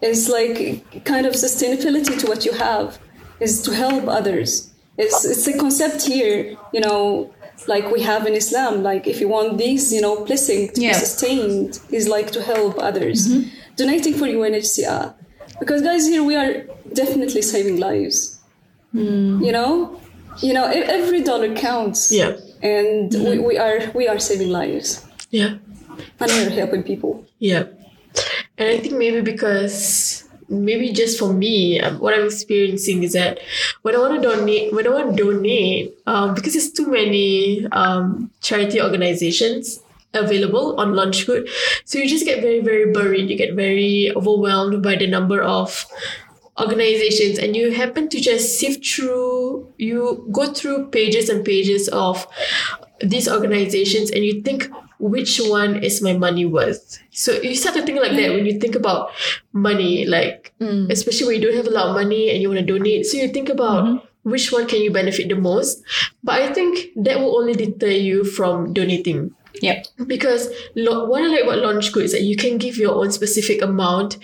It's 0.00 0.28
like 0.28 1.04
kind 1.04 1.26
of 1.26 1.34
sustainability 1.34 2.18
to 2.18 2.26
what 2.26 2.44
you 2.44 2.52
have 2.52 2.98
is 3.42 3.62
to 3.62 3.70
help 3.84 4.04
others. 4.08 4.50
It's 4.98 5.24
it's 5.24 5.46
a 5.52 5.54
concept 5.64 6.06
here, 6.12 6.56
you 6.74 6.80
know, 6.86 7.32
like 7.66 7.90
we 7.90 8.00
have 8.02 8.26
in 8.26 8.34
Islam. 8.34 8.82
Like 8.82 9.06
if 9.12 9.20
you 9.20 9.28
want 9.36 9.58
these, 9.58 9.92
you 9.96 10.00
know, 10.04 10.14
blessing 10.24 10.68
to 10.74 10.80
Yeah. 10.80 10.90
be 10.92 10.94
sustained, 11.06 11.80
is 11.98 12.06
like 12.16 12.28
to 12.36 12.40
help 12.42 12.74
others. 12.78 13.18
Mm-hmm. 13.28 13.48
Donating 13.76 14.14
for 14.20 14.26
UNHCR, 14.26 15.14
because 15.60 15.80
guys, 15.88 16.06
here 16.06 16.22
we 16.30 16.34
are 16.42 16.52
definitely 16.92 17.42
saving 17.42 17.78
lives. 17.88 18.38
Mm. 18.94 19.44
You 19.46 19.52
know, 19.52 19.98
you 20.42 20.52
know, 20.52 20.64
every 20.66 21.22
dollar 21.22 21.50
counts. 21.54 22.12
Yeah. 22.12 22.32
and 22.62 23.10
we, 23.12 23.18
mm-hmm. 23.18 23.42
we 23.48 23.54
are 23.58 23.78
we 23.98 24.04
are 24.12 24.20
saving 24.30 24.50
lives 24.60 24.88
Yeah. 25.30 25.52
and 26.20 26.30
we're 26.30 26.50
helping 26.50 26.82
people. 26.84 27.12
Yeah. 27.40 27.64
And 28.58 28.68
I 28.74 28.76
think 28.78 28.94
maybe 28.94 29.20
because 29.20 30.21
maybe 30.52 30.92
just 30.92 31.18
for 31.18 31.32
me, 31.32 31.80
um, 31.80 31.98
what 31.98 32.14
I'm 32.14 32.26
experiencing 32.26 33.02
is 33.02 33.12
that 33.14 33.40
when 33.82 33.96
I 33.96 33.98
want 33.98 34.22
to 34.22 34.28
donate, 34.28 34.72
when 34.72 34.86
I 34.86 34.90
want 34.90 35.16
to 35.16 35.22
donate, 35.24 35.94
um, 36.06 36.34
because 36.34 36.52
there's 36.52 36.70
too 36.70 36.90
many 36.90 37.66
um, 37.72 38.30
charity 38.40 38.80
organizations 38.80 39.80
available 40.14 40.78
on 40.78 40.92
Launchgood, 40.92 41.48
so 41.84 41.98
you 41.98 42.08
just 42.08 42.24
get 42.24 42.42
very, 42.42 42.60
very 42.60 42.92
buried. 42.92 43.30
You 43.30 43.36
get 43.36 43.54
very 43.54 44.12
overwhelmed 44.14 44.82
by 44.82 44.96
the 44.96 45.06
number 45.06 45.40
of 45.42 45.86
organizations 46.60 47.38
and 47.38 47.56
you 47.56 47.72
happen 47.72 48.10
to 48.10 48.20
just 48.20 48.58
sift 48.58 48.86
through 48.86 49.66
you 49.78 50.28
go 50.32 50.52
through 50.52 50.86
pages 50.88 51.30
and 51.30 51.44
pages 51.46 51.88
of 51.88 52.26
these 53.00 53.26
organizations 53.26 54.10
and 54.10 54.22
you 54.22 54.42
think 54.42 54.68
which 55.02 55.40
one 55.42 55.82
is 55.82 56.00
my 56.00 56.14
money 56.14 56.46
worth? 56.46 57.02
So 57.10 57.32
you 57.42 57.56
start 57.56 57.74
to 57.74 57.82
think 57.82 57.98
like 57.98 58.14
that 58.14 58.30
when 58.30 58.46
you 58.46 58.60
think 58.60 58.76
about 58.76 59.10
money 59.52 60.06
like 60.06 60.54
mm. 60.60 60.88
especially 60.90 61.26
when 61.26 61.42
you 61.42 61.50
don't 61.50 61.58
have 61.58 61.66
a 61.66 61.74
lot 61.74 61.90
of 61.90 61.94
money 61.98 62.30
and 62.30 62.40
you 62.40 62.48
want 62.48 62.60
to 62.60 62.66
donate. 62.66 63.06
So 63.06 63.18
you 63.18 63.28
think 63.28 63.48
about 63.48 63.84
mm-hmm. 63.84 64.30
which 64.30 64.52
one 64.52 64.68
can 64.68 64.80
you 64.80 64.92
benefit 64.92 65.28
the 65.28 65.34
most. 65.34 65.82
But 66.22 66.40
i 66.40 66.54
think 66.54 66.94
that 66.94 67.18
will 67.18 67.36
only 67.36 67.54
deter 67.54 67.90
you 67.90 68.22
from 68.22 68.72
donating 68.72 69.34
Yep. 69.60 69.86
because 70.06 70.48
lo- 70.74 71.04
what 71.08 71.22
I 71.22 71.26
like 71.28 71.44
about 71.44 71.58
launch 71.58 71.92
good 71.92 72.04
is 72.04 72.12
that 72.12 72.22
you 72.22 72.36
can 72.36 72.58
give 72.58 72.76
your 72.76 72.94
own 72.94 73.12
specific 73.12 73.60
amount. 73.62 74.16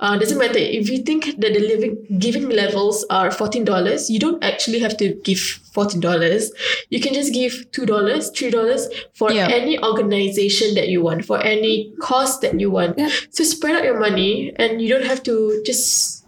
Uh, 0.00 0.16
doesn't 0.18 0.38
matter 0.38 0.58
if 0.58 0.88
you 0.88 0.98
think 0.98 1.24
that 1.40 1.52
the 1.54 1.60
living 1.60 2.06
giving 2.18 2.48
levels 2.48 3.04
are 3.10 3.30
fourteen 3.30 3.64
dollars. 3.64 4.08
You 4.08 4.18
don't 4.18 4.42
actually 4.44 4.78
have 4.78 4.96
to 4.98 5.14
give 5.24 5.38
fourteen 5.40 6.00
dollars. 6.00 6.52
You 6.88 7.00
can 7.00 7.14
just 7.14 7.32
give 7.34 7.70
two 7.72 7.84
dollars, 7.86 8.30
three 8.30 8.50
dollars 8.50 8.88
for 9.14 9.32
Yeah. 9.32 9.48
any 9.48 9.78
organization 9.82 10.74
that 10.74 10.88
you 10.88 11.02
want, 11.02 11.24
for 11.24 11.38
any 11.42 11.92
cause 12.00 12.38
that 12.40 12.58
you 12.60 12.70
want. 12.70 12.98
Yeah. 12.98 13.10
So 13.30 13.44
spread 13.44 13.74
out 13.76 13.84
your 13.84 13.98
money, 13.98 14.52
and 14.56 14.80
you 14.80 14.88
don't 14.88 15.04
have 15.06 15.22
to 15.24 15.62
just 15.66 16.24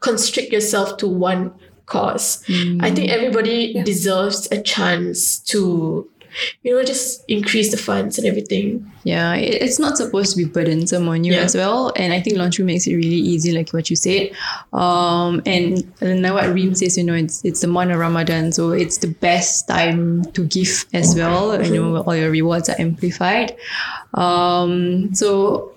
constrict 0.00 0.52
yourself 0.52 0.96
to 0.98 1.06
one 1.06 1.52
cause. 1.86 2.42
I 2.48 2.90
think 2.94 3.10
everybody 3.10 3.72
Yeah. 3.74 3.82
deserves 3.84 4.48
a 4.52 4.60
chance 4.62 5.38
to, 5.50 6.08
you 6.62 6.74
know, 6.74 6.82
just 6.84 7.24
increase 7.28 7.70
the 7.70 7.76
funds 7.76 8.18
and 8.18 8.26
everything. 8.26 8.90
Yeah, 9.04 9.34
it's 9.34 9.78
not 9.78 9.96
supposed 9.96 10.32
to 10.32 10.36
be 10.36 10.44
burdensome 10.44 11.08
on 11.08 11.24
you 11.24 11.32
Yeah. 11.32 11.40
as 11.40 11.54
well. 11.54 11.92
And 11.96 12.12
I 12.12 12.20
think 12.20 12.36
LaunchGood 12.36 12.64
makes 12.66 12.86
it 12.86 12.94
really 12.94 13.08
easy, 13.16 13.52
like 13.52 13.70
what 13.70 13.88
you 13.88 13.96
said. 13.96 14.30
Um, 14.72 15.40
and, 15.46 15.90
and 16.00 16.22
now 16.22 16.34
what 16.34 16.52
Reem 16.52 16.74
says, 16.74 16.98
you 16.98 17.04
know, 17.04 17.14
it's 17.14 17.44
it's 17.44 17.60
the 17.62 17.66
month 17.66 17.90
of 17.92 17.98
Ramadan, 17.98 18.52
so 18.52 18.70
it's 18.72 18.98
the 18.98 19.08
best 19.08 19.68
time 19.68 20.24
to 20.32 20.44
give 20.44 20.84
as 20.92 21.14
well. 21.16 21.62
You 21.64 21.74
know, 21.80 21.96
all 22.02 22.14
your 22.16 22.30
rewards 22.30 22.68
are 22.68 22.76
amplified. 22.78 23.56
Um, 24.14 25.14
so 25.14 25.72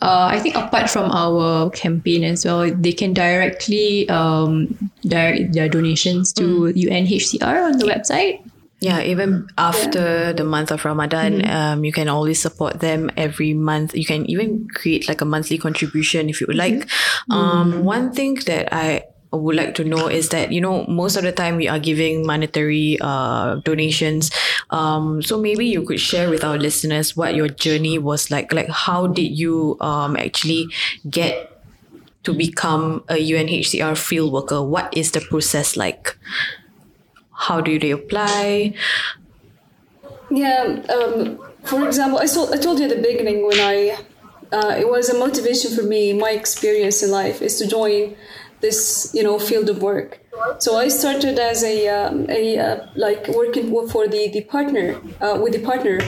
uh, 0.00 0.28
I 0.30 0.38
think 0.38 0.54
apart 0.56 0.90
from 0.90 1.10
our 1.10 1.70
campaign 1.70 2.24
as 2.24 2.44
well, 2.44 2.70
they 2.70 2.92
can 2.92 3.12
directly 3.12 4.08
um, 4.08 4.90
direct 5.02 5.52
their 5.52 5.68
donations 5.68 6.32
to 6.34 6.72
UNHCR 6.74 7.64
on 7.64 7.78
the 7.78 7.86
website. 7.86 8.47
Yeah, 8.80 9.02
even 9.02 9.48
after 9.58 10.32
the 10.32 10.44
month 10.44 10.70
of 10.70 10.84
Ramadan, 10.84 11.44
um, 11.50 11.84
you 11.84 11.92
can 11.92 12.08
always 12.08 12.40
support 12.40 12.78
them 12.78 13.10
every 13.16 13.52
month. 13.52 13.92
You 13.96 14.04
can 14.06 14.24
even 14.30 14.68
create 14.72 15.08
like 15.08 15.20
a 15.20 15.24
monthly 15.24 15.58
contribution 15.58 16.28
if 16.30 16.40
you 16.40 16.46
would 16.46 16.56
like. 16.56 16.88
Um, 17.28 17.82
one 17.84 18.12
thing 18.12 18.34
that 18.46 18.72
I 18.72 19.02
would 19.32 19.56
like 19.56 19.74
to 19.74 19.84
know 19.84 20.06
is 20.06 20.30
that 20.30 20.52
you 20.52 20.60
know 20.60 20.86
most 20.86 21.16
of 21.16 21.22
the 21.22 21.32
time 21.32 21.56
we 21.56 21.66
are 21.68 21.80
giving 21.80 22.24
monetary 22.24 22.98
uh, 23.00 23.56
donations. 23.64 24.30
Um, 24.70 25.22
so 25.22 25.40
maybe 25.40 25.66
you 25.66 25.82
could 25.82 25.98
share 25.98 26.30
with 26.30 26.44
our 26.44 26.56
listeners 26.56 27.16
what 27.16 27.34
your 27.34 27.48
journey 27.48 27.98
was 27.98 28.30
like. 28.30 28.52
Like 28.52 28.68
how 28.68 29.08
did 29.08 29.36
you 29.36 29.76
um, 29.80 30.16
actually 30.16 30.68
get 31.10 31.50
to 32.24 32.34
become 32.34 33.04
a 33.08 33.14
UNHCR 33.16 33.96
field 33.96 34.32
worker? 34.32 34.62
What 34.62 34.96
is 34.96 35.12
the 35.12 35.20
process 35.20 35.76
like? 35.76 36.16
How 37.38 37.60
do 37.60 37.78
they 37.78 37.92
apply? 37.92 38.74
Yeah. 40.30 40.82
Um, 40.94 41.38
for 41.64 41.86
example, 41.86 42.18
I 42.18 42.26
told 42.26 42.52
I 42.52 42.58
told 42.58 42.78
you 42.78 42.86
at 42.86 42.96
the 42.96 43.02
beginning 43.02 43.46
when 43.46 43.60
I 43.60 43.96
uh, 44.52 44.74
it 44.76 44.88
was 44.88 45.08
a 45.08 45.18
motivation 45.18 45.74
for 45.74 45.82
me. 45.82 46.12
My 46.12 46.30
experience 46.30 47.02
in 47.02 47.10
life 47.10 47.40
is 47.40 47.58
to 47.60 47.66
join 47.66 48.16
this 48.60 49.10
you 49.14 49.22
know 49.22 49.38
field 49.38 49.70
of 49.70 49.80
work. 49.80 50.20
So 50.58 50.76
I 50.76 50.88
started 50.88 51.38
as 51.38 51.62
a 51.62 51.88
um, 51.88 52.26
a 52.28 52.58
uh, 52.58 52.86
like 52.96 53.28
working 53.28 53.70
for 53.88 54.08
the 54.08 54.28
the 54.28 54.42
partner 54.42 55.00
uh, 55.20 55.38
with 55.40 55.52
the 55.52 55.62
partner 55.62 56.00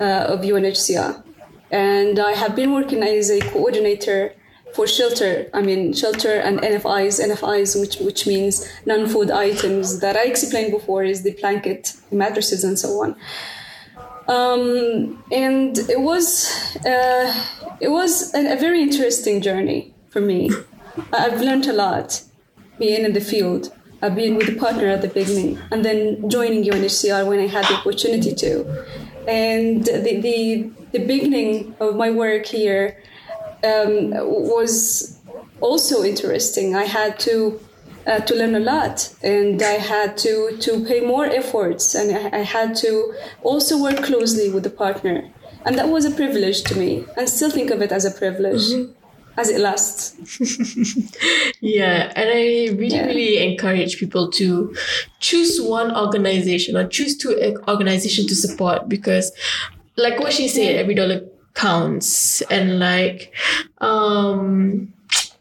uh, 0.00 0.34
of 0.34 0.40
UNHCR, 0.40 1.22
and 1.70 2.18
I 2.18 2.32
have 2.32 2.56
been 2.56 2.72
working 2.72 3.02
as 3.02 3.30
a 3.30 3.40
coordinator 3.40 4.34
for 4.74 4.86
shelter. 4.86 5.48
I 5.52 5.62
mean 5.62 5.92
shelter 5.92 6.34
and 6.34 6.60
NFIs. 6.60 7.20
NFIs, 7.20 7.80
which 7.80 7.96
which 7.96 8.26
means 8.26 8.68
non-food 8.86 9.30
items 9.30 10.00
that 10.00 10.16
I 10.16 10.24
explained 10.24 10.72
before, 10.72 11.04
is 11.04 11.22
the 11.22 11.32
blanket, 11.32 11.94
mattresses, 12.10 12.64
and 12.64 12.78
so 12.78 13.02
on 13.02 13.16
um, 14.28 15.22
and 15.32 15.78
it 15.78 16.00
was 16.00 16.50
uh, 16.86 17.32
it 17.80 17.88
was 17.88 18.34
a, 18.34 18.54
a 18.54 18.56
very 18.56 18.82
interesting 18.82 19.40
journey 19.40 19.94
for 20.10 20.20
me. 20.20 20.50
I've 21.12 21.40
learned 21.40 21.66
a 21.66 21.72
lot 21.72 22.22
being 22.78 23.04
in 23.04 23.12
the 23.12 23.20
field. 23.20 23.72
I've 24.00 24.16
been 24.16 24.34
with 24.34 24.48
a 24.48 24.56
partner 24.56 24.88
at 24.88 25.02
the 25.02 25.08
beginning, 25.08 25.58
and 25.70 25.84
then 25.84 26.28
joining 26.28 26.64
UNHCR 26.64 27.26
when 27.26 27.38
I 27.38 27.46
had 27.46 27.64
the 27.66 27.74
opportunity 27.74 28.34
to. 28.34 28.86
And 29.28 29.84
the 29.84 30.20
the, 30.20 30.70
the 30.92 31.04
beginning 31.06 31.74
of 31.80 31.96
my 31.96 32.10
work 32.10 32.46
here 32.46 33.02
um, 33.64 34.10
was 34.10 35.18
also 35.60 36.02
interesting. 36.02 36.74
I 36.74 36.84
had 36.84 37.18
to 37.20 37.60
uh, 38.06 38.18
to 38.20 38.34
learn 38.34 38.54
a 38.54 38.60
lot, 38.60 39.14
and 39.22 39.62
I 39.62 39.78
had 39.78 40.16
to 40.18 40.56
to 40.60 40.84
pay 40.84 41.00
more 41.00 41.24
efforts, 41.26 41.94
and 41.94 42.16
I, 42.16 42.38
I 42.40 42.42
had 42.42 42.74
to 42.76 43.14
also 43.42 43.80
work 43.82 44.02
closely 44.02 44.50
with 44.50 44.64
the 44.64 44.70
partner, 44.70 45.28
and 45.64 45.78
that 45.78 45.88
was 45.88 46.04
a 46.04 46.10
privilege 46.10 46.62
to 46.64 46.74
me, 46.78 47.04
and 47.16 47.28
still 47.28 47.50
think 47.50 47.70
of 47.70 47.80
it 47.82 47.92
as 47.92 48.04
a 48.04 48.10
privilege, 48.10 48.64
as 49.36 49.48
it 49.50 49.60
lasts. 49.60 50.16
Yeah, 51.60 52.12
and 52.16 52.28
I 52.28 52.74
really, 52.76 52.88
Yeah. 52.96 53.06
really 53.06 53.38
encourage 53.52 53.98
people 53.98 54.30
to 54.32 54.74
choose 55.20 55.60
one 55.60 55.94
organization 55.96 56.76
or 56.76 56.86
choose 56.88 57.16
two 57.16 57.30
e- 57.38 57.56
organization 57.68 58.26
to 58.26 58.34
support 58.34 58.88
because, 58.88 59.30
like 59.96 60.18
what 60.18 60.32
she 60.32 60.48
said, 60.48 60.74
every 60.76 60.94
dollar 60.94 61.20
counts 61.54 62.40
and 62.42 62.78
like 62.78 63.32
um 63.78 64.92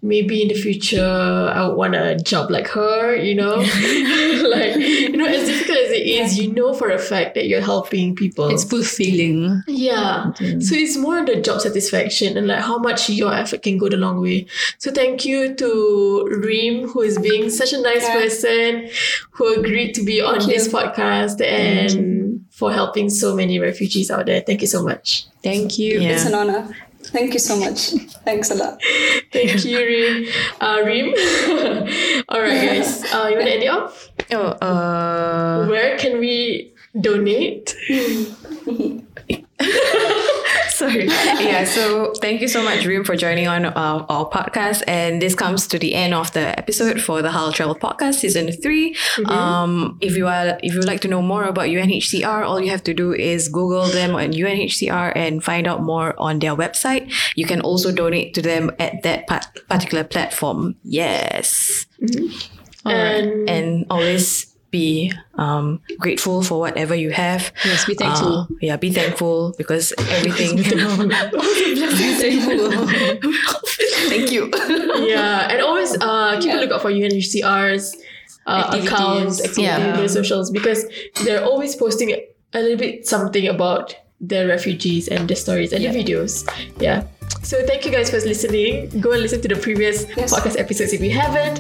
maybe 0.04 0.42
in 0.42 0.48
the 0.48 0.56
future 0.56 1.06
I 1.54 1.68
would 1.68 1.76
want 1.76 1.94
a 1.94 2.16
job 2.18 2.50
like 2.50 2.68
her, 2.70 3.16
you 3.16 3.36
know? 3.36 3.58
like, 3.58 4.76
you 4.76 5.16
know, 5.16 5.28
as 5.28 5.48
difficult 5.48 5.78
as 5.78 5.92
it 5.92 6.08
is, 6.08 6.40
you 6.40 6.52
know 6.52 6.74
for 6.74 6.90
a 6.90 6.98
fact 6.98 7.36
that 7.36 7.48
you're 7.48 7.62
helping 7.62 8.16
people. 8.16 8.50
It's 8.50 8.64
fulfilling. 8.64 9.62
yeah. 9.68 10.34
So 10.34 10.74
it's 10.74 10.98
more 10.98 11.24
the 11.24 11.40
job 11.40 11.62
satisfaction 11.62 12.36
and 12.36 12.48
like 12.48 12.62
how 12.64 12.80
much 12.80 13.12
your 13.12 13.32
effort 13.32 13.62
can 13.62 13.78
go 13.78 13.90
the 13.90 13.98
long 13.98 14.20
way. 14.20 14.48
So 14.80 14.92
thank 14.92 15.24
you 15.24 15.54
to 15.54 16.28
Reem, 16.44 16.88
who 16.88 17.02
is 17.02 17.20
being 17.20 17.52
such 17.52 17.72
a 17.72 17.80
nice 17.80 18.02
Yeah. 18.02 18.14
person, 18.16 18.90
who 19.30 19.54
agreed 19.54 19.94
to 19.94 20.04
be 20.04 20.20
on 20.20 20.40
Thank 20.40 20.52
this 20.52 20.66
you. 20.66 20.72
podcast 20.74 21.42
and 21.46 22.21
for 22.62 22.72
helping 22.72 23.10
so 23.10 23.36
many 23.36 23.58
refugees 23.58 24.12
out 24.12 24.28
there. 24.28 24.40
Thank 24.40 24.62
you 24.62 24.68
so 24.68 24.84
much. 24.84 25.26
Thank 25.42 25.80
you. 25.80 26.00
Yeah. 26.00 26.10
It's 26.10 26.26
an 26.26 26.36
honor. 26.36 26.70
Thank 27.06 27.34
you 27.34 27.40
so 27.40 27.58
much. 27.58 27.90
Thanks 28.24 28.52
a 28.52 28.56
lot. 28.56 28.80
Thank 29.34 29.66
you, 29.66 29.80
Reem. 29.80 30.28
Uh, 30.62 30.84
Reem. 30.86 31.08
All 32.30 32.40
right, 32.40 32.62
guys. 32.68 33.04
Uh, 33.12 33.30
you 33.32 33.38
want 33.38 33.48
to 33.48 33.54
end 33.56 33.64
it 33.64 33.72
off? 33.78 34.10
Oh, 34.32 34.50
uh, 34.62 35.66
Where 35.66 35.98
can 35.98 36.20
we 36.20 36.72
donate? 36.94 37.76
sorry. 40.82 41.08
Yeah, 41.52 41.64
so 41.66 42.14
thank 42.22 42.42
you 42.42 42.48
so 42.48 42.64
much, 42.64 42.86
Reem, 42.86 43.04
for 43.04 43.16
joining 43.16 43.48
on 43.48 43.66
uh, 43.66 44.06
our 44.10 44.30
podcast. 44.30 44.84
And 44.88 45.22
this 45.22 45.36
comes 45.36 45.68
to 45.68 45.80
the 45.80 45.94
end 45.94 46.14
of 46.14 46.32
the 46.34 46.58
episode 46.58 47.02
for 47.02 47.22
the 47.22 47.30
Halal 47.30 47.54
Travel 47.54 47.76
Podcast 47.76 48.16
Season 48.16 48.52
3. 48.52 48.96
Um, 49.26 49.98
if 50.02 50.16
you 50.18 50.28
are 50.28 50.58
if 50.64 50.74
you 50.74 50.80
would 50.80 50.88
like 50.88 51.02
to 51.02 51.08
know 51.08 51.22
more 51.22 51.44
about 51.46 51.66
UNHCR, 51.66 52.44
all 52.46 52.60
you 52.62 52.70
have 52.70 52.84
to 52.84 52.94
do 52.94 53.14
is 53.14 53.48
Google 53.50 53.86
them 53.86 54.16
on 54.16 54.32
UNHCR 54.34 55.14
and 55.16 55.44
find 55.44 55.68
out 55.68 55.82
more 55.82 56.14
on 56.18 56.40
their 56.40 56.56
website. 56.56 57.12
You 57.36 57.46
can 57.46 57.62
also 57.62 57.92
donate 57.92 58.34
to 58.36 58.42
them 58.42 58.72
at 58.80 59.04
that 59.04 59.28
particular 59.70 60.04
platform. 60.04 60.76
Yes. 60.84 61.86
And 62.86 63.50
And 63.50 63.86
always 63.90 64.51
be 64.72 65.12
um, 65.36 65.82
grateful 66.00 66.42
for 66.44 66.60
whatever 66.60 66.96
you 66.96 67.12
have. 67.12 67.52
Yes, 67.66 67.86
be 67.86 67.94
thankful. 67.94 68.40
Uh, 68.40 68.46
yeah, 68.62 68.78
be 68.78 68.92
thankful 68.92 69.54
because 69.58 69.94
everything. 69.98 70.58
Be 70.58 70.64
thankful. 70.64 71.10
Thank 74.10 74.32
you. 74.32 74.50
yeah, 75.08 75.50
and 75.52 75.62
always 75.62 75.96
uh, 76.02 76.40
keep 76.42 76.54
a 76.54 76.58
lookout 76.58 76.82
for 76.82 76.92
UNHCR's 76.92 77.96
uh, 78.48 78.64
Activities. 78.66 78.92
accounts, 78.92 79.40
activity, 79.42 79.62
Yeah. 79.64 79.96
their 79.98 80.08
socials, 80.08 80.50
because 80.52 80.86
they're 81.24 81.44
always 81.44 81.76
posting 81.76 82.12
a 82.12 82.60
little 82.60 82.78
bit 82.78 83.08
something 83.08 83.48
about 83.48 83.96
their 84.20 84.48
refugees 84.48 85.08
and 85.08 85.28
the 85.30 85.36
stories 85.36 85.74
and 85.74 85.84
the 85.84 85.90
videos. 85.90 86.48
Yeah. 86.80 87.04
So 87.44 87.66
thank 87.66 87.86
you 87.86 87.92
guys 87.92 88.10
for 88.10 88.18
listening. 88.18 88.90
Go 89.00 89.12
and 89.12 89.22
listen 89.22 89.42
to 89.42 89.48
the 89.48 89.56
previous 89.56 90.06
Yes. 90.16 90.34
podcast 90.34 90.60
episodes 90.60 90.94
if 90.94 91.02
you 91.02 91.12
haven't. 91.12 91.60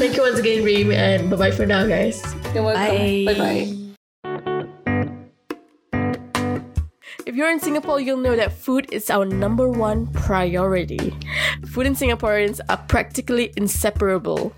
thank 0.00 0.16
you 0.16 0.22
once 0.22 0.38
again, 0.38 0.64
Reem, 0.64 0.90
and 0.92 1.30
bye 1.30 1.36
bye 1.36 1.50
for 1.50 1.66
now, 1.66 1.86
guys. 1.86 2.22
You're 2.54 2.62
welcome. 2.64 2.96
Bye. 2.96 3.24
Bye 3.26 3.38
bye. 3.38 3.64
If 7.26 7.34
you're 7.36 7.50
in 7.50 7.58
Singapore, 7.58 7.98
you'll 8.00 8.18
know 8.22 8.36
that 8.36 8.52
food 8.52 8.86
is 8.92 9.10
our 9.10 9.24
number 9.24 9.68
one 9.68 10.06
priority. 10.12 11.12
Food 11.66 11.86
and 11.86 11.96
Singaporeans 11.96 12.60
are 12.68 12.76
practically 12.86 13.52
inseparable. 13.56 14.52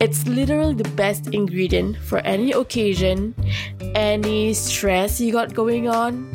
It's 0.00 0.26
literally 0.26 0.74
the 0.74 0.88
best 0.98 1.28
ingredient 1.32 1.96
for 1.96 2.18
any 2.18 2.50
occasion, 2.52 3.34
any 3.94 4.52
stress 4.52 5.20
you 5.20 5.32
got 5.32 5.54
going 5.54 5.88
on. 5.88 6.28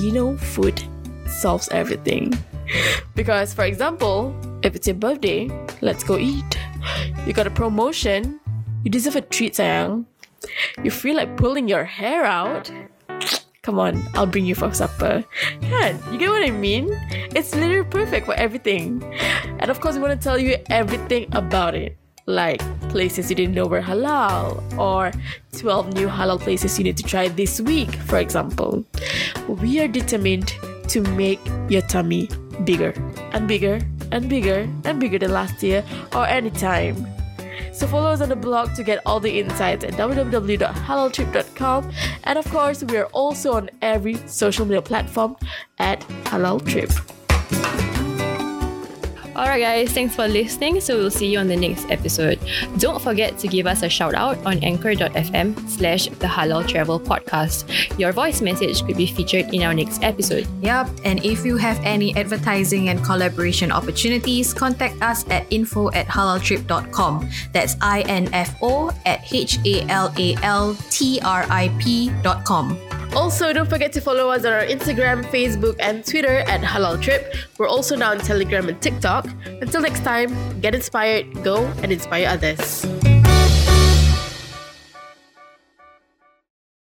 You 0.00 0.10
know, 0.10 0.36
food 0.38 0.82
solves 1.28 1.68
everything. 1.68 2.32
Because, 3.14 3.54
for 3.54 3.64
example, 3.64 4.34
if 4.62 4.74
it's 4.74 4.86
your 4.86 4.96
birthday, 4.96 5.48
let's 5.80 6.02
go 6.02 6.18
eat. 6.18 6.58
You 7.26 7.32
got 7.32 7.46
a 7.46 7.50
promotion, 7.50 8.40
you 8.82 8.90
deserve 8.90 9.16
a 9.16 9.20
treat, 9.20 9.54
sayang. 9.54 10.06
You 10.82 10.90
feel 10.90 11.16
like 11.16 11.36
pulling 11.36 11.68
your 11.68 11.84
hair 11.84 12.24
out, 12.24 12.70
Come 13.64 13.78
on, 13.78 14.02
I'll 14.12 14.26
bring 14.26 14.44
you 14.44 14.54
for 14.54 14.70
supper. 14.74 15.24
Yeah, 15.62 15.96
you 16.12 16.18
get 16.18 16.28
what 16.28 16.44
I 16.44 16.50
mean? 16.50 16.90
It's 17.34 17.54
literally 17.54 17.88
perfect 17.88 18.26
for 18.26 18.34
everything. 18.34 19.02
And 19.58 19.70
of 19.70 19.80
course, 19.80 19.94
we 19.96 20.02
want 20.02 20.20
to 20.20 20.22
tell 20.22 20.36
you 20.36 20.58
everything 20.68 21.28
about 21.32 21.74
it. 21.74 21.96
Like 22.26 22.60
places 22.90 23.30
you 23.30 23.36
didn't 23.36 23.54
know 23.54 23.64
were 23.64 23.80
halal, 23.80 24.60
or 24.78 25.12
12 25.52 25.94
new 25.94 26.08
halal 26.08 26.38
places 26.38 26.78
you 26.78 26.84
need 26.84 26.98
to 26.98 27.02
try 27.02 27.28
this 27.28 27.58
week, 27.58 27.94
for 28.04 28.18
example. 28.18 28.84
We 29.48 29.80
are 29.80 29.88
determined 29.88 30.52
to 30.88 31.00
make 31.16 31.40
your 31.70 31.80
tummy 31.88 32.28
bigger 32.64 32.92
and 33.32 33.48
bigger 33.48 33.80
and 34.12 34.28
bigger 34.28 34.68
and 34.84 35.00
bigger 35.00 35.18
than 35.18 35.32
last 35.32 35.62
year 35.62 35.84
or 36.14 36.26
any 36.26 36.50
time. 36.50 37.06
So 37.72 37.86
follow 37.88 38.10
us 38.10 38.20
on 38.20 38.28
the 38.28 38.36
blog 38.36 38.74
to 38.74 38.84
get 38.84 39.00
all 39.04 39.18
the 39.18 39.40
insights 39.40 39.84
at 39.84 39.94
www.halaltrip.com. 39.94 41.92
And 42.22 42.38
of 42.38 42.48
course, 42.50 42.84
we 42.84 42.96
are 42.96 43.06
also 43.06 43.54
on 43.54 43.70
every 43.82 44.14
social 44.28 44.64
media 44.64 44.82
platform 44.82 45.36
at 45.78 46.00
Halal 46.24 46.64
Trip. 46.64 46.90
Alright, 49.36 49.62
guys, 49.62 49.92
thanks 49.92 50.14
for 50.14 50.28
listening. 50.28 50.80
So 50.80 50.96
we'll 50.96 51.10
see 51.10 51.26
you 51.26 51.38
on 51.38 51.48
the 51.48 51.56
next 51.56 51.90
episode. 51.90 52.38
Don't 52.78 53.02
forget 53.02 53.36
to 53.38 53.48
give 53.48 53.66
us 53.66 53.82
a 53.82 53.88
shout 53.88 54.14
out 54.14 54.38
on 54.46 54.62
anchor.fm 54.62 55.68
slash 55.68 56.06
the 56.06 56.26
Halal 56.26 56.66
Travel 56.66 57.00
Podcast. 57.00 57.98
Your 57.98 58.12
voice 58.12 58.40
message 58.40 58.84
could 58.84 58.96
be 58.96 59.06
featured 59.06 59.52
in 59.52 59.62
our 59.62 59.74
next 59.74 60.04
episode. 60.04 60.46
Yep. 60.60 60.88
And 61.04 61.24
if 61.24 61.44
you 61.44 61.56
have 61.56 61.80
any 61.82 62.14
advertising 62.16 62.90
and 62.90 63.02
collaboration 63.04 63.72
opportunities, 63.72 64.54
contact 64.54 65.02
us 65.02 65.28
at 65.30 65.52
info 65.52 65.90
at 65.92 66.06
halaltrip.com. 66.06 67.28
That's 67.52 67.76
I 67.80 68.02
N 68.02 68.32
F 68.32 68.56
O 68.62 68.90
at 69.04 69.32
H 69.32 69.58
A 69.64 69.82
L 69.90 70.14
A 70.16 70.36
L 70.42 70.76
T 70.90 71.20
R 71.24 71.44
I 71.50 71.74
P 71.80 72.10
dot 72.22 72.44
com. 72.44 72.78
Also, 73.16 73.52
don't 73.52 73.70
forget 73.70 73.92
to 73.92 74.00
follow 74.00 74.28
us 74.28 74.44
on 74.44 74.52
our 74.52 74.64
Instagram, 74.64 75.24
Facebook, 75.26 75.76
and 75.78 76.04
Twitter 76.04 76.38
at 76.48 76.60
Halal 76.62 77.00
Trip. 77.00 77.34
We're 77.58 77.68
also 77.68 77.94
now 77.94 78.10
on 78.10 78.18
Telegram 78.18 78.68
and 78.68 78.80
TikTok. 78.82 79.28
Until 79.46 79.82
next 79.82 80.00
time, 80.00 80.60
get 80.60 80.74
inspired, 80.74 81.44
go 81.44 81.64
and 81.82 81.92
inspire 81.92 82.26
others. 82.28 83.13